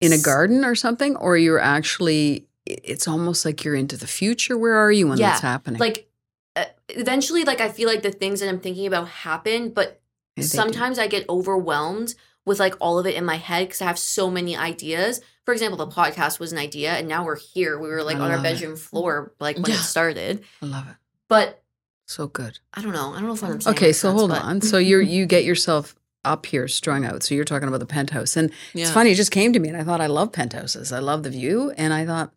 in 0.00 0.12
a 0.12 0.18
garden 0.18 0.64
or 0.64 0.74
something, 0.74 1.14
or 1.16 1.36
you're 1.36 1.60
actually. 1.60 2.46
It's 2.66 3.06
almost 3.06 3.44
like 3.44 3.62
you're 3.62 3.76
into 3.76 3.96
the 3.96 4.08
future. 4.08 4.58
Where 4.58 4.74
are 4.74 4.90
you 4.90 5.06
when 5.06 5.18
Yeah, 5.18 5.28
that's 5.28 5.42
happening? 5.42 5.78
like 5.78 6.10
uh, 6.56 6.64
eventually, 6.88 7.44
like 7.44 7.60
I 7.60 7.68
feel 7.68 7.88
like 7.88 8.02
the 8.02 8.10
things 8.10 8.40
that 8.40 8.48
I'm 8.48 8.58
thinking 8.58 8.88
about 8.88 9.06
happen, 9.06 9.70
but 9.70 10.00
Yeah, 10.34 10.42
they 10.42 10.48
do. 10.48 10.48
sometimes 10.48 10.98
I 10.98 11.06
get 11.06 11.28
overwhelmed 11.28 12.16
with 12.44 12.58
like 12.58 12.74
all 12.80 12.98
of 12.98 13.06
it 13.06 13.14
in 13.14 13.24
my 13.24 13.36
head 13.36 13.68
because 13.68 13.82
I 13.82 13.84
have 13.84 14.00
so 14.00 14.32
many 14.32 14.56
ideas. 14.56 15.20
For 15.46 15.52
example, 15.54 15.78
the 15.78 15.86
podcast 15.86 16.38
was 16.38 16.52
an 16.52 16.58
idea, 16.58 16.92
and 16.94 17.08
now 17.08 17.24
we're 17.24 17.36
here. 17.38 17.78
We 17.78 17.88
were 17.88 18.02
like 18.02 18.16
I 18.16 18.20
on 18.20 18.30
our 18.30 18.36
love 18.36 18.44
it. 18.46 18.52
bedroom 18.54 18.76
floor, 18.76 19.32
like 19.40 19.56
when 19.56 19.66
Yeah. 19.66 19.76
it 19.76 19.82
started. 19.84 20.44
I 20.60 20.66
love 20.66 20.86
it. 20.88 20.96
But 21.28 21.62
So 22.06 22.26
good. 22.26 22.58
I 22.74 22.82
don't 22.82 22.92
know. 22.92 23.12
I 23.14 23.18
don't 23.20 23.28
know 23.28 23.34
if 23.34 23.42
I'm 23.42 23.60
saying 23.60 23.76
Okay, 23.76 23.92
so 23.92 24.08
sense, 24.10 24.18
hold 24.18 24.30
but- 24.30 24.42
on. 24.42 24.60
So 24.70 24.78
you're 24.78 25.00
you 25.00 25.24
get 25.26 25.44
yourself 25.44 25.94
up 26.24 26.46
here 26.46 26.66
strung 26.68 27.04
out. 27.04 27.22
So 27.22 27.34
you're 27.34 27.44
talking 27.44 27.68
about 27.68 27.78
the 27.80 27.86
penthouse. 27.86 28.36
And 28.36 28.50
Yeah. 28.74 28.82
it's 28.84 28.90
funny, 28.92 29.12
it 29.12 29.14
just 29.16 29.30
came 29.30 29.52
to 29.52 29.58
me 29.60 29.68
and 29.68 29.76
I 29.78 29.84
thought 29.84 30.00
I 30.00 30.06
love 30.08 30.32
penthouses. 30.32 30.92
I 30.92 30.98
love 30.98 31.22
the 31.22 31.30
view. 31.30 31.72
And 31.76 31.92
I 31.94 32.04
thought 32.04 32.32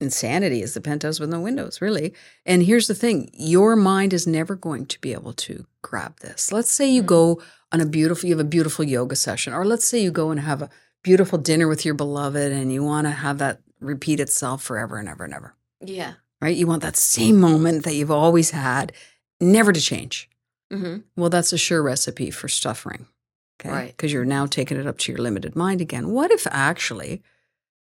insanity 0.00 0.62
is 0.62 0.74
the 0.74 0.80
penthouse 0.80 1.18
with 1.18 1.28
no 1.30 1.40
windows, 1.40 1.80
really. 1.80 2.14
And 2.46 2.62
here's 2.62 2.86
the 2.86 2.94
thing 2.94 3.30
your 3.34 3.74
mind 3.74 4.12
is 4.12 4.26
never 4.26 4.54
going 4.54 4.86
to 4.86 5.00
be 5.00 5.12
able 5.12 5.32
to 5.34 5.66
grab 5.82 6.20
this. 6.20 6.52
Let's 6.52 6.70
say 6.70 6.88
you 6.88 7.02
Mhm. 7.02 7.06
go 7.06 7.42
on 7.72 7.80
a 7.80 7.86
beautiful, 7.86 8.28
you 8.28 8.36
have 8.36 8.44
a 8.46 8.48
beautiful 8.48 8.84
yoga 8.84 9.16
session, 9.16 9.52
or 9.52 9.64
let's 9.66 9.84
say 9.84 10.00
you 10.00 10.10
go 10.12 10.30
and 10.30 10.40
have 10.40 10.62
a 10.62 10.70
beautiful 11.02 11.38
dinner 11.38 11.68
with 11.68 11.84
your 11.84 11.94
beloved 11.94 12.52
and 12.52 12.72
you 12.72 12.82
want 12.84 13.06
to 13.06 13.10
have 13.10 13.38
that 13.38 13.60
repeat 13.80 14.20
itself 14.20 14.62
forever 14.62 14.98
and 14.98 15.08
ever 15.08 15.24
and 15.24 15.34
ever, 15.34 15.54
yeah. 15.80 16.14
right? 16.40 16.56
You 16.56 16.66
want 16.66 16.82
that 16.82 16.96
same 16.96 17.38
moment 17.40 17.84
that 17.84 17.94
you've 17.94 18.10
always 18.10 18.50
had, 18.50 18.92
never 19.40 19.72
to 19.72 19.80
change. 19.80 20.28
hmm 20.72 20.98
Well, 21.16 21.30
that's 21.30 21.52
a 21.52 21.58
sure 21.58 21.82
recipe 21.82 22.30
for 22.30 22.48
suffering. 22.48 23.06
Okay. 23.60 23.70
Right. 23.70 23.86
Because 23.88 24.12
you're 24.12 24.24
now 24.24 24.46
taking 24.46 24.78
it 24.78 24.86
up 24.86 24.98
to 24.98 25.12
your 25.12 25.20
limited 25.20 25.56
mind 25.56 25.80
again. 25.80 26.10
What 26.10 26.30
if 26.30 26.46
actually 26.50 27.22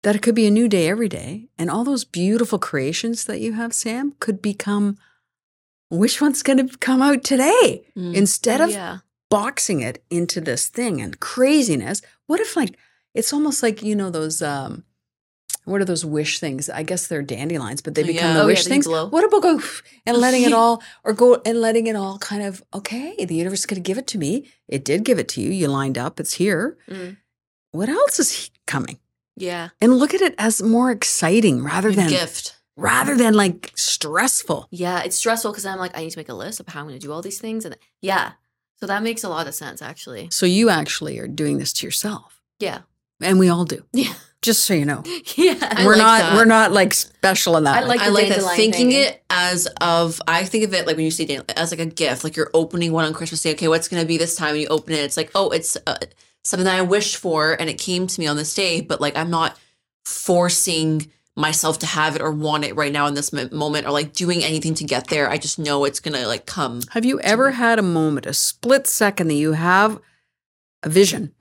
that 0.03 0.15
it 0.15 0.21
could 0.23 0.33
be 0.35 0.47
a 0.47 0.51
new 0.51 0.67
day 0.67 0.87
every 0.87 1.09
day 1.09 1.49
and 1.59 1.69
all 1.69 1.83
those 1.83 2.03
beautiful 2.05 2.57
creations 2.57 3.25
that 3.25 3.39
you 3.41 3.53
have, 3.53 3.73
Sam, 3.73 4.15
could 4.19 4.41
become 4.41 4.97
which 5.89 6.19
one's 6.21 6.41
going 6.41 6.67
to 6.67 6.77
come 6.77 7.01
out 7.01 7.23
today 7.23 7.85
Mm. 7.95 8.15
instead 8.15 8.61
of 8.61 8.71
yeah. 8.71 8.99
boxing 9.29 9.81
it 9.81 10.03
into 10.09 10.41
this 10.41 10.67
thing 10.67 11.01
and 11.01 11.19
craziness. 11.19 12.01
What 12.27 12.39
if 12.39 12.55
like 12.55 12.77
it's 13.13 13.33
almost 13.33 13.61
like 13.63 13.81
you 13.83 13.95
know 13.95 14.09
those 14.09 14.41
um 14.41 14.83
what 15.65 15.79
are 15.79 15.85
those 15.85 16.03
wish 16.03 16.39
things? 16.39 16.69
I 16.71 16.81
guess 16.81 17.05
they're 17.07 17.21
dandelions, 17.21 17.81
but 17.83 17.93
they 17.93 18.01
Oh, 18.03 18.07
become 18.07 18.29
yeah. 18.29 18.33
the 18.33 18.41
Oh, 18.43 18.47
wish 18.47 18.63
they 18.63 18.69
things. 18.71 18.87
glow. 18.87 19.07
What 19.07 19.23
about 19.23 19.43
go 19.43 19.61
and 20.07 20.17
letting 20.17 20.41
it 20.43 20.53
all 20.61 20.81
or 21.03 21.13
go 21.13 21.39
and 21.45 21.61
letting 21.61 21.85
it 21.87 21.95
all 21.95 22.17
kind 22.17 22.41
of 22.41 22.63
okay, 22.73 23.23
the 23.25 23.35
universe 23.35 23.59
is 23.59 23.65
going 23.67 23.81
to 23.81 23.87
give 23.87 23.97
it 23.99 24.07
to 24.07 24.17
me. 24.17 24.47
It 24.67 24.83
did 24.83 25.03
give 25.05 25.19
it 25.19 25.27
to 25.29 25.41
you. 25.41 25.51
You 25.51 25.67
lined 25.67 25.97
up. 25.99 26.19
It's 26.19 26.33
here. 26.33 26.77
Mm. 26.89 27.17
What 27.71 27.89
else 27.89 28.17
is 28.19 28.49
coming? 28.65 28.97
Yeah. 29.37 29.69
And 29.79 29.93
look 29.97 30.13
at 30.15 30.21
it 30.21 30.33
as 30.39 30.61
more 30.63 30.89
exciting 30.91 31.63
rather 31.63 31.91
than 31.91 32.09
gift. 32.09 32.55
rather 32.75 33.15
than 33.15 33.33
like 33.35 33.71
stressful. 33.75 34.67
Yeah. 34.71 35.03
It's 35.03 35.15
stressful 35.15 35.51
because 35.51 35.65
I'm 35.67 35.77
like, 35.79 35.95
I 35.95 36.01
need 36.01 36.09
to 36.11 36.17
make 36.19 36.29
a 36.29 36.33
list 36.33 36.59
of 36.59 36.67
how 36.67 36.79
I'm 36.81 36.87
going 36.87 36.99
to 36.99 37.05
do 37.05 37.11
all 37.13 37.21
these 37.21 37.39
things. 37.39 37.65
And 37.65 37.77
yeah. 38.01 38.31
So 38.79 38.87
that 38.87 39.03
makes 39.03 39.23
a 39.23 39.29
lot 39.29 39.45
of 39.47 39.53
sense, 39.53 39.79
actually. 39.81 40.29
So 40.31 40.47
you 40.47 40.69
actually 40.69 41.19
are 41.19 41.27
doing 41.27 41.59
this 41.59 41.71
to 41.73 41.85
yourself. 41.87 42.41
Yeah. 42.59 42.79
And 43.21 43.39
we 43.39 43.49
all 43.49 43.65
do. 43.65 43.83
Yeah. 43.93 44.13
Just 44.41 44.65
so 44.65 44.73
you 44.73 44.85
know. 44.85 45.03
Yeah. 45.35 45.55
I 45.61 45.85
we're 45.85 45.91
like 45.91 45.97
not 45.99 46.19
that. 46.19 46.35
we're 46.35 46.45
not 46.45 46.71
like 46.71 46.93
special 46.93 47.57
in 47.57 47.63
that. 47.65 47.77
I 47.77 47.81
way. 47.83 47.87
like 47.87 48.01
I 48.01 48.09
like 48.09 48.27
that 48.29 48.55
thinking 48.55 48.89
thing. 48.89 49.01
it 49.03 49.23
as 49.29 49.67
of 49.79 50.21
I 50.27 50.43
think 50.45 50.65
of 50.65 50.73
it 50.73 50.87
like 50.87 50.95
when 50.95 51.05
you 51.05 51.11
say 51.11 51.25
dandelion 51.25 51.57
as 51.57 51.71
like 51.71 51.79
a 51.79 51.85
gift, 51.85 52.23
like 52.23 52.35
you're 52.35 52.49
opening 52.53 52.91
one 52.91 53.05
on 53.05 53.13
Christmas 53.13 53.41
Day. 53.43 53.51
Okay, 53.51 53.67
what's 53.67 53.87
going 53.87 54.01
to 54.01 54.07
be 54.07 54.17
this 54.17 54.35
time? 54.35 54.51
And 54.51 54.61
you 54.61 54.67
open 54.67 54.93
it, 54.93 54.99
it's 54.99 55.15
like 55.17 55.31
oh, 55.35 55.49
it's 55.51 55.77
uh, 55.85 55.97
something 56.43 56.65
that 56.65 56.77
I 56.77 56.81
wished 56.81 57.17
for, 57.17 57.53
and 57.53 57.69
it 57.69 57.77
came 57.77 58.07
to 58.07 58.19
me 58.19 58.27
on 58.27 58.35
this 58.35 58.53
day. 58.53 58.81
But 58.81 58.99
like 58.99 59.15
I'm 59.15 59.29
not 59.29 59.57
forcing 60.05 61.09
myself 61.35 61.79
to 61.79 61.85
have 61.85 62.15
it 62.15 62.21
or 62.21 62.31
want 62.31 62.65
it 62.65 62.75
right 62.75 62.91
now 62.91 63.05
in 63.07 63.13
this 63.13 63.31
mo- 63.31 63.49
moment, 63.51 63.85
or 63.85 63.91
like 63.91 64.13
doing 64.13 64.43
anything 64.43 64.73
to 64.75 64.83
get 64.83 65.07
there. 65.07 65.29
I 65.29 65.37
just 65.37 65.59
know 65.59 65.85
it's 65.85 65.99
gonna 65.99 66.27
like 66.27 66.45
come. 66.45 66.81
Have 66.91 67.05
you 67.05 67.19
ever 67.21 67.51
had 67.51 67.79
a 67.79 67.83
moment, 67.83 68.25
a 68.25 68.33
split 68.33 68.87
second 68.87 69.27
that 69.27 69.35
you 69.35 69.53
have 69.53 69.99
a 70.83 70.89
vision? 70.89 71.33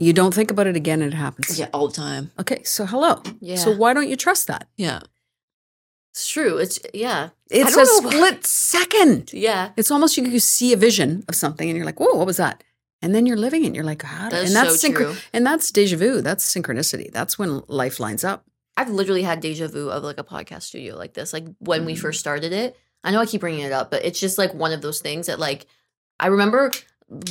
You 0.00 0.12
don't 0.12 0.34
think 0.34 0.50
about 0.50 0.66
it 0.66 0.76
again 0.76 1.02
and 1.02 1.12
it 1.12 1.16
happens. 1.16 1.58
Yeah, 1.58 1.68
all 1.74 1.86
the 1.88 1.94
time. 1.94 2.30
Okay, 2.40 2.62
so 2.64 2.86
hello. 2.86 3.22
Yeah. 3.40 3.56
So 3.56 3.70
why 3.76 3.92
don't 3.94 4.08
you 4.08 4.16
trust 4.16 4.46
that? 4.46 4.66
Yeah, 4.76 5.00
It's 6.12 6.26
true. 6.28 6.56
It's, 6.58 6.78
yeah. 6.94 7.28
It's 7.50 7.76
a 7.76 7.84
split 7.86 8.44
second. 8.46 9.32
Yeah. 9.32 9.70
It's 9.76 9.90
almost 9.90 10.16
you, 10.16 10.24
you 10.24 10.40
see 10.40 10.72
a 10.72 10.76
vision 10.76 11.22
of 11.28 11.34
something 11.34 11.68
and 11.68 11.76
you're 11.76 11.86
like, 11.86 12.00
whoa, 12.00 12.14
what 12.16 12.26
was 12.26 12.38
that? 12.38 12.64
And 13.02 13.14
then 13.14 13.26
you're 13.26 13.36
living 13.36 13.62
it. 13.64 13.68
And 13.68 13.74
you're 13.76 13.84
like, 13.84 14.02
how? 14.02 14.28
That 14.30 14.44
and 14.46 14.54
that's 14.56 14.80
so 14.80 14.88
synchro- 14.88 14.96
true. 15.12 15.16
and 15.32 15.46
that's 15.46 15.70
deja 15.70 15.96
vu. 15.96 16.20
That's 16.22 16.44
synchronicity. 16.54 17.12
That's 17.12 17.38
when 17.38 17.62
life 17.68 18.00
lines 18.00 18.24
up. 18.24 18.44
I've 18.76 18.90
literally 18.90 19.22
had 19.22 19.40
deja 19.40 19.68
vu 19.68 19.90
of 19.90 20.02
like 20.02 20.18
a 20.18 20.24
podcast 20.24 20.62
studio 20.62 20.96
like 20.96 21.12
this. 21.14 21.32
Like 21.32 21.44
when 21.58 21.84
we 21.84 21.94
Mm. 21.94 21.98
first 21.98 22.20
started 22.20 22.52
it. 22.52 22.76
I 23.04 23.10
know 23.12 23.20
I 23.20 23.26
keep 23.26 23.40
bringing 23.40 23.60
it 23.64 23.72
up, 23.72 23.90
but 23.90 24.04
it's 24.04 24.20
just 24.20 24.36
like 24.38 24.52
one 24.54 24.72
of 24.72 24.82
those 24.82 25.00
things 25.00 25.26
that 25.26 25.38
like 25.38 25.66
I 26.18 26.26
remember 26.28 26.70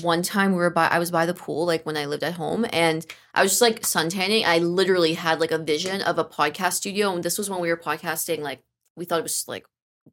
one 0.02 0.22
time 0.24 0.52
we 0.52 0.58
were 0.58 0.70
by 0.70 0.88
I 0.88 1.00
was 1.00 1.10
by 1.12 1.26
the 1.26 1.34
pool 1.34 1.66
like 1.66 1.86
when 1.86 1.96
I 1.96 2.06
lived 2.06 2.24
at 2.24 2.34
home 2.34 2.66
and 2.74 3.06
I 3.34 3.42
was 3.44 3.52
just 3.54 3.62
like 3.62 3.82
suntanning. 3.82 4.44
I 4.46 4.58
literally 4.60 5.14
had 5.14 5.40
like 5.40 5.52
a 5.52 5.58
vision 5.58 6.02
of 6.02 6.18
a 6.20 6.26
podcast 6.26 6.74
studio 6.74 7.14
and 7.14 7.24
this 7.24 7.38
was 7.38 7.50
when 7.50 7.62
we 7.62 7.70
were 7.70 7.78
podcasting 7.78 8.40
like 8.40 8.62
we 8.96 9.06
thought 9.06 9.20
it 9.20 9.24
was 9.24 9.46
like 9.48 9.66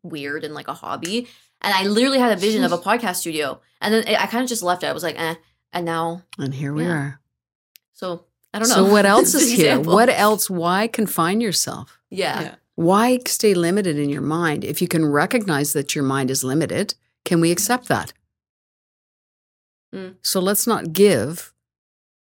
weird 0.02 0.44
and 0.44 0.54
like 0.54 0.68
a 0.68 0.74
hobby. 0.74 1.26
And 1.62 1.74
I 1.74 1.84
literally 1.84 2.18
had 2.20 2.32
a 2.32 2.40
vision 2.40 2.62
of 2.64 2.70
a 2.72 2.78
podcast 2.88 3.16
studio. 3.16 3.60
And 3.80 3.92
then 3.92 4.04
I 4.06 4.26
kind 4.26 4.42
of 4.44 4.48
just 4.48 4.62
left 4.62 4.82
it. 4.82 4.86
I 4.86 4.92
was 4.92 5.02
like, 5.02 5.18
eh. 5.18 5.34
And 5.72 5.84
now 5.84 6.22
And 6.38 6.54
here 6.54 6.72
we 6.72 6.84
Yeah. 6.84 6.90
are. 6.92 7.20
so 7.92 8.24
I 8.54 8.58
don't 8.60 8.68
know. 8.68 8.74
So 8.76 8.84
what 8.92 9.04
else 9.14 9.34
is 9.34 9.50
here? 9.52 9.80
What 9.80 10.08
else? 10.08 10.48
Why 10.48 10.86
confine 10.86 11.40
yourself? 11.40 11.98
Yeah. 12.08 12.40
Yeah. 12.40 12.54
Why 12.76 13.18
stay 13.26 13.54
limited 13.54 13.98
in 13.98 14.10
your 14.10 14.22
mind? 14.22 14.62
If 14.64 14.80
you 14.80 14.86
can 14.86 15.04
recognize 15.04 15.72
that 15.72 15.94
your 15.94 16.04
mind 16.04 16.30
is 16.30 16.44
limited, 16.44 16.94
can 17.24 17.40
we 17.40 17.50
accept 17.50 17.88
that? 17.88 18.12
Mm. 19.94 20.16
So 20.22 20.40
let's 20.40 20.66
not 20.66 20.92
give 20.92 21.52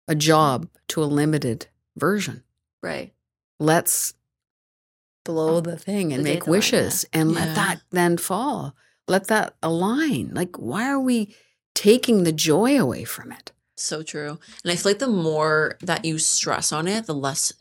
a 0.08 0.16
job 0.16 0.68
to 0.90 1.04
a 1.04 1.06
limited 1.06 1.68
version. 1.96 2.44
Right. 2.82 3.14
Let's 3.60 4.14
blow 5.26 5.60
the 5.60 5.78
thing 5.78 6.14
and 6.14 6.26
The 6.26 6.30
make 6.36 6.48
wishes 6.48 7.06
and 7.12 7.34
let 7.34 7.50
Yeah. 7.50 7.54
that 7.56 7.82
then 7.92 8.18
fall. 8.18 8.76
Let 9.08 9.28
that 9.28 9.56
align. 9.62 10.32
Like, 10.34 10.56
why 10.58 10.88
are 10.90 11.00
we 11.00 11.36
taking 11.76 12.24
the 12.24 12.32
joy 12.32 12.80
away 12.80 13.04
from 13.04 13.32
it? 13.32 13.52
so 13.80 14.02
true. 14.02 14.40
And 14.64 14.72
I 14.72 14.76
feel 14.76 14.90
like 14.94 14.98
the 14.98 15.06
more 15.08 15.78
that 15.84 16.04
you 16.04 16.18
stress 16.18 16.72
on 16.72 16.88
it, 16.88 17.06
the 17.06 17.14
less 17.14 17.54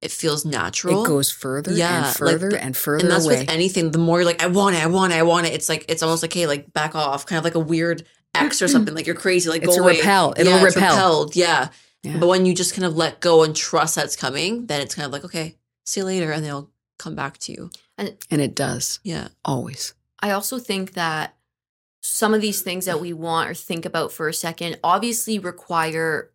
it 0.00 0.10
feels 0.10 0.46
natural. 0.46 1.04
It 1.04 1.06
goes 1.06 1.30
further 1.30 1.72
Yeah, 1.74 1.94
and 1.96 2.04
like 2.06 2.16
further 2.16 2.48
the- 2.48 2.64
and 2.64 2.74
further 2.74 3.04
and 3.04 3.12
that's 3.12 3.26
away. 3.26 3.40
with 3.40 3.50
anything. 3.50 3.90
The 3.90 3.98
more 3.98 4.16
you're 4.20 4.24
like, 4.24 4.42
I 4.42 4.46
want 4.46 4.76
it, 4.76 4.82
I 4.82 4.86
want 4.86 5.12
it, 5.12 5.16
I 5.16 5.24
want 5.24 5.46
it. 5.46 5.52
It's 5.52 5.68
like 5.68 5.84
it's 5.90 6.02
almost 6.02 6.22
like, 6.22 6.32
hey, 6.32 6.46
like 6.46 6.72
back 6.72 6.94
off, 6.94 7.26
kind 7.26 7.36
of 7.38 7.44
like 7.44 7.54
a 7.54 7.58
weird 7.60 8.06
X 8.34 8.62
or 8.62 8.68
something. 8.68 8.94
Like 8.94 9.06
you're 9.06 9.14
crazy, 9.16 9.48
like 9.50 9.62
It's 9.62 9.74
go 9.76 9.82
a 9.82 9.84
away. 9.84 9.96
repel. 9.96 10.34
It'll 10.36 10.54
yeah, 10.58 10.62
repel. 10.64 10.90
repelled. 10.94 11.36
Yeah. 11.36 11.68
Yeah. 12.02 12.18
But 12.18 12.28
when 12.28 12.46
you 12.46 12.54
just 12.54 12.74
kind 12.74 12.84
of 12.84 12.96
let 12.96 13.20
go 13.20 13.42
and 13.42 13.54
trust 13.56 13.96
that's 13.96 14.14
coming, 14.16 14.66
then 14.66 14.80
it's 14.80 14.94
kind 14.94 15.04
of 15.06 15.12
like, 15.12 15.24
okay, 15.24 15.56
see 15.84 16.00
you 16.00 16.06
later, 16.06 16.30
and 16.30 16.44
they'll 16.44 16.70
come 16.98 17.14
back 17.16 17.38
to 17.38 17.52
you. 17.52 17.70
and 17.96 18.16
it 18.30 18.54
does 18.54 19.00
Yeah. 19.02 19.28
always. 19.44 19.94
I 20.20 20.30
also 20.30 20.58
think 20.60 20.92
that 20.92 21.34
some 22.00 22.32
of 22.34 22.40
these 22.40 22.62
things 22.62 22.84
that 22.84 23.00
we 23.00 23.12
want 23.12 23.50
or 23.50 23.54
think 23.54 23.84
about 23.84 24.12
for 24.12 24.28
a 24.28 24.32
second 24.34 24.78
obviously 24.84 25.38
require 25.40 26.30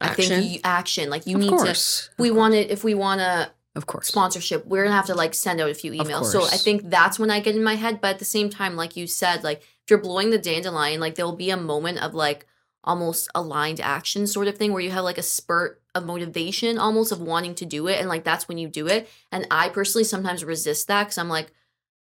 I 0.00 0.08
think 0.14 0.44
you, 0.52 0.60
action. 0.64 1.08
Like 1.10 1.26
you 1.26 1.36
of 1.36 1.42
need 1.42 1.48
course. 1.50 2.08
to 2.16 2.22
we 2.22 2.30
want 2.30 2.54
it 2.54 2.70
if 2.70 2.84
we 2.84 2.94
want 2.94 3.20
to 3.20 3.50
Of 3.74 3.86
course. 3.86 4.08
sponsorship, 4.08 4.66
we're 4.66 4.84
gonna 4.84 4.94
have 4.96 5.06
to 5.06 5.14
like 5.14 5.34
send 5.34 5.60
out 5.60 5.70
a 5.70 5.74
few 5.74 5.92
emails. 5.92 6.26
So 6.26 6.44
I 6.44 6.56
think 6.58 6.90
that's 6.90 7.18
when 7.18 7.30
I 7.30 7.40
get 7.40 7.56
in 7.56 7.62
my 7.64 7.76
head. 7.76 8.00
But 8.02 8.08
at 8.12 8.18
the 8.18 8.24
same 8.26 8.50
time, 8.50 8.76
like 8.76 8.96
you 8.96 9.06
said, 9.06 9.42
like 9.42 9.60
if 9.60 9.79
you're 9.90 9.98
blowing 10.00 10.30
the 10.30 10.38
dandelion, 10.38 11.00
like 11.00 11.16
there'll 11.16 11.36
be 11.36 11.50
a 11.50 11.56
moment 11.56 11.98
of 12.02 12.14
like 12.14 12.46
almost 12.82 13.28
aligned 13.34 13.78
action 13.80 14.26
sort 14.26 14.48
of 14.48 14.56
thing 14.56 14.72
where 14.72 14.80
you 14.80 14.90
have 14.90 15.04
like 15.04 15.18
a 15.18 15.22
spurt 15.22 15.82
of 15.94 16.06
motivation 16.06 16.78
almost 16.78 17.12
of 17.12 17.20
wanting 17.20 17.54
to 17.54 17.66
do 17.66 17.88
it 17.88 17.98
and 18.00 18.08
like 18.08 18.24
that's 18.24 18.48
when 18.48 18.56
you 18.56 18.68
do 18.68 18.86
it 18.86 19.06
and 19.30 19.46
i 19.50 19.68
personally 19.68 20.02
sometimes 20.04 20.42
resist 20.44 20.86
that 20.88 21.02
because 21.04 21.18
i'm 21.18 21.28
like 21.28 21.52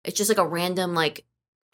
it's 0.05 0.15
just 0.17 0.29
like 0.29 0.37
a 0.37 0.47
random 0.47 0.93
like 0.93 1.25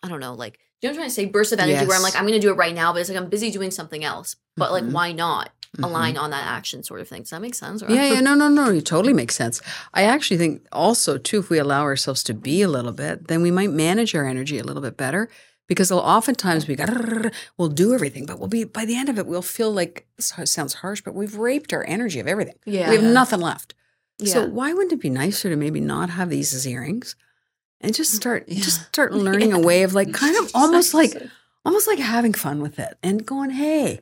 i 0.01 0.07
don't 0.07 0.21
know 0.21 0.33
like 0.33 0.53
do 0.81 0.87
you 0.87 0.89
know 0.89 0.89
what 0.89 0.93
i'm 0.93 0.95
trying 1.01 1.09
to 1.09 1.13
say 1.13 1.25
burst 1.25 1.51
of 1.53 1.59
energy 1.59 1.85
where 1.85 1.95
i'm 1.95 2.01
like 2.01 2.15
i'm 2.15 2.25
gonna 2.25 2.39
do 2.39 2.49
it 2.49 2.53
right 2.57 2.73
now 2.73 2.91
but 2.91 2.99
it's 2.99 3.09
like 3.09 3.17
i'm 3.17 3.29
busy 3.29 3.51
doing 3.51 3.69
something 3.69 4.03
else 4.03 4.37
but 4.57 4.69
Mhm. 4.69 4.71
like 4.71 4.91
why 4.91 5.11
not 5.11 5.51
Mhm. 5.77 5.83
align 5.83 6.17
on 6.17 6.31
that 6.31 6.47
action 6.47 6.81
sort 6.81 6.99
of 7.01 7.07
thing 7.07 7.21
does 7.21 7.29
that 7.29 7.41
make 7.41 7.53
sense 7.53 7.83
or 7.83 7.91
Yeah, 7.91 8.05
yeah, 8.13 8.21
no, 8.21 8.33
no, 8.33 8.47
no. 8.47 8.71
It 8.71 8.85
totally 8.85 9.13
makes 9.21 9.35
sense. 9.35 9.61
I 9.93 10.03
actually 10.03 10.37
think 10.37 10.65
also 10.71 11.17
too, 11.17 11.39
if 11.39 11.49
we 11.49 11.59
allow 11.59 11.83
ourselves 11.83 12.23
to 12.23 12.33
be 12.33 12.61
a 12.61 12.69
little 12.69 12.93
bit, 12.93 13.27
then 13.27 13.41
we 13.41 13.51
might 13.51 13.69
manage 13.71 14.15
our 14.15 14.25
energy 14.25 14.57
a 14.57 14.63
little 14.63 14.81
bit 14.81 14.95
better. 14.95 15.27
Because 15.67 15.91
oftentimes 15.91 16.67
we 16.67 16.75
got 16.75 16.89
we'll 17.57 17.69
do 17.69 17.93
everything, 17.93 18.25
but 18.25 18.37
we'll 18.39 18.47
be 18.49 18.63
by 18.65 18.85
the 18.85 18.95
end 18.95 19.09
of 19.09 19.17
it, 19.17 19.25
we'll 19.25 19.41
feel 19.41 19.71
like 19.71 20.05
this 20.15 20.33
sounds 20.45 20.75
harsh, 20.75 21.01
but 21.01 21.15
we've 21.15 21.35
raped 21.37 21.73
our 21.73 21.83
energy 21.87 22.19
of 22.19 22.27
everything. 22.27 22.55
yeah 22.65 22.89
We 22.89 22.95
have 22.97 23.03
nothing 23.03 23.39
left. 23.41 23.73
yeah 24.19 24.33
So 24.33 24.45
why 24.47 24.73
wouldn't 24.73 24.93
it 24.93 25.01
be 25.01 25.09
nicer 25.09 25.49
to 25.49 25.55
maybe 25.55 25.79
not 25.79 26.09
have 26.11 26.29
these 26.29 26.53
as 26.53 26.67
earrings 26.67 27.15
and 27.81 27.95
just 27.95 28.13
mm, 28.13 28.17
start 28.17 28.43
Yeah. 28.47 28.61
just 28.61 28.85
start 28.87 29.11
learning 29.27 29.53
a 29.53 29.59
way 29.59 29.81
of 29.83 29.93
like 29.93 30.13
kind 30.13 30.37
of 30.37 30.51
almost 30.55 30.93
like 30.93 31.13
almost 31.65 31.87
like 31.87 31.99
having 31.99 32.33
fun 32.33 32.61
with 32.61 32.77
it 32.77 32.97
and 33.01 33.25
going, 33.25 33.49
hey, 33.49 34.01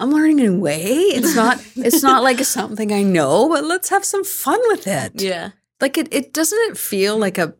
I'm 0.00 0.10
learning 0.10 0.40
a 0.40 0.42
new 0.50 0.58
way. 0.58 0.82
It's 1.18 1.36
not 1.36 1.64
it's 1.76 2.02
not 2.02 2.24
like 2.24 2.40
something 2.44 2.92
I 2.92 3.04
know, 3.04 3.48
but 3.48 3.62
let's 3.62 3.90
have 3.90 4.04
some 4.04 4.24
fun 4.24 4.58
with 4.72 4.88
it. 4.88 5.22
yeah 5.22 5.50
Like 5.80 5.96
it 5.96 6.08
it 6.12 6.32
doesn't 6.32 6.58
it 6.70 6.76
feel 6.76 7.16
like 7.16 7.38
a 7.38 7.54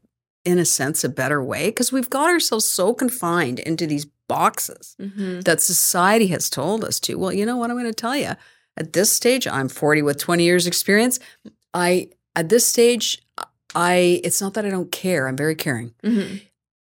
in 0.45 0.59
a 0.59 0.65
sense 0.65 1.05
a 1.05 1.09
better 1.09 1.43
way 1.43 1.67
because 1.67 1.93
we've 1.93 2.11
got 2.11 2.29
ourselves 2.29 2.65
so 2.65 2.93
confined 2.93 3.59
into 3.61 3.87
these 3.87 4.07
boxes 4.29 4.97
mm-hmm. 5.01 5.41
that 5.41 5.61
society 5.61 6.29
has 6.29 6.51
told 6.51 6.85
us 6.85 7.01
to. 7.01 7.17
Well, 7.17 7.33
you 7.33 7.47
know 7.47 7.57
what 7.57 7.71
I'm 7.71 7.77
going 7.77 7.87
to 7.87 7.93
tell 7.93 8.17
you. 8.17 8.33
At 8.77 8.93
this 8.93 9.13
stage, 9.13 9.47
I'm 9.47 9.69
40 9.69 10.03
with 10.03 10.19
20 10.19 10.43
years 10.43 10.67
experience. 10.67 11.19
I 11.73 12.11
at 12.37 12.49
this 12.49 12.67
stage, 12.67 13.23
I 13.75 14.21
it's 14.25 14.41
not 14.41 14.55
that 14.55 14.67
I 14.67 14.71
don't 14.71 14.91
care. 14.91 15.29
I'm 15.29 15.37
very 15.37 15.55
caring. 15.55 15.95
Mm-hmm. 16.03 16.37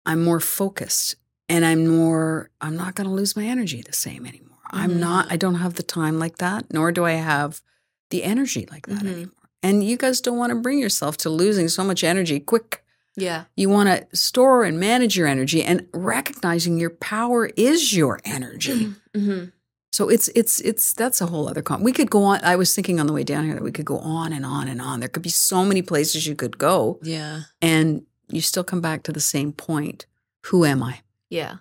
I'm 0.05 0.23
more 0.23 0.39
focused 0.39 1.15
and 1.49 1.65
I'm 1.65 1.87
more 1.87 2.49
I'm 2.61 2.77
not 2.77 2.95
going 2.95 3.07
to 3.07 3.13
lose 3.13 3.35
my 3.35 3.45
energy 3.45 3.81
the 3.81 3.93
same 3.93 4.25
anymore. 4.25 4.57
I'm 4.71 4.99
not 4.99 5.31
I 5.31 5.37
don't 5.37 5.55
have 5.55 5.75
the 5.75 5.83
time 5.83 6.19
like 6.19 6.37
that, 6.37 6.71
nor 6.73 6.91
do 6.91 7.05
I 7.05 7.13
have 7.13 7.61
the 8.09 8.23
energy 8.23 8.67
like 8.71 8.87
that 8.87 9.03
Mhm. 9.03 9.11
anymore. 9.11 9.31
And 9.61 9.83
you 9.83 9.97
guys 9.97 10.21
don't 10.21 10.37
want 10.37 10.51
to 10.51 10.59
bring 10.59 10.79
yourself 10.79 11.17
to 11.17 11.29
losing 11.29 11.67
so 11.69 11.83
much 11.83 12.03
energy 12.03 12.39
quick. 12.39 12.84
Yeah 13.17 13.45
You 13.55 13.69
want 13.69 13.89
to 13.89 14.15
store 14.15 14.63
and 14.63 14.79
manage 14.79 15.15
your 15.17 15.27
energy 15.27 15.63
and 15.63 15.87
recognizing 15.93 16.77
your 16.79 16.89
power 16.91 17.47
is 17.55 17.95
your 17.95 18.19
energy. 18.25 18.93
mm-hmm. 19.13 19.45
So 19.93 20.09
it's 20.09 20.27
it's 20.35 20.59
it's 20.61 20.91
that's 20.93 21.21
a 21.21 21.27
whole 21.27 21.47
other 21.47 21.61
con. 21.61 21.81
We 21.81 21.93
could 21.93 22.09
go 22.09 22.23
on. 22.23 22.39
I 22.43 22.55
was 22.57 22.75
thinking 22.75 22.99
on 22.99 23.07
the 23.07 23.13
way 23.13 23.23
down 23.23 23.45
here 23.45 23.53
that 23.53 23.63
we 23.63 23.71
could 23.71 23.85
go 23.85 23.99
on 23.99 24.33
and 24.33 24.45
on 24.45 24.67
and 24.67 24.81
on. 24.81 24.99
There 24.99 25.07
could 25.07 25.23
be 25.23 25.29
so 25.29 25.63
many 25.63 25.81
places 25.81 26.27
you 26.27 26.35
could 26.35 26.57
go, 26.57 26.99
Yeah. 27.01 27.43
and 27.61 28.05
you 28.29 28.41
still 28.41 28.63
come 28.65 28.81
back 28.81 29.03
to 29.03 29.13
the 29.13 29.21
same 29.21 29.53
point. 29.53 30.05
Who 30.47 30.65
am 30.65 30.83
I? 30.83 30.99
yeah 31.29 31.55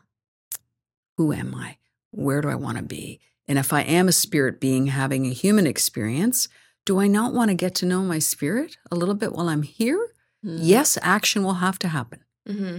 Who 1.17 1.33
am 1.33 1.55
I? 1.55 1.77
Where 2.11 2.41
do 2.41 2.49
I 2.49 2.55
want 2.57 2.77
to 2.79 2.83
be? 2.83 3.21
And 3.47 3.59
if 3.59 3.73
I 3.73 3.83
am 3.83 4.09
a 4.09 4.13
spirit 4.13 4.61
being 4.61 4.87
having 4.89 5.27
a 5.27 5.31
human 5.33 5.67
experience, 5.67 6.49
do 6.85 6.99
I 7.01 7.07
not 7.07 7.35
want 7.35 7.51
to 7.51 7.55
get 7.55 7.75
to 7.77 7.87
know 7.87 8.03
my 8.03 8.19
spirit 8.19 8.79
a 8.91 8.97
little 8.97 9.15
bit 9.15 9.33
while 9.33 9.49
I'm 9.49 9.63
here? 9.63 10.09
Mm. 10.45 10.59
Yes, 10.61 10.99
action 11.03 11.43
will 11.43 11.55
have 11.55 11.79
to 11.81 11.89
happen. 11.89 12.21
mm-hmm. 12.49 12.79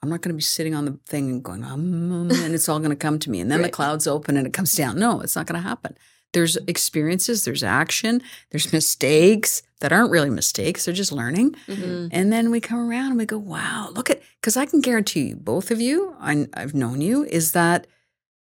I'm 0.00 0.08
not 0.08 0.22
going 0.22 0.30
to 0.30 0.36
be 0.36 0.42
sitting 0.42 0.76
on 0.76 0.84
the 0.84 0.98
thing 1.06 1.28
and 1.28 1.42
going, 1.42 1.64
um, 1.64 2.30
and 2.30 2.54
it's 2.54 2.68
all 2.68 2.78
going 2.78 2.90
to 2.90 2.96
come 2.96 3.18
to 3.18 3.30
me. 3.30 3.40
And 3.40 3.50
then 3.50 3.62
the 3.62 3.68
clouds 3.68 4.06
open 4.06 4.36
and 4.36 4.46
it 4.46 4.52
comes 4.52 4.72
down. 4.74 4.96
No, 4.96 5.20
it's 5.20 5.34
not 5.34 5.46
going 5.46 5.60
to 5.60 5.68
happen. 5.68 5.96
There's 6.32 6.56
experiences, 6.68 7.44
there's 7.44 7.64
action, 7.64 8.22
there's 8.50 8.72
mistakes 8.72 9.62
that 9.80 9.92
aren't 9.92 10.12
really 10.12 10.30
mistakes. 10.30 10.84
They're 10.84 10.94
just 10.94 11.10
learning. 11.10 11.56
Mm. 11.66 12.10
And 12.12 12.32
then 12.32 12.52
we 12.52 12.60
come 12.60 12.78
around 12.78 13.08
and 13.08 13.18
we 13.18 13.26
go, 13.26 13.38
wow, 13.38 13.88
look 13.92 14.08
at, 14.08 14.22
because 14.40 14.56
I 14.56 14.66
can 14.66 14.80
guarantee 14.80 15.30
you, 15.30 15.36
both 15.36 15.72
of 15.72 15.80
you, 15.80 16.14
I, 16.20 16.46
I've 16.54 16.74
known 16.74 17.00
you, 17.00 17.24
is 17.24 17.50
that 17.52 17.88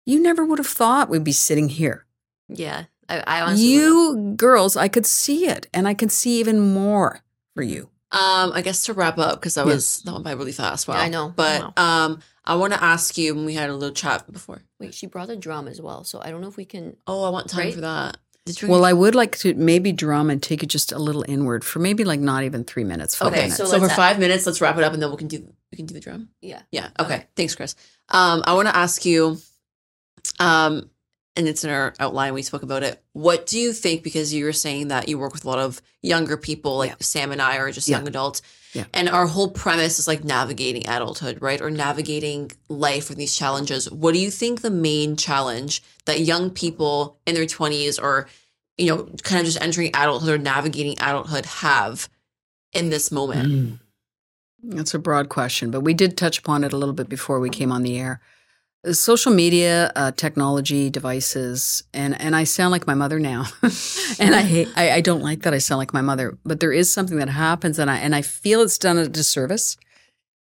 you 0.07 0.21
never 0.21 0.45
would 0.45 0.59
have 0.59 0.67
thought 0.67 1.09
we'd 1.09 1.23
be 1.23 1.33
sitting 1.33 1.69
here. 1.69 2.05
Yeah. 2.49 2.87
I, 3.09 3.23
I 3.27 3.41
honestly. 3.43 3.67
You 3.67 4.35
girls, 4.37 4.77
I 4.77 4.89
could 4.89 5.07
see 5.07 5.47
it. 5.47 5.69
And 5.73 5.87
I 5.87 5.95
can 5.95 6.09
see 6.09 6.41
even 6.41 6.59
more 6.59 7.21
for 7.55 7.63
you. 7.63 7.91
Um, 8.15 8.53
I 8.55 8.63
guess 8.63 8.85
to 8.87 8.93
wrap 8.95 9.19
up 9.19 9.41
because 9.41 9.55
that 9.57 9.67
Yeah. 9.67 9.75
was 9.75 9.99
that 10.05 10.13
went 10.13 10.25
by 10.25 10.33
really 10.33 10.53
fast. 10.53 10.87
Wow, 10.87 10.95
Yeah, 10.97 11.03
I 11.03 11.09
know. 11.09 11.33
But 11.35 11.77
um, 11.79 12.21
I 12.45 12.55
want 12.55 12.73
to 12.73 12.83
ask 12.83 13.19
you. 13.19 13.35
when 13.35 13.45
We 13.45 13.55
had 13.55 13.69
a 13.71 13.75
little 13.75 13.95
chat 13.95 14.31
before. 14.33 14.63
Wait, 14.79 14.95
she 14.95 15.07
brought 15.07 15.31
a 15.31 15.37
drum 15.37 15.67
as 15.67 15.81
well, 15.81 16.05
so 16.05 16.21
I 16.23 16.31
don't 16.31 16.41
know 16.41 16.49
if 16.49 16.57
we 16.57 16.65
can. 16.65 16.97
Oh, 17.07 17.25
I 17.25 17.31
want 17.31 17.49
time 17.51 17.65
Right? 17.67 17.75
for 17.75 17.81
that. 17.81 18.19
Did 18.47 18.61
you? 18.63 18.69
Well, 18.69 18.85
I 18.85 18.93
would 18.93 19.15
like 19.15 19.37
to 19.39 19.55
maybe 19.55 19.91
drum 19.91 20.29
and 20.31 20.43
take 20.43 20.63
it 20.63 20.67
just 20.67 20.93
a 20.93 20.99
little 20.99 21.25
inward 21.27 21.65
for 21.65 21.79
maybe 21.81 22.05
like 22.05 22.21
not 22.21 22.45
even 22.45 22.63
three 22.63 22.85
minutes, 22.85 23.15
five 23.17 23.29
okay. 23.33 23.37
minutes. 23.43 23.57
So, 23.57 23.65
So 23.65 23.77
for 23.79 23.87
let's- 23.87 23.97
five 23.97 24.19
minutes, 24.19 24.47
let's 24.47 24.61
wrap 24.61 24.77
it 24.79 24.85
up, 24.85 24.93
and 24.93 25.03
then 25.03 25.11
we 25.11 25.17
can 25.17 25.29
do 25.29 25.39
we 25.73 25.77
can 25.77 25.87
do 25.87 25.95
the 25.95 26.01
drum. 26.01 26.29
Yeah. 26.41 26.63
Yeah. 26.71 26.91
Okay. 27.01 27.27
Thanks, 27.37 27.55
Chris. 27.57 27.75
Um, 28.11 28.45
I 28.47 28.53
want 28.55 28.69
to 28.69 28.77
ask 28.77 29.05
you, 29.05 29.39
um, 30.39 30.91
and 31.37 31.49
it's 31.49 31.65
in 31.65 31.71
our 31.71 31.95
outline. 31.99 32.35
We 32.35 32.43
spoke 32.43 32.63
about 32.63 32.83
it. 32.83 33.03
What 33.13 33.47
do 33.47 33.59
you 33.59 33.73
think? 33.73 34.03
Because 34.03 34.33
you 34.33 34.45
were 34.45 34.53
saying 34.53 34.89
that 34.89 35.09
you 35.09 35.19
work 35.19 35.33
with 35.33 35.45
a 35.45 35.49
lot 35.49 35.59
of 35.59 35.83
younger 36.03 36.37
people, 36.37 36.79
like 36.79 36.91
Yeah. 36.91 36.97
Sam 37.01 37.33
and 37.33 37.43
I, 37.43 37.57
are 37.59 37.73
just 37.73 37.89
Yeah. 37.89 37.99
young 37.99 38.09
adults. 38.09 38.43
Yeah. 38.73 38.85
And 38.93 39.09
our 39.09 39.27
whole 39.27 39.51
premise 39.51 39.99
is 39.99 40.07
like 40.09 40.25
navigating 40.25 40.87
adulthood, 40.89 41.41
right? 41.41 41.61
Or 41.61 41.71
navigating 41.71 42.53
life 42.69 43.09
with 43.09 43.19
these 43.19 43.37
challenges. 43.37 43.91
What 43.91 44.15
do 44.15 44.21
you 44.21 44.31
think 44.31 44.61
the 44.61 44.71
main 44.71 45.17
challenge 45.17 45.83
that 46.07 46.21
young 46.21 46.51
people 46.51 47.19
in 47.27 47.35
their 47.35 47.47
twenties 47.47 47.99
or, 47.99 48.29
you 48.77 48.87
know, 48.87 49.05
kind 49.23 49.41
of 49.41 49.47
just 49.47 49.61
entering 49.61 49.89
adulthood 49.95 50.35
or 50.35 50.39
navigating 50.39 50.95
adulthood 51.01 51.47
have 51.47 52.09
in 52.73 52.91
this 52.91 53.11
moment? 53.11 53.49
Mm. 53.53 53.79
That's 54.77 54.95
a 54.95 54.99
broad 54.99 55.29
question, 55.29 55.71
but 55.71 55.83
we 55.83 55.95
did 55.95 56.17
touch 56.17 56.39
upon 56.39 56.65
it 56.65 56.73
a 56.73 56.77
little 56.77 56.95
bit 56.95 57.09
before 57.09 57.39
we 57.39 57.51
came 57.51 57.71
on 57.71 57.83
the 57.83 57.99
air. 57.99 58.21
Uh, 58.85 58.93
Social 58.93 59.33
media, 59.33 59.91
uh, 59.97 60.11
technology, 60.13 60.91
devices, 60.91 61.83
and 61.93 62.21
and 62.21 62.35
I 62.37 62.45
sound 62.45 62.73
like 62.73 62.87
my 62.87 62.95
mother 62.95 63.19
now, 63.19 63.47
and 64.19 64.35
I 64.35 64.43
hate. 64.43 64.69
I, 64.77 64.93
I 64.93 65.01
don't 65.01 65.23
like 65.23 65.43
that 65.43 65.55
I 65.55 65.59
sound 65.59 65.79
like 65.79 65.95
my 65.95 66.01
mother. 66.03 66.37
But 66.45 66.61
there 66.61 66.73
is 66.73 66.93
something 66.93 67.19
that 67.19 67.29
happens, 67.29 67.79
and 67.79 67.91
I 67.91 67.97
and 67.99 68.15
I 68.15 68.23
feel 68.23 68.61
it's 68.63 68.79
done 68.79 68.99
a 68.99 69.09
disservice. 69.09 69.77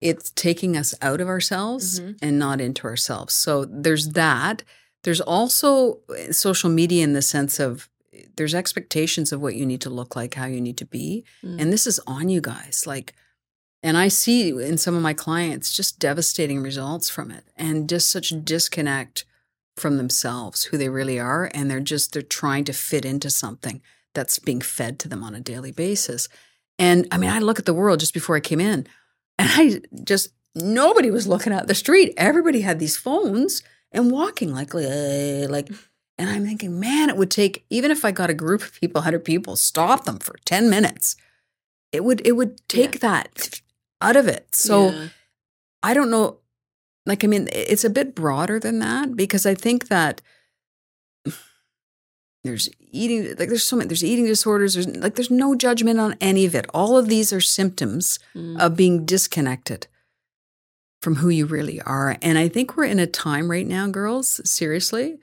It's 0.02 0.32
taking 0.32 0.76
us 0.76 0.96
out 1.02 1.22
of 1.22 1.28
ourselves 1.28 2.00
Mhm. 2.00 2.18
and 2.22 2.40
not 2.40 2.60
into 2.60 2.86
ourselves. 2.88 3.34
So 3.36 3.66
there's 3.66 4.10
that. 4.10 4.64
There's 5.04 5.22
also 5.22 6.00
uh, 6.10 6.32
social 6.32 6.70
media 6.70 7.04
in 7.04 7.14
the 7.14 7.22
sense 7.22 7.60
of 7.60 7.88
there's 8.36 8.56
expectations 8.56 9.32
of 9.32 9.42
what 9.42 9.56
you 9.56 9.66
need 9.66 9.82
to 9.82 9.90
look 9.90 10.16
like, 10.16 10.34
how 10.34 10.46
you 10.46 10.62
need 10.62 10.78
to 10.78 10.86
be. 10.86 11.24
Mm. 11.44 11.62
And 11.62 11.74
this 11.74 11.86
is 11.86 12.00
on 12.08 12.30
you 12.30 12.42
guys. 12.42 12.84
Like, 12.88 13.14
and 13.84 13.98
I 13.98 14.10
see 14.10 14.50
in 14.50 14.78
some 14.78 14.96
of 14.96 15.02
my 15.02 15.14
clients 15.14 15.76
just 15.76 16.00
devastating 16.00 16.62
results 16.62 17.10
from 17.10 17.32
it 17.32 17.46
and 17.56 17.90
just 17.90 18.10
such 18.10 18.34
disconnect 18.44 19.26
from 19.76 19.98
themselves, 19.98 20.66
who 20.66 20.78
they 20.78 20.90
really 20.90 21.20
are. 21.20 21.50
And 21.54 21.70
they're 21.70 21.80
just, 21.80 22.14
they're 22.14 22.22
trying 22.22 22.64
to 22.66 22.74
fit 22.74 23.06
into 23.06 23.30
something 23.30 23.82
that's 24.14 24.38
being 24.38 24.62
fed 24.62 25.00
to 25.00 25.08
them 25.08 25.24
on 25.24 25.34
a 25.34 25.40
daily 25.40 25.72
basis. 25.72 26.30
And 26.78 27.08
I 27.12 27.18
mean, 27.18 27.30
I 27.30 27.40
look 27.40 27.58
at 27.58 27.66
the 27.66 27.74
world 27.74 28.00
just 28.00 28.14
before 28.14 28.36
I 28.36 28.42
came 28.42 28.60
in 28.60 28.86
and 29.40 29.50
I 29.52 29.82
just, 30.04 30.30
nobody 30.54 31.10
was 31.10 31.28
looking 31.28 31.54
at 31.54 31.68
the 31.68 31.76
street. 31.76 32.14
Everybody 32.18 32.62
had 32.62 32.80
these 32.80 32.98
phones 32.98 33.64
and 33.92 34.12
walking 34.12 34.54
like, 34.54 34.76
uh, 34.76 35.48
like, 35.50 35.70
and 36.18 36.30
I'm 36.30 36.46
thinking, 36.46 36.80
man, 36.80 37.10
it 37.10 37.18
would 37.18 37.32
take 37.32 37.66
even 37.72 37.90
if 37.90 38.06
I 38.06 38.12
got 38.12 38.30
a 38.30 38.36
group 38.36 38.62
of 38.62 38.80
people, 38.80 39.02
hundred 39.02 39.26
people, 39.26 39.56
stop 39.56 40.06
them 40.06 40.20
for 40.20 40.36
ten 40.46 40.70
minutes, 40.70 41.16
it 41.92 42.04
would 42.04 42.22
it 42.26 42.34
would 42.34 42.62
take 42.68 43.00
that 43.00 43.60
out 44.02 44.16
of 44.16 44.28
it. 44.28 44.54
So 44.56 44.90
Yeah. 44.92 45.08
I 45.84 45.94
don't 45.94 46.12
know. 46.12 46.38
Like 47.06 47.24
I 47.24 47.28
mean, 47.28 47.50
it's 47.52 47.84
a 47.84 47.90
bit 47.90 48.14
broader 48.16 48.60
than 48.60 48.80
that 48.80 49.16
because 49.16 49.46
I 49.46 49.56
think 49.56 49.88
that 49.88 50.22
there's 52.44 52.70
eating 52.92 53.24
like 53.38 53.50
there's 53.50 53.64
so 53.64 53.76
many 53.76 53.88
there's 53.88 54.04
eating 54.04 54.26
disorders. 54.26 54.74
There's 54.74 54.88
like 54.88 55.16
there's 55.16 55.32
no 55.32 55.56
judgment 55.56 56.00
on 56.00 56.16
any 56.22 56.46
of 56.46 56.56
it. 56.56 56.66
All 56.74 56.98
of 56.98 57.08
these 57.08 57.32
are 57.34 57.42
symptoms 57.42 58.20
Mm. 58.36 58.60
of 58.60 58.76
being 58.76 59.06
disconnected 59.06 59.88
from 61.02 61.16
who 61.16 61.30
you 61.30 61.46
really 61.48 61.82
are. 61.82 62.18
And 62.22 62.38
I 62.38 62.48
think 62.48 62.78
we're 62.78 62.86
in 62.86 63.00
a 63.00 63.08
time 63.08 63.50
right 63.50 63.66
now, 63.68 63.88
girls, 63.88 64.40
seriously, 64.50 65.18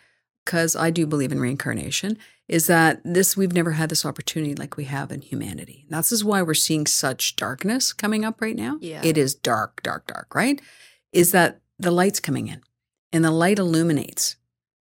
because 0.44 0.74
I 0.76 0.90
do 0.90 1.06
believe 1.06 1.30
in 1.32 1.40
reincarnation, 1.40 2.18
is 2.48 2.66
that 2.66 3.00
this 3.04 3.36
we've 3.36 3.52
never 3.52 3.72
had 3.72 3.90
this 3.90 4.04
opportunity 4.06 4.54
like 4.54 4.76
we 4.76 4.84
have 4.84 5.12
in 5.12 5.20
humanity. 5.20 5.84
This 5.90 6.10
is 6.12 6.24
why 6.24 6.40
we're 6.42 6.54
seeing 6.54 6.86
such 6.86 7.36
darkness 7.36 7.92
coming 7.92 8.24
up 8.24 8.40
right 8.40 8.56
now. 8.56 8.78
Yeah. 8.80 9.02
It 9.04 9.18
is 9.18 9.34
dark, 9.34 9.82
dark, 9.82 10.06
dark, 10.06 10.34
right? 10.34 10.60
Is 11.12 11.32
that 11.32 11.60
the 11.78 11.90
light's 11.90 12.20
coming 12.20 12.48
in 12.48 12.62
and 13.12 13.24
the 13.24 13.30
light 13.30 13.58
illuminates. 13.58 14.36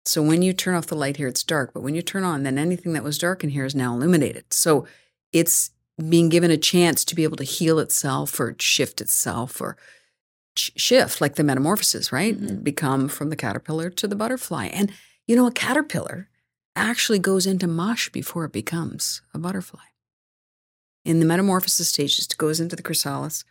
So 0.03 0.21
when 0.21 0.41
you 0.41 0.53
turn 0.53 0.75
off 0.75 0.85
the 0.87 0.95
light 0.95 1.17
here, 1.17 1.27
it's 1.27 1.43
dark. 1.43 1.73
But 1.73 1.81
when 1.81 1.95
you 1.95 2.01
turn 2.01 2.23
on, 2.23 2.43
then 2.43 2.57
anything 2.59 2.93
that 2.93 3.03
was 3.03 3.17
dark 3.17 3.43
in 3.43 3.49
here 3.49 3.65
is 3.65 3.73
now 3.73 3.93
illuminated. 3.95 4.53
So 4.53 4.85
it's 5.31 5.71
being 6.09 6.29
given 6.29 6.51
a 6.51 6.57
chance 6.57 7.03
to 7.05 7.15
be 7.15 7.23
able 7.23 7.37
to 7.37 7.43
heal 7.43 7.79
itself 7.79 8.37
or 8.39 8.55
shift 8.59 9.01
itself 9.01 9.59
or 9.61 9.77
sh- 10.57 10.71
shift 10.75 11.21
like 11.21 11.35
the 11.35 11.43
metamorphosis, 11.43 12.11
right? 12.11 12.39
Mhm. 12.39 12.63
Become 12.63 13.07
from 13.07 13.29
the 13.29 13.35
caterpillar 13.35 13.89
to 13.91 14.07
the 14.07 14.15
butterfly. 14.15 14.65
And 14.67 14.91
you 15.25 15.35
know, 15.35 15.47
a 15.47 15.51
caterpillar 15.51 16.29
actually 16.75 17.19
goes 17.19 17.45
into 17.45 17.67
mush 17.67 18.09
before 18.09 18.45
it 18.45 18.51
becomes 18.51 19.21
a 19.33 19.39
butterfly. 19.39 19.81
In 21.03 21.19
the 21.19 21.25
metamorphosis 21.25 21.89
stages, 21.89 22.25
it 22.25 22.37
goes 22.37 22.59
into 22.59 22.75
the 22.75 22.81
chrysalis. 22.83 23.43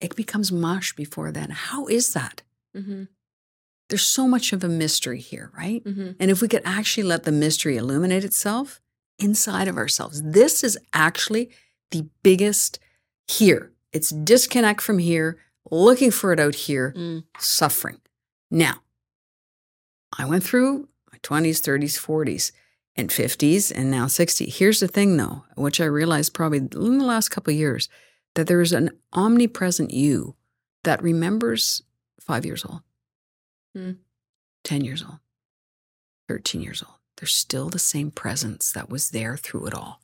It 0.00 0.16
becomes 0.16 0.50
mush 0.50 0.94
before 0.94 1.30
then. 1.30 1.50
How 1.50 1.86
is 1.86 2.12
that? 2.14 2.42
Mm-hmm. 2.76 3.04
There's 3.88 4.06
so 4.06 4.26
much 4.26 4.52
of 4.52 4.64
a 4.64 4.68
mystery 4.68 5.20
here, 5.20 5.50
right? 5.56 5.84
Mm-hmm. 5.84 6.12
And 6.18 6.30
if 6.30 6.40
we 6.40 6.48
could 6.48 6.62
actually 6.64 7.02
let 7.04 7.24
the 7.24 7.32
mystery 7.32 7.76
illuminate 7.76 8.24
itself 8.24 8.80
inside 9.18 9.68
of 9.68 9.76
ourselves, 9.76 10.22
this 10.22 10.64
is 10.64 10.78
actually 10.94 11.50
the 11.90 12.06
biggest 12.22 12.78
here. 13.28 13.70
It's 13.92 14.08
disconnect 14.10 14.80
from 14.80 14.98
here, 14.98 15.36
looking 15.70 16.10
for 16.10 16.32
it 16.32 16.40
out 16.40 16.54
here, 16.54 16.94
Mm. 16.96 17.24
suffering. 17.38 18.00
Now, 18.50 18.82
I 20.18 20.24
went 20.24 20.42
through 20.44 20.88
my 21.12 21.18
20s, 21.22 21.60
30s, 21.60 21.98
40s, 21.98 22.52
and 22.96 23.10
50s, 23.10 23.72
and 23.74 23.90
now 23.90 24.06
60. 24.06 24.46
Here's 24.46 24.80
the 24.80 24.88
thing, 24.88 25.16
though, 25.16 25.44
which 25.56 25.80
I 25.80 25.84
realized 25.86 26.34
probably 26.34 26.58
in 26.58 26.68
the 26.68 27.04
last 27.04 27.30
couple 27.30 27.52
of 27.52 27.58
years 27.58 27.88
that 28.34 28.46
there 28.46 28.60
is 28.60 28.72
an 28.72 28.90
omnipresent 29.12 29.90
you 29.92 30.36
that 30.84 31.02
remembers 31.02 31.82
five 32.20 32.44
years 32.44 32.64
old, 32.64 32.80
Hmm. 33.74 33.92
10 34.64 34.84
years 34.84 35.02
old, 35.02 35.18
13 36.28 36.60
years 36.60 36.82
old. 36.82 36.96
There's 37.16 37.34
still 37.34 37.68
the 37.68 37.78
same 37.78 38.10
presence 38.10 38.72
that 38.72 38.90
was 38.90 39.10
there 39.10 39.36
through 39.36 39.66
it 39.66 39.74
all. 39.74 40.02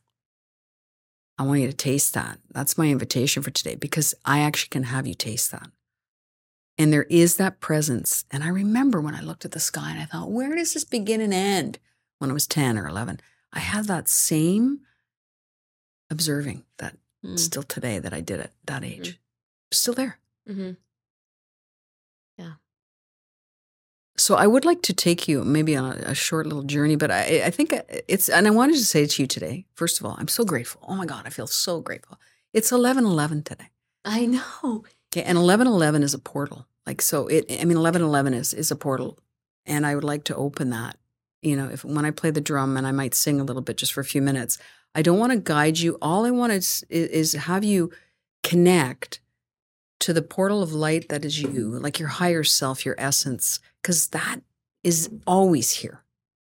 I 1.38 1.44
want 1.44 1.60
you 1.60 1.66
to 1.68 1.72
taste 1.72 2.14
that. 2.14 2.38
That's 2.50 2.78
my 2.78 2.86
invitation 2.88 3.42
for 3.42 3.50
today 3.50 3.76
because 3.76 4.14
I 4.24 4.40
actually 4.40 4.70
can 4.70 4.84
have 4.84 5.06
you 5.06 5.14
taste 5.14 5.52
that. 5.52 5.70
And 6.76 6.92
there 6.92 7.04
is 7.04 7.36
that 7.36 7.60
presence. 7.60 8.24
And 8.30 8.42
I 8.42 8.48
remember 8.48 9.00
when 9.00 9.14
I 9.14 9.20
looked 9.20 9.44
at 9.44 9.52
the 9.52 9.60
sky 9.60 9.90
and 9.90 10.00
I 10.00 10.04
thought, 10.04 10.30
where 10.30 10.54
does 10.54 10.74
this 10.74 10.84
begin 10.84 11.20
and 11.20 11.34
end? 11.34 11.78
When 12.18 12.30
I 12.30 12.34
was 12.34 12.46
10 12.46 12.78
or 12.78 12.88
11, 12.88 13.20
I 13.52 13.60
had 13.60 13.86
that 13.86 14.08
same 14.08 14.80
observing 16.10 16.64
that 16.78 16.96
Mm. 17.24 17.36
still 17.36 17.64
today 17.64 17.98
that 17.98 18.12
I 18.14 18.20
did 18.20 18.38
at 18.38 18.52
that 18.66 18.84
age. 18.84 19.18
Still 19.72 19.94
there. 19.94 20.18
Mm-hmm. 20.48 20.74
So 24.16 24.34
I 24.34 24.48
would 24.48 24.64
like 24.64 24.82
to 24.82 24.92
take 24.92 25.28
you 25.28 25.44
maybe 25.44 25.76
on 25.76 25.84
a, 25.92 26.10
a 26.10 26.14
short 26.14 26.44
little 26.46 26.64
journey, 26.64 26.96
but 26.96 27.10
I, 27.10 27.42
I 27.46 27.50
think 27.50 27.72
it's, 28.08 28.28
and 28.28 28.48
I 28.48 28.50
wanted 28.50 28.74
to 28.74 28.84
say 28.84 29.06
to 29.06 29.22
you 29.22 29.28
today, 29.28 29.64
first 29.74 30.00
of 30.00 30.06
all, 30.06 30.16
I'm 30.18 30.26
so 30.28 30.44
grateful. 30.44 30.82
Oh 30.88 30.96
my 30.96 31.06
God, 31.06 31.22
I 31.24 31.30
feel 31.30 31.46
so 31.46 31.80
grateful. 31.80 32.18
It's 32.52 32.72
11 32.72 33.04
11 33.04 33.44
today. 33.44 33.68
I 34.04 34.26
know. 34.26 34.84
Okay, 35.12 35.22
and 35.22 35.38
eleven 35.38 35.66
eleven 35.66 36.02
is 36.02 36.14
a 36.14 36.18
portal. 36.18 36.66
Like 36.86 37.00
so, 37.00 37.26
it. 37.28 37.46
I 37.50 37.64
mean, 37.64 37.76
eleven 37.76 38.02
eleven 38.02 38.34
is 38.34 38.52
is 38.52 38.70
a 38.70 38.76
portal, 38.76 39.18
and 39.66 39.86
I 39.86 39.94
would 39.94 40.04
like 40.04 40.24
to 40.24 40.36
open 40.36 40.70
that. 40.70 40.96
You 41.42 41.56
know, 41.56 41.68
if 41.68 41.84
when 41.84 42.04
I 42.04 42.10
play 42.10 42.30
the 42.30 42.40
drum 42.40 42.76
and 42.76 42.86
I 42.86 42.92
might 42.92 43.14
sing 43.14 43.40
a 43.40 43.44
little 43.44 43.62
bit 43.62 43.76
just 43.76 43.92
for 43.92 44.00
a 44.00 44.04
few 44.04 44.22
minutes. 44.22 44.58
I 44.94 45.02
don't 45.02 45.18
want 45.18 45.32
to 45.32 45.38
guide 45.38 45.78
you. 45.78 45.98
All 46.02 46.24
I 46.24 46.30
want 46.30 46.52
is 46.52 46.84
is 46.88 47.34
have 47.34 47.62
you 47.62 47.92
connect 48.42 49.20
to 50.00 50.12
the 50.12 50.22
portal 50.22 50.62
of 50.62 50.72
light 50.72 51.08
that 51.08 51.24
is 51.24 51.40
you, 51.40 51.70
like 51.78 51.98
your 51.98 52.08
higher 52.08 52.44
self, 52.44 52.86
your 52.86 52.94
essence, 52.98 53.60
because 53.82 54.08
that 54.08 54.40
is 54.82 55.10
always 55.26 55.72
here. 55.72 56.02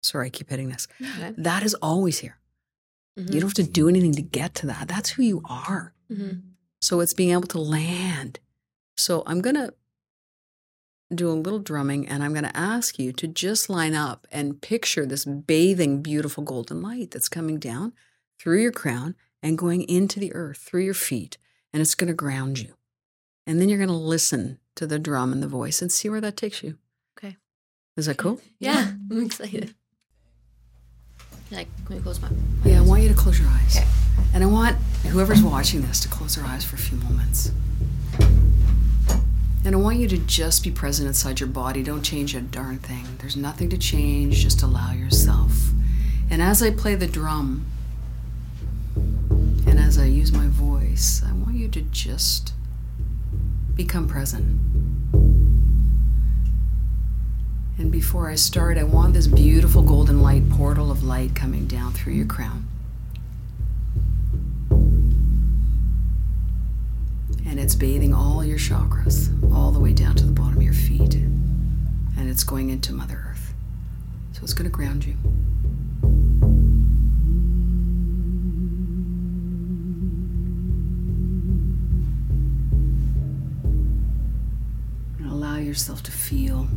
Sorry, 0.03 0.27
I 0.27 0.29
keep 0.29 0.49
hitting 0.49 0.69
this. 0.69 0.87
Okay. 1.01 1.33
That 1.37 1.63
is 1.63 1.73
always 1.75 2.19
here. 2.19 2.37
Mm-hmm. 3.17 3.33
You 3.33 3.39
don't 3.39 3.49
have 3.49 3.65
to 3.65 3.71
do 3.71 3.89
anything 3.89 4.13
to 4.13 4.21
get 4.21 4.53
to 4.55 4.67
that. 4.67 4.87
That's 4.87 5.09
who 5.11 5.23
you 5.23 5.41
are. 5.49 5.93
Mm-hmm. 6.11 6.39
So 6.81 6.99
it's 6.99 7.13
being 7.13 7.31
able 7.31 7.47
to 7.47 7.59
land. 7.59 8.39
So 8.95 9.23
I'm 9.25 9.41
going 9.41 9.55
to 9.55 9.73
do 11.13 11.29
a 11.29 11.31
little 11.31 11.59
drumming 11.59 12.07
and 12.07 12.23
I'm 12.23 12.33
going 12.33 12.43
to 12.43 12.57
ask 12.57 12.99
you 12.99 13.13
to 13.13 13.27
just 13.27 13.69
line 13.69 13.95
up 13.95 14.27
and 14.31 14.61
picture 14.61 15.05
this 15.05 15.25
bathing, 15.25 16.01
beautiful 16.01 16.43
golden 16.43 16.81
light 16.81 17.11
that's 17.11 17.29
coming 17.29 17.59
down 17.59 17.93
through 18.39 18.61
your 18.61 18.71
crown 18.71 19.15
and 19.41 19.57
going 19.57 19.83
into 19.83 20.19
the 20.19 20.33
earth 20.33 20.57
through 20.57 20.83
your 20.83 20.93
feet. 20.93 21.37
And 21.73 21.81
it's 21.81 21.95
going 21.95 22.07
to 22.07 22.13
ground 22.13 22.59
you. 22.59 22.73
And 23.45 23.61
then 23.61 23.69
you're 23.69 23.77
going 23.77 23.89
to 23.89 23.95
listen 23.95 24.59
to 24.75 24.85
the 24.85 24.99
drum 24.99 25.31
and 25.31 25.41
the 25.41 25.47
voice 25.47 25.81
and 25.81 25.91
see 25.91 26.09
where 26.09 26.21
that 26.21 26.35
takes 26.37 26.63
you. 26.63 26.77
Okay. 27.17 27.37
Is 27.95 28.07
that 28.07 28.17
cool? 28.17 28.41
Yeah, 28.59 28.91
I'm 29.11 29.25
excited. 29.25 29.75
I, 31.51 31.65
can 31.85 31.97
I 31.97 31.99
close 32.01 32.21
my? 32.21 32.29
Yeah, 32.65 32.79
I 32.79 32.81
want 32.81 33.03
you 33.03 33.09
to 33.09 33.15
close 33.15 33.39
your 33.39 33.47
eyes. 33.47 33.77
Okay. 33.77 33.87
And 34.33 34.43
I 34.43 34.47
want 34.47 34.75
whoever's 35.09 35.41
watching 35.41 35.81
this 35.81 36.01
to 36.01 36.09
close 36.09 36.35
their 36.35 36.45
eyes 36.45 36.65
for 36.65 36.75
a 36.75 36.79
few 36.79 36.97
moments. 36.97 37.51
And 39.65 39.75
I 39.75 39.79
want 39.79 39.97
you 39.97 40.07
to 40.07 40.17
just 40.17 40.63
be 40.63 40.71
present 40.71 41.07
inside 41.07 41.39
your 41.39 41.49
body. 41.49 41.83
Don't 41.83 42.03
change 42.03 42.35
a 42.35 42.41
darn 42.41 42.79
thing. 42.79 43.05
There's 43.19 43.35
nothing 43.35 43.69
to 43.69 43.77
change. 43.77 44.37
Just 44.37 44.61
allow 44.61 44.93
yourself. 44.93 45.51
And 46.29 46.41
as 46.41 46.61
I 46.61 46.71
play 46.71 46.95
the 46.95 47.07
drum, 47.07 47.65
and 48.95 49.79
as 49.79 49.97
I 49.97 50.05
use 50.05 50.31
my 50.31 50.47
voice, 50.47 51.21
I 51.27 51.33
want 51.33 51.55
you 51.55 51.67
to 51.69 51.81
just 51.81 52.53
become 53.75 54.07
present. 54.07 54.45
And 57.77 57.91
before 57.91 58.29
I 58.29 58.35
start, 58.35 58.77
I 58.77 58.83
want 58.83 59.13
this 59.13 59.27
beautiful 59.27 59.83
golden 59.83 60.21
light 60.21 60.49
portal 60.49 60.89
of 60.89 61.03
light 61.03 61.35
coming 61.35 61.67
down 61.67 61.93
through 61.93 62.13
your 62.13 62.25
crown. 62.25 62.66
It's 67.67 67.75
bathing 67.75 68.13
all 68.13 68.45
your 68.45 68.57
chakras, 68.57 69.27
all 69.53 69.71
the 69.71 69.79
way 69.79 69.91
down 69.91 70.15
to 70.15 70.25
the 70.25 70.31
bottom 70.31 70.55
of 70.55 70.63
your 70.63 70.71
feet. 70.71 71.15
And 71.15 72.29
it's 72.29 72.45
going 72.45 72.69
into 72.69 72.93
Mother 72.93 73.21
Earth. 73.29 73.53
So 74.31 74.39
it's 74.43 74.53
going 74.53 74.71
to 74.71 74.73
ground 74.73 75.05
you. 75.05 75.17
And 85.19 85.29
allow 85.29 85.57
yourself 85.57 86.01
to 86.03 86.11
feel. 86.13 86.69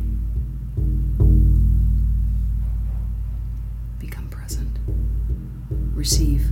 Become 3.97 4.27
present. 4.29 4.77
Receive. 5.95 6.51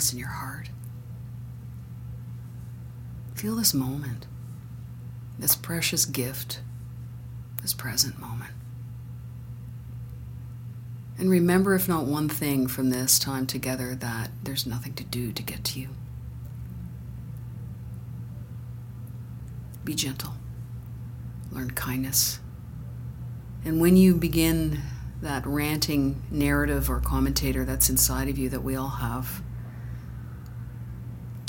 Gratefulness 0.00 0.12
in 0.12 0.18
your 0.18 0.28
heart. 0.28 0.70
Feel 3.34 3.56
this 3.56 3.74
moment, 3.74 4.26
this 5.38 5.56
precious 5.56 6.04
gift, 6.06 6.60
this 7.62 7.74
present 7.74 8.18
moment. 8.18 8.52
And 11.18 11.30
remember, 11.30 11.74
if 11.74 11.86
not 11.86 12.06
one 12.06 12.28
thing 12.28 12.66
from 12.66 12.90
this 12.90 13.18
time 13.18 13.46
together, 13.46 13.94
that 13.94 14.30
there's 14.42 14.66
nothing 14.66 14.94
to 14.94 15.04
do 15.04 15.32
to 15.32 15.42
get 15.42 15.64
to 15.64 15.80
you. 15.80 15.88
Be 19.84 19.94
gentle, 19.94 20.34
learn 21.52 21.72
kindness. 21.72 22.40
And 23.64 23.80
when 23.80 23.96
you 23.98 24.14
begin 24.14 24.80
that 25.20 25.44
ranting 25.44 26.22
narrative 26.30 26.88
or 26.88 27.00
commentator 27.00 27.66
that's 27.66 27.90
inside 27.90 28.30
of 28.30 28.38
you 28.38 28.48
that 28.48 28.62
we 28.62 28.76
all 28.76 28.88
have, 28.88 29.42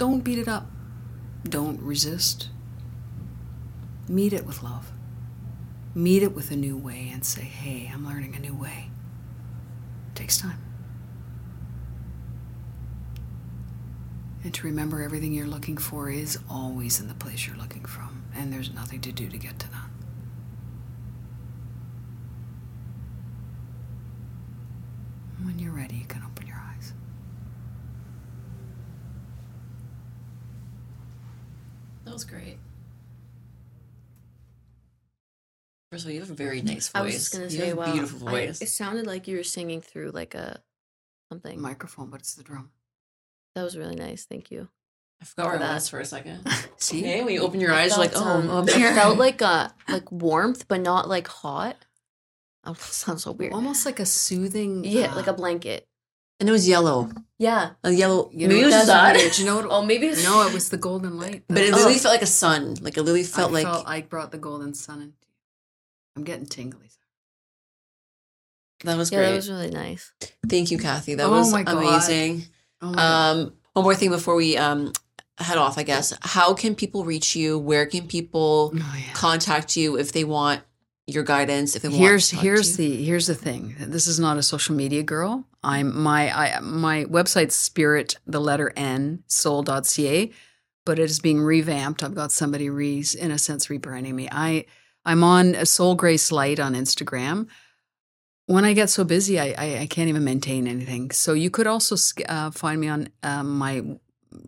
don't 0.02 0.24
beat 0.24 0.40
it 0.40 0.48
up. 0.48 0.66
Don't 1.44 1.80
resist. 1.80 2.50
Meet 4.10 4.34
it 4.34 4.48
with 4.48 4.64
love. 4.64 4.92
Meet 5.94 6.24
it 6.24 6.34
with 6.34 6.50
a 6.50 6.56
new 6.56 6.76
way 6.76 7.12
and 7.14 7.24
say, 7.24 7.44
hey, 7.44 7.92
I'm 7.94 8.04
learning 8.04 8.36
a 8.36 8.40
new 8.40 8.56
way. 8.56 8.90
It 10.08 10.16
takes 10.16 10.40
time. 10.40 10.60
And 14.44 14.52
to 14.56 14.66
remember 14.66 15.04
everything 15.04 15.34
you're 15.34 15.46
looking 15.46 15.78
for 15.78 16.10
is 16.10 16.40
always 16.50 17.00
in 17.00 17.08
the 17.08 17.14
place 17.14 17.46
you're 17.46 17.58
looking 17.58 17.86
from, 17.86 18.24
and 18.34 18.52
there's 18.52 18.74
nothing 18.74 19.02
to 19.02 19.12
do 19.12 19.30
to 19.30 19.38
get 19.38 19.60
to 19.60 19.70
that. 19.70 19.90
When 25.44 25.60
you're 25.60 25.72
ready, 25.72 25.98
you 25.98 26.06
can 26.06 26.24
open 26.24 26.48
your 26.48 26.58
eyes. 26.58 26.94
That 32.26 32.32
great. 32.32 32.58
First 35.92 36.06
of 36.06 36.10
all, 36.10 36.14
you 36.14 36.22
have 36.22 36.32
a 36.32 36.34
very 36.36 36.62
nice 36.62 36.88
voice. 36.88 36.96
I 36.96 37.02
was 37.02 37.14
just 37.14 37.34
gonna 37.34 37.46
you 37.46 37.50
say, 37.50 37.68
have 37.68 37.78
a 37.78 37.80
wow, 37.82 37.92
beautiful 37.94 38.28
I- 38.30 38.32
voice. 38.32 38.62
it 38.62 38.70
sounded 38.70 39.06
like 39.08 39.28
you 39.28 39.38
were 39.38 39.44
singing 39.44 39.82
through 39.82 40.12
like 40.12 40.36
a 40.36 40.62
something. 41.32 41.60
Microphone, 41.62 42.10
but 42.10 42.22
it's 42.22 42.34
the 42.36 42.44
drum. 42.44 42.72
That 43.56 43.64
was 43.64 43.78
really 43.78 43.96
nice. 43.96 44.24
Thank 44.26 44.52
you. 44.52 44.70
I 45.22 45.26
forgot 45.26 45.46
where 45.48 45.56
I 45.56 45.60
that. 45.60 45.74
was 45.76 45.90
for 45.90 46.00
a 46.00 46.06
second. 46.06 46.48
See? 46.78 47.00
Okay, 47.02 47.24
when 47.24 47.34
you 47.34 47.42
open 47.42 47.60
your 47.60 47.74
eyes, 47.74 47.92
you're 47.92 48.00
like, 48.00 48.14
oh, 48.16 48.24
um, 48.24 48.50
I'm 48.50 48.68
it 48.70 48.74
here. 48.76 48.94
felt 48.96 49.18
like 49.18 49.42
a 49.42 49.74
like 49.90 50.10
warmth, 50.12 50.68
but 50.68 50.82
not 50.82 51.10
like 51.10 51.28
hot. 51.28 51.76
Oh, 52.64 52.74
that 52.74 52.82
sounds 52.82 53.24
so 53.24 53.32
weird. 53.34 53.52
Almost 53.54 53.86
like 53.86 54.00
a 54.00 54.06
soothing. 54.06 54.84
Yeah, 54.86 55.12
uh, 55.12 55.16
like 55.18 55.28
a 55.28 55.34
blanket. 55.34 55.88
And 56.42 56.50
it 56.50 56.52
was 56.52 56.68
yellow. 56.68 57.10
Yeah. 57.38 57.72
A 57.84 57.92
yellow. 57.92 58.30
You 58.34 58.48
maybe 58.50 58.62
know, 58.62 58.64
it 58.64 58.66
was 58.66 58.74
that's 58.74 58.88
that. 58.88 59.16
weird. 59.16 59.38
You 59.38 59.46
know 59.46 59.56
what? 59.58 59.68
Oh, 59.70 59.86
maybe 59.86 60.08
it's 60.08 60.24
no, 60.24 60.46
it 60.46 60.54
was 60.54 60.70
the 60.70 60.78
golden 60.78 61.18
light. 61.18 61.44
But 61.48 61.60
it 61.60 61.72
though. 61.72 61.78
literally 61.78 61.96
Oh. 61.96 62.00
felt 62.00 62.14
like 62.16 62.22
a 62.24 62.26
sun. 62.26 62.76
Like 62.82 62.98
it 62.98 63.04
literally 63.04 63.24
felt 63.24 63.52
I 63.52 63.54
like 63.54 63.64
felt 63.66 63.88
I 63.88 64.02
brought 64.02 64.32
the 64.32 64.38
golden 64.40 64.74
sun 64.74 64.98
into 65.02 65.14
you. 65.22 65.28
I'm 66.18 66.24
getting 66.24 66.46
tingly. 66.48 66.90
that 68.84 68.98
was 68.98 69.12
yeah, 69.12 69.20
great. 69.20 69.30
that 69.30 69.36
was 69.36 69.50
really 69.50 69.70
nice. 69.70 70.12
Thank 70.50 70.72
you, 70.72 70.78
Cathy. 70.80 71.16
That 71.16 71.28
Oh 71.28 71.32
was 71.32 71.52
my 71.54 71.64
amazing. 71.66 72.46
Oh 72.82 72.92
my 72.92 73.30
Um, 73.32 73.54
one 73.74 73.84
more 73.84 73.96
thing 73.96 74.10
before 74.10 74.36
we 74.36 74.58
um 74.58 74.92
head 75.38 75.58
off, 75.60 75.78
I 75.78 75.84
guess. 75.84 76.14
How 76.22 76.54
can 76.56 76.74
people 76.76 77.06
reach 77.06 77.36
you? 77.36 77.58
Where 77.60 77.86
can 77.86 78.08
people 78.08 78.74
Oh, 78.76 78.96
yeah. 78.98 79.14
contact 79.14 79.78
you 79.78 79.98
if 79.98 80.12
they 80.12 80.24
want 80.24 80.62
your 81.14 81.24
guidance? 81.24 81.76
If 81.76 81.82
they 81.82 81.90
want 81.90 82.00
here's 82.00 82.30
to 82.30 82.36
here's 82.38 82.78
the 82.78 83.04
here's 83.04 83.28
the 83.28 83.36
thing. 83.36 83.76
This 83.80 84.08
is 84.08 84.20
not 84.20 84.38
a 84.38 84.44
social 84.44 84.76
media 84.76 85.04
girl. 85.04 85.46
I'm 85.64 86.02
my 86.02 86.32
I 86.36 86.60
my 86.60 87.06
website's 87.06 87.56
spirit 87.56 88.18
the 88.26 88.42
letter 88.42 88.74
N 88.76 89.24
soul.ca, 89.28 90.32
but 90.86 91.00
it 91.00 91.04
is 91.04 91.20
being 91.20 91.42
revamped. 91.42 92.04
I've 92.04 92.16
got 92.16 92.32
somebody 92.32 92.70
re 92.70 93.04
in 93.20 93.32
a 93.32 93.38
sense 93.38 93.68
rebranding 93.68 94.14
me. 94.14 94.28
I 94.32 94.66
I'm 95.06 95.24
on 95.24 95.56
a 95.56 95.66
Soul 95.66 95.96
Grace 95.96 96.32
Light 96.32 96.60
on 96.60 96.74
Instagram. 96.74 97.48
When 98.46 98.66
I 98.66 98.74
get 98.74 98.90
so 98.90 99.04
busy, 99.04 99.40
I, 99.40 99.56
I, 99.58 99.78
I 99.82 99.88
can't 99.88 100.10
even 100.10 100.24
maintain 100.24 100.68
anything. 100.68 101.12
So 101.12 101.34
you 101.34 101.50
could 101.50 101.68
also 101.68 101.96
uh, 102.28 102.52
find 102.52 102.82
me 102.82 102.90
on 102.90 103.10
um, 103.24 103.58
my 103.58 103.84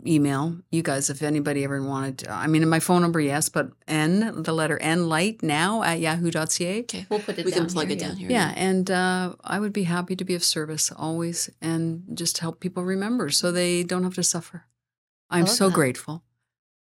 email. 0.07 0.55
You 0.71 0.81
guys, 0.83 1.09
if 1.09 1.21
anybody 1.21 1.63
ever 1.63 1.81
wanted, 1.81 2.19
to, 2.19 2.31
I 2.31 2.47
mean, 2.47 2.67
my 2.69 2.79
phone 2.79 3.01
number, 3.01 3.19
yes, 3.19 3.49
but 3.49 3.69
N, 3.87 4.43
the 4.43 4.53
letter 4.53 4.77
N 4.79 5.09
light 5.09 5.43
now 5.43 5.83
at 5.83 5.99
yahoo.ca. 5.99 6.79
Okay. 6.81 7.05
We'll 7.09 7.19
put 7.19 7.37
it 7.39 7.45
We 7.45 7.51
down 7.51 7.65
can 7.65 7.73
plug 7.73 7.87
here, 7.87 7.97
it 7.97 8.01
yeah. 8.01 8.07
down 8.07 8.17
here. 8.17 8.29
Yeah, 8.31 8.53
and 8.55 8.91
uh, 8.91 9.35
I 9.43 9.59
would 9.59 9.73
be 9.73 9.83
happy 9.83 10.15
to 10.15 10.23
be 10.25 10.35
of 10.35 10.43
service 10.43 10.91
always 10.95 11.49
and 11.61 12.03
just 12.13 12.37
help 12.39 12.59
people 12.59 12.83
remember 12.83 13.29
so 13.29 13.51
they 13.51 13.83
don't 13.83 14.03
have 14.03 14.15
to 14.15 14.23
suffer. 14.23 14.65
I'm 15.29 15.47
so 15.47 15.67
that. 15.69 15.75
grateful. 15.75 16.23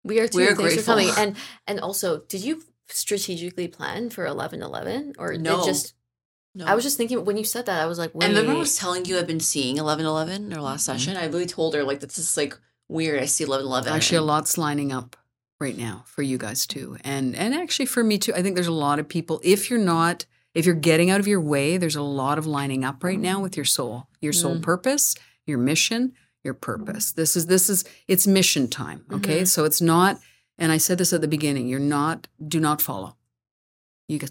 We 0.02 0.20
are 0.20 0.28
too. 0.28 0.38
We 0.38 0.44
are 0.44 0.54
Thanks 0.56 0.60
grateful. 0.74 0.82
for 0.82 0.86
coming. 0.86 1.10
And 1.16 1.36
and 1.66 1.80
also, 1.80 2.20
did 2.28 2.42
you 2.44 2.62
strategically 2.88 3.68
plan 3.68 4.10
for 4.10 4.26
eleven 4.26 4.62
eleven 4.62 5.14
or 5.18 5.34
No. 5.38 5.62
It 5.62 5.66
just 5.66 5.94
No. 6.54 6.66
I 6.66 6.74
was 6.74 6.84
just 6.84 6.96
thinking 6.96 7.24
when 7.24 7.36
you 7.38 7.44
said 7.44 7.66
that, 7.66 7.80
I 7.80 7.86
was 7.86 7.98
like, 7.98 8.14
wait. 8.14 8.26
And 8.26 8.34
remember 8.34 8.56
I 8.56 8.60
was 8.60 8.76
telling 8.76 9.04
you 9.06 9.18
I've 9.18 9.26
been 9.26 9.40
seeing 9.40 9.78
eleven 9.78 10.04
eleven 10.04 10.46
in 10.46 10.52
our 10.52 10.60
last 10.62 10.86
Mm-hmm. 10.86 10.98
session? 10.98 11.16
I 11.16 11.26
really 11.26 11.46
told 11.46 11.74
her 11.74 11.82
like 11.84 12.00
this 12.00 12.18
is 12.18 12.36
like 12.36 12.58
weird. 12.88 13.20
I 13.20 13.26
see 13.26 13.44
eleven 13.44 13.66
eleven. 13.66 13.92
Actually, 13.92 14.18
a 14.18 14.22
lot's 14.22 14.56
lining 14.58 14.92
up 14.92 15.16
right 15.60 15.76
now 15.76 16.02
for 16.06 16.22
you 16.22 16.38
guys 16.38 16.66
too, 16.66 16.96
and 17.04 17.34
and 17.36 17.54
actually 17.54 17.86
for 17.86 18.02
me 18.04 18.18
too. 18.18 18.34
I 18.34 18.42
think 18.42 18.54
there's 18.54 18.66
a 18.66 18.72
lot 18.72 18.98
of 18.98 19.08
people. 19.08 19.40
If 19.44 19.70
you're 19.70 19.78
not, 19.78 20.26
if 20.54 20.66
you're 20.66 20.74
getting 20.74 21.10
out 21.10 21.20
of 21.20 21.26
your 21.26 21.40
way, 21.40 21.76
there's 21.76 21.96
a 21.96 22.02
lot 22.02 22.38
of 22.38 22.46
lining 22.46 22.84
up 22.84 23.02
right 23.04 23.18
now 23.18 23.40
with 23.40 23.56
your 23.56 23.64
soul, 23.66 24.08
your 24.20 24.32
soul 24.32 24.56
Mm. 24.56 24.62
purpose, 24.62 25.14
your 25.46 25.58
mission, 25.58 26.12
your 26.42 26.54
purpose. 26.54 27.12
This 27.12 27.36
is 27.36 27.46
this 27.46 27.68
is 27.70 27.84
it's 28.08 28.26
mission 28.26 28.68
time. 28.68 29.04
Okay, 29.12 29.44
so 29.44 29.64
it's 29.64 29.80
not. 29.80 30.20
And 30.58 30.70
I 30.70 30.76
said 30.78 30.98
this 30.98 31.12
at 31.12 31.20
the 31.20 31.28
beginning. 31.28 31.66
You're 31.68 31.80
not. 31.80 32.28
Do 32.46 32.60
not 32.60 32.80
follow. 32.82 33.16
You 34.08 34.18
get. 34.18 34.30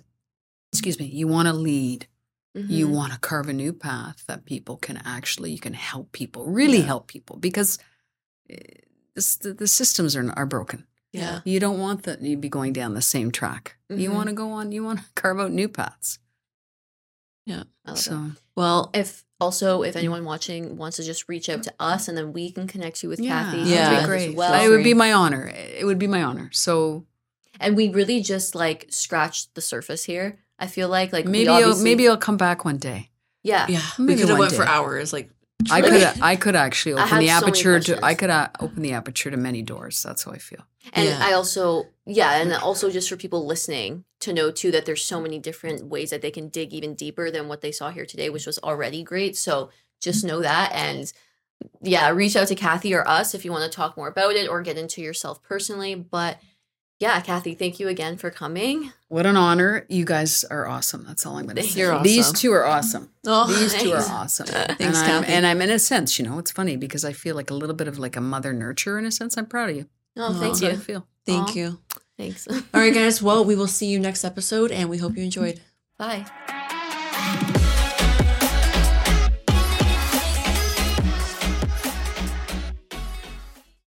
Excuse 0.72 0.97
me. 0.99 1.06
You 1.06 1.28
want 1.28 1.47
to 1.47 1.54
lead. 1.54 2.08
You 2.56 2.88
Mhm. 2.88 2.91
want 2.91 3.14
to 3.14 3.20
carve 3.20 3.49
a 3.49 3.54
new 3.54 3.74
path 3.74 4.24
that 4.28 4.45
people 4.45 4.78
can 4.78 4.97
actually. 5.04 5.51
You 5.51 5.60
can 5.60 5.74
help 5.74 6.12
people. 6.12 6.45
Really 6.45 6.78
Yeah. 6.80 6.86
help 6.86 7.08
people 7.08 7.38
because. 7.38 7.78
Eh, 8.49 8.55
This, 9.15 9.35
the, 9.35 9.53
the 9.53 9.67
systems 9.67 10.15
are 10.15 10.31
are 10.35 10.45
broken. 10.47 10.85
Yeah. 11.11 11.41
You 11.45 11.59
don't 11.59 11.79
want 11.79 12.03
that 12.03 12.21
you'd 12.21 12.41
be 12.41 12.49
going 12.49 12.73
down 12.73 12.95
the 12.95 13.01
same 13.01 13.31
track. 13.31 13.75
You 13.89 14.09
Mhm. 14.09 14.13
want 14.15 14.29
to 14.29 14.33
go 14.35 14.49
on. 14.51 14.71
You 14.71 14.83
want 14.83 14.99
to 14.99 15.05
carve 15.15 15.39
out 15.39 15.51
new 15.51 15.67
paths. 15.69 16.17
I 17.47 17.51
love 17.51 17.67
that. 17.85 17.97
So 17.97 18.31
Well, 18.55 18.89
if 18.93 19.23
also 19.39 19.83
if 19.83 19.95
anyone 19.95 20.23
watching 20.23 20.77
wants 20.77 20.97
to 20.97 21.03
just 21.03 21.27
reach 21.27 21.49
out 21.49 21.63
to 21.63 21.73
us 21.79 22.07
and 22.07 22.17
then 22.17 22.31
we 22.33 22.49
can 22.51 22.65
connect 22.67 23.03
you 23.03 23.09
with 23.09 23.19
yeah, 23.19 23.43
Cathy. 23.43 23.57
that'd 23.57 23.73
Yeah. 23.73 23.89
be 23.89 23.95
as 23.97 24.05
great. 24.05 24.35
Well, 24.35 24.53
it 24.65 24.69
would 24.69 24.83
be 24.83 24.93
my 24.93 25.11
honor. 25.13 25.47
It 25.53 25.85
would 25.85 25.99
be 25.99 26.07
my 26.07 26.23
honor. 26.23 26.49
So 26.53 27.05
and 27.59 27.75
we 27.75 27.89
really 27.89 28.21
just 28.21 28.55
like 28.55 28.87
scratched 28.89 29.53
the 29.55 29.61
surface 29.61 30.05
here. 30.05 30.39
I 30.57 30.67
feel 30.67 30.87
like 30.89 31.11
like 31.13 31.25
we 31.25 31.31
maybe 31.31 31.49
I'll, 31.49 31.77
maybe 31.83 32.07
I'll 32.07 32.17
come 32.17 32.37
back 32.37 32.63
one 32.65 32.77
day. 32.77 33.11
yeah. 33.43 33.67
yeah, 33.67 33.81
we 33.99 34.05
Maybe 34.05 34.21
could 34.21 34.29
have 34.29 34.37
one 34.39 34.47
went 34.47 34.53
for 34.55 34.65
hours. 34.65 35.11
Like 35.13 35.29
I 35.72 35.82
could 35.82 36.22
I 36.22 36.36
could 36.36 36.55
actually 36.55 36.93
open 36.93 37.20
the 37.20 37.28
have 37.28 37.41
so 37.41 37.47
aperture 37.47 37.80
to 37.80 38.05
I 38.05 38.16
could 38.16 38.30
uh, 38.30 38.49
open 38.59 38.82
the 38.82 38.93
aperture 38.93 39.32
to 39.32 39.38
many 39.38 39.61
doors. 39.61 40.01
That's 40.03 40.24
how 40.24 40.32
I 40.32 40.38
feel. 40.38 40.66
And 40.91 41.07
Yeah. 41.07 41.20
I 41.22 41.34
also, 41.34 41.88
yeah, 42.05 42.36
and 42.41 42.53
also 42.53 42.89
just 42.89 43.09
for 43.09 43.16
people 43.16 43.45
listening 43.45 44.03
to 44.20 44.34
know 44.34 44.51
too 44.51 44.72
that 44.72 44.86
there's 44.86 45.03
so 45.03 45.22
many 45.22 45.39
different 45.39 45.86
ways 45.86 46.09
that 46.09 46.22
they 46.22 46.32
can 46.32 46.49
dig 46.49 46.74
even 46.74 46.95
deeper 46.95 47.32
than 47.32 47.47
what 47.47 47.61
they 47.61 47.72
saw 47.72 47.89
here 47.89 48.05
today, 48.05 48.30
which 48.30 48.45
was 48.45 48.59
already 48.59 49.03
great. 49.03 49.38
So 49.38 49.70
just 50.01 50.26
know 50.26 50.41
that. 50.41 50.72
And 50.74 51.11
yeah, 51.82 52.09
reach 52.09 52.36
out 52.36 52.47
to 52.49 52.55
Cathy 52.55 52.93
or 52.93 53.07
us 53.07 53.34
if 53.34 53.45
you 53.45 53.51
want 53.51 53.70
to 53.70 53.76
talk 53.76 53.95
more 53.95 54.09
about 54.09 54.36
it 54.36 54.49
or 54.49 54.61
get 54.61 54.78
into 54.78 55.01
yourself 55.01 55.41
personally. 55.41 55.95
But 55.95 56.39
yeah, 57.04 57.20
Cathy, 57.20 57.54
thank 57.54 57.82
you 57.82 57.89
again 57.89 58.16
for 58.16 58.30
coming. 58.32 58.93
What 59.10 59.26
an 59.26 59.36
honor! 59.36 59.86
You 59.89 60.06
guys 60.06 60.45
are 60.45 60.66
awesome. 60.66 61.04
That's 61.06 61.26
all 61.26 61.36
I'm 61.38 61.43
going 61.43 61.56
to 61.64 61.64
say. 61.64 61.82
You're 61.82 62.01
These 62.01 62.32
two 62.32 62.54
are 62.54 62.66
awesome. 62.66 63.10
oh, 63.28 63.45
These 63.47 63.74
two 63.82 63.91
are 63.91 64.06
awesome. 64.10 64.45
Thanks, 64.47 64.80
and, 64.80 64.95
I'm, 64.95 65.24
Cathy. 65.24 65.34
and 65.34 65.45
I'm 65.45 65.62
in 65.62 65.70
a 65.70 65.80
sense, 65.80 66.18
you 66.18 66.24
know, 66.26 66.39
it's 66.39 66.51
funny 66.51 66.78
because 66.78 67.04
I 67.04 67.12
feel 67.12 67.36
like 67.36 67.51
a 67.51 67.54
little 67.54 67.76
bit 67.76 67.89
of 67.89 67.99
like 67.99 68.16
a 68.16 68.22
mother 68.22 68.54
nurture 68.54 68.97
in 68.97 69.06
a 69.06 69.12
sense. 69.12 69.36
I'm 69.38 69.47
proud 69.47 69.70
of 69.72 69.76
you. 69.76 69.89
Oh, 70.16 70.28
Oh, 70.30 70.34
thank 70.39 70.60
That's 70.60 70.62
how 70.62 70.70
I 70.70 70.76
feel. 70.76 71.08
Thank 71.26 71.49
Aw. 71.49 71.54
you. 71.56 71.80
Thanks. 72.18 72.47
All 72.47 72.62
right, 72.74 72.93
guys. 72.93 73.22
Well, 73.22 73.43
we 73.43 73.56
will 73.58 73.68
see 73.68 73.88
you 73.88 73.99
next 73.99 74.24
episode, 74.24 74.72
and 74.72 74.89
we 74.89 74.97
hope 74.99 75.18
you 75.18 75.24
enjoyed. 75.24 75.60
Bye. 75.97 76.26